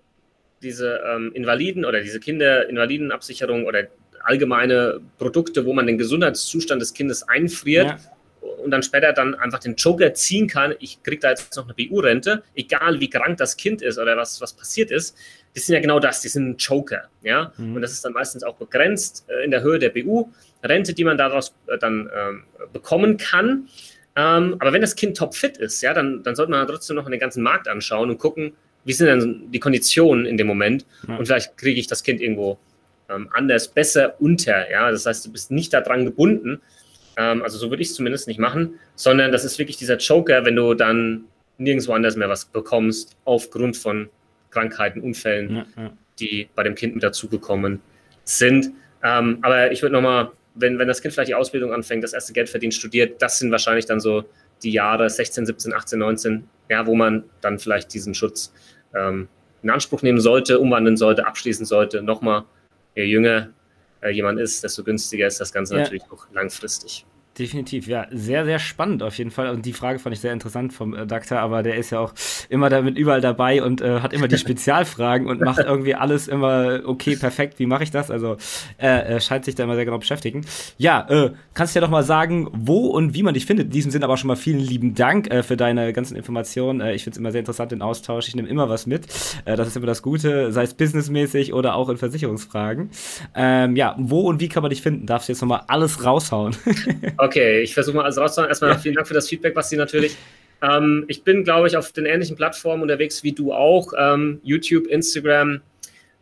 diese 0.64 1.02
ähm, 1.06 1.32
Invaliden 1.34 1.86
oder 1.86 2.02
diese 2.02 2.20
Kinderinvalidenabsicherung 2.20 3.66
oder 3.66 3.88
allgemeine 4.24 5.00
Produkte, 5.18 5.66
wo 5.66 5.74
man 5.74 5.86
den 5.86 5.98
Gesundheitszustand 5.98 6.82
des 6.82 6.94
Kindes 6.94 7.28
einfriert 7.28 7.88
ja. 7.88 7.98
Und 8.58 8.72
dann 8.72 8.84
später 8.84 9.14
dann 9.14 9.36
einfach 9.36 9.60
den 9.60 9.76
Joker 9.76 10.14
ziehen 10.14 10.48
kann, 10.48 10.74
ich 10.80 11.02
kriege 11.04 11.20
da 11.20 11.30
jetzt 11.30 11.56
noch 11.56 11.66
eine 11.66 11.74
BU-Rente, 11.74 12.44
egal 12.56 13.00
wie 13.00 13.10
krank 13.10 13.38
das 13.38 13.58
Kind 13.58 13.82
ist 13.82 13.98
oder 13.98 14.18
was, 14.18 14.42
was 14.42 14.54
passiert 14.54 14.92
ist, 14.92 15.18
die 15.56 15.60
sind 15.60 15.76
ja 15.76 15.82
genau 15.82 16.00
das, 16.00 16.22
die 16.22 16.28
sind 16.28 16.50
ein 16.50 16.58
Joker. 16.58 17.10
Ja? 17.22 17.54
Mhm. 17.58 17.76
Und 17.76 17.82
das 17.82 17.92
ist 17.92 18.04
dann 18.06 18.14
meistens 18.14 18.44
auch 18.44 18.56
begrenzt 18.56 19.26
äh, 19.28 19.44
in 19.44 19.52
der 19.52 19.62
Höhe 19.62 19.80
der 19.80 19.90
BU-Rente, 19.90 20.94
die 20.94 21.04
man 21.04 21.18
daraus 21.18 21.54
äh, 21.68 21.78
dann 21.78 22.10
ähm, 22.16 22.44
bekommen 22.74 23.18
kann. 23.18 23.68
Ähm, 24.16 24.56
aber 24.60 24.74
wenn 24.74 24.82
das 24.82 24.96
Kind 24.96 25.18
topfit 25.18 25.58
ist, 25.58 25.82
ja, 25.82 25.94
dann, 25.94 26.24
dann 26.24 26.36
sollte 26.36 26.52
man 26.52 26.66
trotzdem 26.68 26.96
noch 26.96 27.10
den 27.10 27.20
ganzen 27.20 27.44
Markt 27.44 27.68
anschauen 27.68 28.10
und 28.10 28.18
gucken, 28.18 28.54
wie 28.86 28.94
sind 28.94 29.08
denn 29.08 29.52
die 29.52 29.60
Konditionen 29.60 30.26
in 30.26 30.38
dem 30.38 30.48
Moment. 30.48 30.86
Ja. 31.08 31.18
Und 31.18 31.26
vielleicht 31.26 31.58
kriege 31.58 31.80
ich 31.80 31.88
das 31.88 32.04
Kind 32.04 32.22
irgendwo 32.22 32.58
ähm, 33.10 33.30
anders, 33.34 33.68
besser 33.68 34.16
unter. 34.20 34.70
Ja? 34.70 34.92
Das 34.92 35.06
heißt, 35.06 35.26
du 35.26 35.32
bist 35.32 35.52
nicht 35.52 35.74
daran 35.74 36.06
gebunden. 36.06 36.62
Ähm, 37.20 37.44
also 37.44 37.58
so 37.58 37.70
würde 37.70 37.84
ich 37.84 37.90
es 37.90 37.96
zumindest 37.96 38.28
nicht 38.28 38.40
machen, 38.40 38.80
sondern 38.96 39.32
das 39.34 39.44
ist 39.44 39.60
wirklich 39.60 39.76
dieser 39.78 39.98
Joker, 39.98 40.46
wenn 40.46 40.56
du 40.56 40.74
dann 40.74 41.26
nirgendwo 41.58 41.92
anders 41.92 42.16
mehr 42.16 42.30
was 42.30 42.46
bekommst, 42.46 43.18
aufgrund 43.26 43.76
von 43.76 44.10
Krankheiten, 44.52 45.02
Unfällen, 45.02 45.56
ja, 45.58 45.66
ja. 45.76 45.92
die 46.20 46.48
bei 46.56 46.64
dem 46.64 46.76
Kind 46.76 46.96
mit 46.96 47.04
dazugekommen 47.04 47.82
sind. 48.24 48.72
Ähm, 49.04 49.40
aber 49.42 49.72
ich 49.72 49.82
würde 49.82 49.94
nochmal, 49.94 50.32
wenn, 50.56 50.80
wenn 50.80 50.88
das 50.88 51.02
Kind 51.02 51.14
vielleicht 51.14 51.30
die 51.30 51.36
Ausbildung 51.36 51.74
anfängt, 51.74 52.04
das 52.04 52.14
erste 52.14 52.32
Geld 52.32 52.48
verdient, 52.48 52.74
studiert, 52.74 53.22
das 53.22 53.38
sind 53.38 53.52
wahrscheinlich 53.52 53.86
dann 53.86 54.00
so 54.00 54.24
die 54.64 54.72
Jahre 54.72 55.10
16, 55.10 55.46
17, 55.46 55.74
18, 55.74 56.00
19, 56.00 56.44
ja, 56.70 56.88
wo 56.88 56.96
man 56.96 57.26
dann 57.42 57.60
vielleicht 57.60 57.94
diesen 57.94 58.14
Schutz 58.14 58.54
ähm, 58.96 59.28
in 59.62 59.70
Anspruch 59.70 60.02
nehmen 60.04 60.22
sollte, 60.22 60.60
umwandeln 60.60 60.96
sollte, 60.96 61.28
abschließen 61.28 61.66
sollte. 61.66 62.02
Nochmal, 62.02 62.46
je 62.96 63.04
jünger 63.04 63.50
äh, 64.02 64.10
jemand 64.10 64.40
ist, 64.40 64.64
desto 64.64 64.86
günstiger 64.86 65.28
ist 65.28 65.42
das 65.42 65.52
Ganze 65.52 65.76
ja. 65.76 65.82
natürlich 65.82 66.04
auch 66.12 66.26
langfristig. 66.32 67.06
Definitiv, 67.40 67.88
ja. 67.88 68.06
Sehr, 68.12 68.44
sehr 68.44 68.60
spannend 68.60 69.02
auf 69.02 69.18
jeden 69.18 69.32
Fall. 69.32 69.50
Und 69.50 69.66
die 69.66 69.72
Frage 69.72 69.98
fand 69.98 70.14
ich 70.14 70.20
sehr 70.20 70.34
interessant 70.34 70.74
vom 70.74 70.94
äh, 70.94 71.08
Daktar, 71.08 71.40
aber 71.40 71.64
der 71.64 71.78
ist 71.78 71.90
ja 71.90 72.00
auch 72.00 72.14
immer 72.50 72.70
damit 72.70 72.98
überall 72.98 73.22
dabei 73.22 73.64
und 73.64 73.80
äh, 73.80 74.02
hat 74.02 74.12
immer 74.12 74.28
die 74.28 74.38
Spezialfragen 74.50 75.26
und 75.26 75.40
macht 75.40 75.60
irgendwie 75.60 75.96
alles 75.96 76.28
immer 76.28 76.82
okay, 76.86 77.16
perfekt. 77.16 77.58
Wie 77.58 77.66
mache 77.66 77.84
ich 77.84 77.92
das? 77.92 78.12
Also 78.12 78.36
äh, 78.78 79.16
äh, 79.16 79.22
scheint 79.22 79.46
sich 79.46 79.56
da 79.56 79.64
immer 79.64 79.76
sehr 79.76 79.86
genau 79.86 80.00
beschäftigen. 80.00 80.46
Ja, 80.78 81.08
äh, 81.10 81.32
kannst 81.54 81.74
du 81.74 81.80
ja 81.80 81.86
doch 81.86 81.90
mal 81.90 82.04
sagen, 82.04 82.50
wo 82.52 82.88
und 82.88 83.14
wie 83.14 83.24
man 83.24 83.34
dich 83.34 83.46
findet. 83.46 83.68
In 83.68 83.72
diesem 83.72 83.92
Sinne 83.92 84.04
aber 84.04 84.18
schon 84.18 84.28
mal 84.28 84.36
vielen 84.36 84.60
lieben 84.60 84.94
Dank 84.94 85.32
äh, 85.32 85.42
für 85.42 85.56
deine 85.56 85.94
ganzen 85.94 86.18
Informationen. 86.18 86.82
Äh, 86.82 86.94
ich 86.94 87.06
finde 87.06 87.14
es 87.16 87.20
immer 87.20 87.32
sehr 87.32 87.40
interessant, 87.40 87.72
den 87.72 87.82
Austausch. 87.82 88.28
Ich 88.28 88.36
nehme 88.36 88.50
immer 88.50 88.68
was 88.68 88.86
mit. 88.86 89.08
Das 89.46 89.66
ist 89.66 89.78
immer 89.78 89.88
das 89.88 90.02
Gute, 90.02 90.52
sei 90.52 90.64
es 90.64 90.74
businessmäßig 90.74 91.54
oder 91.54 91.76
auch 91.76 91.88
in 91.88 91.96
Versicherungsfragen. 91.96 92.90
Ähm, 93.34 93.78
ja, 93.78 93.96
wo 93.98 94.28
und 94.28 94.42
wie 94.42 94.50
kann 94.50 94.62
man 94.62 94.72
dich 94.72 94.82
finden? 94.82 95.06
Darfst 95.06 95.30
du 95.30 95.32
jetzt 95.32 95.42
nochmal 95.42 95.62
alles 95.68 96.04
raushauen? 96.04 96.56
Okay, 97.30 97.62
ich 97.62 97.76
versuche 97.76 97.96
mal 97.96 98.06
alles 98.06 98.18
rauszuhauen. 98.18 98.50
Erstmal 98.50 98.80
vielen 98.80 98.96
Dank 98.96 99.08
für 99.08 99.14
das 99.14 99.30
Feedback, 99.30 99.54
Basti, 99.54 99.78
natürlich. 99.78 100.18
Ähm, 100.64 101.06
ich 101.08 101.24
bin, 101.24 101.44
glaube 101.44 101.68
ich, 101.68 101.78
auf 101.78 101.92
den 101.92 102.08
ähnlichen 102.08 102.36
Plattformen 102.36 102.82
unterwegs 102.82 103.22
wie 103.22 103.34
du 103.34 103.54
auch. 103.54 103.94
Ähm, 103.96 104.42
YouTube, 104.44 104.88
Instagram 104.88 105.62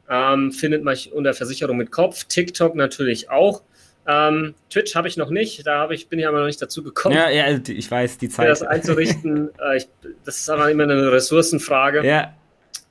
ähm, 0.10 0.52
findet 0.52 0.84
man 0.84 0.98
unter 1.14 1.34
Versicherung 1.34 1.78
mit 1.78 1.92
Kopf. 1.92 2.26
TikTok 2.26 2.76
natürlich 2.76 3.30
auch. 3.30 3.64
Ähm, 4.06 4.54
Twitch 4.70 4.96
habe 4.96 5.08
ich 5.08 5.16
noch 5.16 5.30
nicht, 5.30 5.66
da 5.66 5.90
ich, 5.92 6.10
bin 6.10 6.20
ich 6.20 6.28
aber 6.28 6.40
noch 6.40 6.46
nicht 6.46 6.62
dazu 6.62 6.84
gekommen. 6.84 7.16
Ja, 7.16 7.30
ja, 7.30 7.58
ich 7.66 7.90
weiß, 7.90 8.18
die 8.18 8.28
Zeit. 8.28 8.50
Das 8.50 8.64
einzurichten, 8.64 9.50
äh, 9.62 9.78
ich, 9.78 9.88
das 10.26 10.40
ist 10.40 10.50
aber 10.50 10.70
immer 10.70 10.84
eine 10.84 11.10
Ressourcenfrage. 11.10 12.06
Ja. 12.06 12.34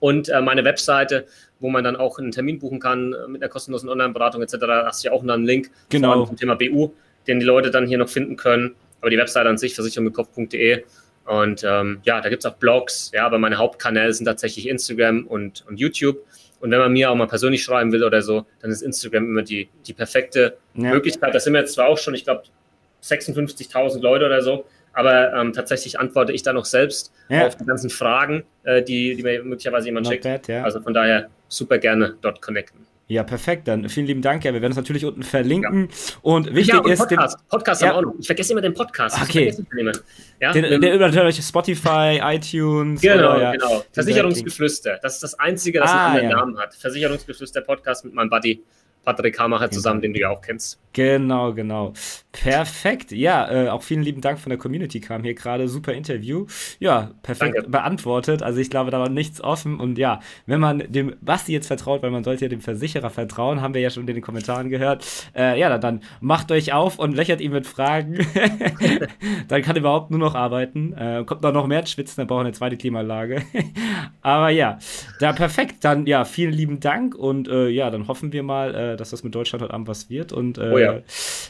Und 0.01 0.31
äh, 0.31 0.41
meine 0.41 0.65
Webseite, 0.65 1.27
wo 1.61 1.69
man 1.69 1.85
dann 1.85 1.97
auch 1.97 2.19
einen 2.19 2.33
Termin 2.33 2.59
buchen 2.59 2.81
kann 2.81 3.13
äh, 3.13 3.29
mit 3.29 3.43
einer 3.43 3.51
kostenlosen 3.51 3.91
Online-Beratung 3.91 4.41
etc. 4.41 4.57
Da 4.61 4.87
hast 4.87 5.05
du 5.05 5.09
ja 5.09 5.13
auch 5.13 5.23
noch 5.23 5.35
einen 5.35 5.45
Link 5.45 5.71
genau. 5.91 6.25
zum 6.25 6.39
Thema 6.39 6.55
BU 6.55 6.93
den 7.27 7.41
die 7.41 7.47
Leute 7.47 7.71
dann 7.71 7.87
hier 7.87 7.99
noch 7.99 8.09
finden 8.09 8.37
können. 8.37 8.75
Aber 9.01 9.11
die 9.11 9.19
Webseite 9.19 9.49
an 9.49 9.59
sich, 9.59 9.75
versicherungmitkopf.de. 9.75 10.85
Und 11.27 11.65
ähm, 11.65 12.01
ja, 12.05 12.21
da 12.21 12.29
gibt 12.29 12.45
es 12.45 12.51
auch 12.51 12.57
Blogs, 12.57 13.11
ja, 13.13 13.27
aber 13.27 13.39
meine 13.39 13.59
Hauptkanäle 13.59 14.13
sind 14.13 14.27
tatsächlich 14.27 14.69
Instagram 14.69 15.27
und, 15.27 15.65
und 15.69 15.79
YouTube. 15.79 16.25
Und 16.61 16.71
wenn 16.71 16.79
man 16.79 16.93
mir 16.93 17.11
auch 17.11 17.17
mal 17.17 17.27
persönlich 17.27 17.63
schreiben 17.63 17.93
will 17.93 18.05
oder 18.05 18.23
so, 18.23 18.47
dann 18.61 18.71
ist 18.71 18.83
Instagram 18.83 19.25
immer 19.25 19.43
die, 19.43 19.69
die 19.87 19.93
perfekte 19.93 20.57
ja. 20.75 20.91
Möglichkeit. 20.91 21.35
Das 21.35 21.45
sind 21.45 21.53
wir 21.53 21.61
jetzt 21.61 21.75
zwar 21.75 21.89
auch 21.89 21.99
schon, 21.99 22.15
ich 22.15 22.25
glaube, 22.25 22.45
56.000 23.03 24.01
Leute 24.01 24.27
oder 24.27 24.41
so, 24.41 24.67
aber 24.93 25.35
ähm, 25.35 25.53
tatsächlich 25.53 25.99
antworte 25.99 26.33
ich 26.33 26.43
da 26.43 26.53
noch 26.53 26.65
selbst 26.65 27.13
ja. 27.29 27.47
auf 27.47 27.57
die 27.57 27.67
ganzen 27.67 27.91
Fragen, 27.91 28.45
äh, 28.63 28.83
die, 28.83 29.15
die 29.15 29.23
mir 29.23 29.43
möglicherweise 29.43 29.87
jemand 29.87 30.07
Not 30.07 30.15
schickt. 30.15 30.25
Bad, 30.25 30.49
ja. 30.49 30.63
Also 30.63 30.81
von 30.81 30.95
daher 30.95 31.29
super 31.49 31.79
gerne 31.79 32.17
dort 32.23 32.41
connecten. 32.41 32.87
Ja, 33.09 33.23
perfekt. 33.23 33.69
Dann 33.69 33.89
vielen 33.89 34.07
lieben 34.07 34.23
Dank. 34.23 34.45
Ja, 34.45 34.53
wir 34.53 34.61
werden 34.61 34.73
es 34.73 34.77
natürlich 34.77 35.05
unten 35.05 35.23
verlinken. 35.23 35.89
Ja. 35.89 36.17
Und 36.23 36.55
wichtig 36.55 36.75
ja, 36.75 36.81
und 36.81 36.91
ist. 36.91 36.99
Podcast, 36.99 37.39
den, 37.39 37.49
Podcast 37.49 37.83
ja. 37.83 37.95
auch 37.95 38.03
noch. 38.03 38.15
Ich 38.19 38.27
vergesse 38.27 38.53
immer 38.53 38.63
den 38.63 38.75
Podcast. 38.75 39.23
Okay. 39.23 39.55
Ja, 40.41 40.53
den, 40.53 40.81
der 40.81 40.95
über 40.95 41.07
natürlich 41.07 41.41
Spotify, 41.41 42.21
iTunes. 42.23 43.01
Genau, 43.01 43.37
oder, 43.37 43.53
genau. 43.53 43.85
Versicherungsgeflüster. 43.93 44.99
Das 45.03 45.15
ist 45.15 45.23
das 45.23 45.39
Einzige, 45.39 45.79
das 45.79 45.91
ah, 45.91 46.07
einen 46.07 46.17
anderen 46.17 46.37
Namen 46.37 46.59
hat. 46.59 46.75
Versicherungsgeflüster 46.75 47.61
Podcast 47.61 48.05
mit 48.05 48.15
meinem 48.15 48.29
Buddy 48.29 48.63
Patrick 49.07 49.39
Hamacher 49.39 49.71
zusammen, 49.71 50.01
den 50.01 50.13
du 50.13 50.21
ja 50.21 50.31
auch 50.31 50.43
kennst. 50.43 50.81
Genau, 50.93 51.53
genau. 51.53 51.93
Perfekt. 52.33 53.13
Ja, 53.13 53.51
äh, 53.51 53.69
auch 53.69 53.83
vielen 53.83 54.03
lieben 54.03 54.21
Dank 54.21 54.39
von 54.39 54.51
der 54.51 54.59
Community 54.59 54.99
kam 55.01 55.23
hier 55.23 55.35
gerade. 55.35 55.69
Super 55.69 55.93
Interview. 55.93 56.47
Ja, 56.81 57.13
perfekt 57.23 57.55
Danke. 57.55 57.71
beantwortet. 57.71 58.43
Also 58.43 58.61
ich 58.61 58.69
glaube, 58.69 58.91
da 58.91 58.99
war 58.99 59.09
nichts 59.09 59.41
offen. 59.41 59.79
Und 59.79 59.97
ja, 59.99 60.21
wenn 60.47 60.59
man 60.59 60.83
dem 60.89 61.15
Basti 61.21 61.53
jetzt 61.53 61.67
vertraut, 61.67 62.03
weil 62.03 62.11
man 62.11 62.25
sollte 62.25 62.47
ja 62.47 62.49
dem 62.49 62.63
Versicherer 62.63 63.11
vertrauen, 63.11 63.61
haben 63.61 63.75
wir 63.75 63.81
ja 63.81 63.91
schon 63.91 64.09
in 64.09 64.15
den 64.15 64.23
Kommentaren 64.23 64.71
gehört. 64.71 65.07
Äh, 65.37 65.61
ja, 65.61 65.69
dann, 65.69 65.81
dann, 65.81 66.01
macht 66.21 66.51
euch 66.51 66.73
auf 66.73 66.99
und 66.99 67.15
löchert 67.15 67.41
ihn 67.41 67.53
mit 67.53 67.67
Fragen. 67.67 68.19
dann 69.49 69.63
kann 69.63 69.77
er 69.77 69.81
überhaupt 69.81 70.11
nur 70.11 70.19
noch 70.19 70.35
arbeiten. 70.35 70.95
Äh, 70.95 71.25
kommt 71.27 71.43
noch, 71.43 71.53
noch 71.53 71.67
mehr 71.67 71.87
schwitzen, 71.87 72.17
dann 72.17 72.27
braucht 72.27 72.41
er 72.41 72.47
eine 72.47 72.53
zweite 72.53 72.77
Klimaanlage. 72.77 73.43
Aber 74.23 74.51
ja, 74.51 74.79
da 75.21 75.33
perfekt. 75.33 75.85
Dann 75.85 76.07
ja, 76.07 76.25
vielen 76.25 76.53
lieben 76.53 76.81
Dank 76.81 77.15
und 77.15 77.49
äh, 77.49 77.69
ja, 77.69 77.91
dann 77.91 78.09
hoffen 78.09 78.33
wir 78.33 78.43
mal, 78.43 78.75
äh, 78.75 78.96
dass 78.97 79.11
das 79.11 79.23
mit 79.25 79.35
Deutschland 79.35 79.63
heute 79.63 79.75
Abend 79.75 79.89
was 79.89 80.11
wird. 80.11 80.33
Und 80.33 80.59
äh, 80.59 80.71
oh 80.73 80.79
ja. 80.79 81.01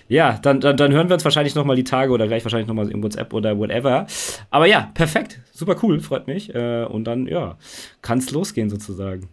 ja, 0.09 0.39
dann, 0.43 0.61
dann, 0.61 0.77
dann 0.77 0.93
hören 0.93 1.09
wir 1.09 1.15
uns 1.15 1.25
wahrscheinlich 1.25 1.55
noch 1.55 1.65
mal 1.65 1.77
die 1.77 1.85
Tage 1.85 2.13
oder 2.13 2.27
gleich 2.27 2.45
wahrscheinlich 2.45 2.69
noch 2.69 2.75
mal 2.75 2.91
in 2.91 3.03
WhatsApp 3.03 3.33
oder 3.33 3.59
whatever. 3.59 4.07
Aber 4.51 4.67
ja, 4.67 4.91
perfekt. 4.95 5.41
Super 5.53 5.77
cool, 5.83 6.01
freut 6.01 6.27
mich. 6.27 6.55
Äh, 6.55 6.85
und 6.85 7.05
dann, 7.05 7.27
ja, 7.27 7.59
kann 8.03 8.19
es 8.19 8.31
losgehen 8.31 8.71
sozusagen. 8.71 9.29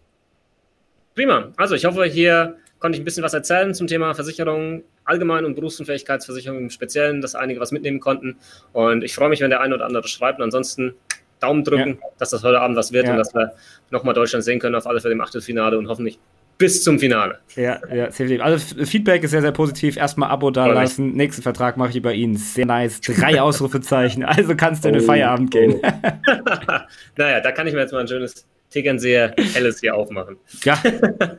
Prima. 1.14 1.52
Also 1.56 1.74
ich 1.74 1.84
hoffe, 1.84 2.04
hier 2.04 2.56
konnte 2.78 2.96
ich 2.96 3.02
ein 3.02 3.04
bisschen 3.04 3.22
was 3.22 3.34
erzählen 3.34 3.72
zum 3.74 3.86
Thema 3.86 4.14
Versicherung 4.14 4.82
allgemein 5.04 5.44
und 5.44 5.54
Berufsunfähigkeitsversicherung 5.54 6.58
im 6.58 6.70
Speziellen, 6.70 7.20
dass 7.20 7.34
einige 7.34 7.60
was 7.60 7.72
mitnehmen 7.72 8.00
konnten. 8.00 8.36
Und 8.72 9.04
ich 9.04 9.14
freue 9.14 9.28
mich, 9.28 9.40
wenn 9.40 9.50
der 9.50 9.60
eine 9.60 9.74
oder 9.74 9.86
andere 9.86 10.08
schreibt. 10.08 10.38
Und 10.38 10.44
ansonsten 10.44 10.94
Daumen 11.40 11.64
drücken, 11.64 11.98
ja. 12.00 12.08
dass 12.18 12.30
das 12.30 12.42
heute 12.42 12.60
Abend 12.60 12.76
was 12.76 12.92
wird 12.92 13.06
ja. 13.06 13.12
und 13.12 13.18
dass 13.18 13.34
wir 13.34 13.54
nochmal 13.90 14.14
Deutschland 14.14 14.44
sehen 14.44 14.58
können 14.58 14.74
auf 14.74 14.86
alle 14.86 15.00
Fälle 15.00 15.14
im 15.14 15.20
Achtelfinale 15.20 15.78
und 15.78 15.88
hoffentlich 15.88 16.18
bis 16.58 16.82
zum 16.82 16.98
Finale. 16.98 17.38
Ja, 17.56 17.80
ja, 17.92 18.10
sehr 18.10 18.42
Also 18.42 18.84
Feedback 18.84 19.22
ist 19.24 19.32
sehr, 19.32 19.42
sehr 19.42 19.52
positiv. 19.52 19.96
Erstmal 19.96 20.30
Abo 20.30 20.50
da 20.50 20.66
lassen. 20.66 21.12
Nächsten 21.12 21.42
Vertrag 21.42 21.76
mache 21.76 21.90
ich 21.90 21.96
über 21.96 22.12
ihn. 22.12 22.36
Sehr 22.36 22.66
nice. 22.66 23.00
Drei 23.00 23.40
Ausrufezeichen. 23.40 24.24
Also 24.34 24.56
kannst 24.56 24.84
du 24.84 24.88
in 24.88 24.94
den 24.94 25.02
oh, 25.02 25.06
Feierabend 25.06 25.50
gehen. 25.50 25.80
Oh. 25.80 25.80
naja, 27.16 27.40
da 27.40 27.52
kann 27.52 27.66
ich 27.66 27.74
mir 27.74 27.80
jetzt 27.80 27.92
mal 27.92 28.00
ein 28.00 28.08
schönes 28.08 28.46
Tegernseher 28.70 29.34
Helles 29.52 29.80
hier 29.80 29.94
aufmachen. 29.94 30.36
Ja, 30.64 30.76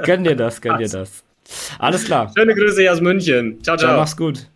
gönn 0.03 0.24
dir 0.24 0.36
das, 0.36 0.61
gönn 0.61 0.78
dir 0.78 0.88
das. 0.91 1.24
Alles 1.78 2.05
klar. 2.05 2.32
Schöne 2.38 2.55
Grüße 2.55 2.89
aus 2.89 3.01
München. 3.01 3.61
Ciao, 3.63 3.76
ciao. 3.76 3.91
Ja, 3.91 3.97
mach's 3.97 4.16
gut. 4.16 4.49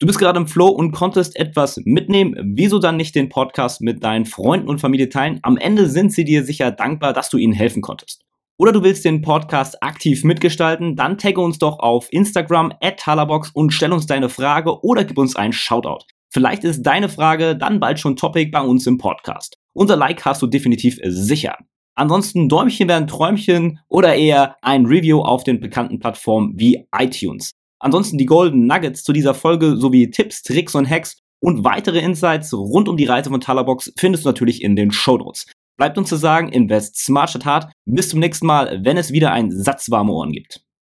Du 0.00 0.06
bist 0.06 0.18
gerade 0.18 0.38
im 0.38 0.48
Flow 0.48 0.68
und 0.68 0.92
konntest 0.92 1.36
etwas 1.36 1.80
mitnehmen. 1.84 2.34
Wieso 2.56 2.78
dann 2.78 2.96
nicht 2.96 3.14
den 3.14 3.28
Podcast 3.28 3.80
mit 3.80 4.02
deinen 4.02 4.26
Freunden 4.26 4.68
und 4.68 4.80
Familie 4.80 5.08
teilen? 5.08 5.38
Am 5.42 5.56
Ende 5.56 5.88
sind 5.88 6.12
sie 6.12 6.24
dir 6.24 6.44
sicher 6.44 6.70
dankbar, 6.72 7.12
dass 7.12 7.30
du 7.30 7.38
ihnen 7.38 7.52
helfen 7.52 7.82
konntest 7.82 8.25
oder 8.58 8.72
du 8.72 8.82
willst 8.82 9.04
den 9.04 9.22
Podcast 9.22 9.82
aktiv 9.82 10.24
mitgestalten, 10.24 10.96
dann 10.96 11.18
tagge 11.18 11.40
uns 11.40 11.58
doch 11.58 11.78
auf 11.78 12.08
Instagram 12.10 12.72
at 12.80 12.98
Talabox 12.98 13.50
und 13.52 13.72
stell 13.72 13.92
uns 13.92 14.06
deine 14.06 14.28
Frage 14.28 14.82
oder 14.82 15.04
gib 15.04 15.18
uns 15.18 15.36
einen 15.36 15.52
Shoutout. 15.52 16.04
Vielleicht 16.30 16.64
ist 16.64 16.82
deine 16.82 17.08
Frage 17.08 17.56
dann 17.56 17.80
bald 17.80 18.00
schon 18.00 18.16
Topic 18.16 18.50
bei 18.50 18.60
uns 18.60 18.86
im 18.86 18.98
Podcast. 18.98 19.56
Unser 19.72 19.96
Like 19.96 20.24
hast 20.24 20.42
du 20.42 20.46
definitiv 20.46 20.98
sicher. 21.04 21.56
Ansonsten 21.94 22.48
Däumchen 22.48 22.88
werden 22.88 23.06
Träumchen 23.06 23.78
oder 23.88 24.14
eher 24.14 24.56
ein 24.60 24.84
Review 24.86 25.20
auf 25.20 25.44
den 25.44 25.60
bekannten 25.60 25.98
Plattformen 25.98 26.52
wie 26.56 26.86
iTunes. 26.96 27.52
Ansonsten 27.78 28.18
die 28.18 28.26
Golden 28.26 28.66
Nuggets 28.66 29.02
zu 29.02 29.12
dieser 29.12 29.34
Folge 29.34 29.76
sowie 29.76 30.10
Tipps, 30.10 30.42
Tricks 30.42 30.74
und 30.74 30.88
Hacks 30.88 31.18
und 31.40 31.64
weitere 31.64 32.00
Insights 32.00 32.52
rund 32.52 32.88
um 32.88 32.96
die 32.96 33.04
Reise 33.04 33.30
von 33.30 33.40
Talabox 33.40 33.92
findest 33.98 34.24
du 34.24 34.28
natürlich 34.28 34.62
in 34.62 34.76
den 34.76 34.90
Show 34.92 35.16
Notes. 35.18 35.46
Bleibt 35.76 35.98
uns 35.98 36.08
zu 36.08 36.16
sagen, 36.16 36.48
invest 36.48 36.96
smart 36.96 37.30
statt 37.30 37.44
hart. 37.44 37.72
Bis 37.84 38.08
zum 38.08 38.20
nächsten 38.20 38.46
Mal, 38.46 38.80
wenn 38.82 38.96
es 38.96 39.12
wieder 39.12 39.32
ein 39.32 39.50
Satz 39.50 39.90
warme 39.90 40.12
Ohren 40.12 40.32
gibt. 40.32 40.65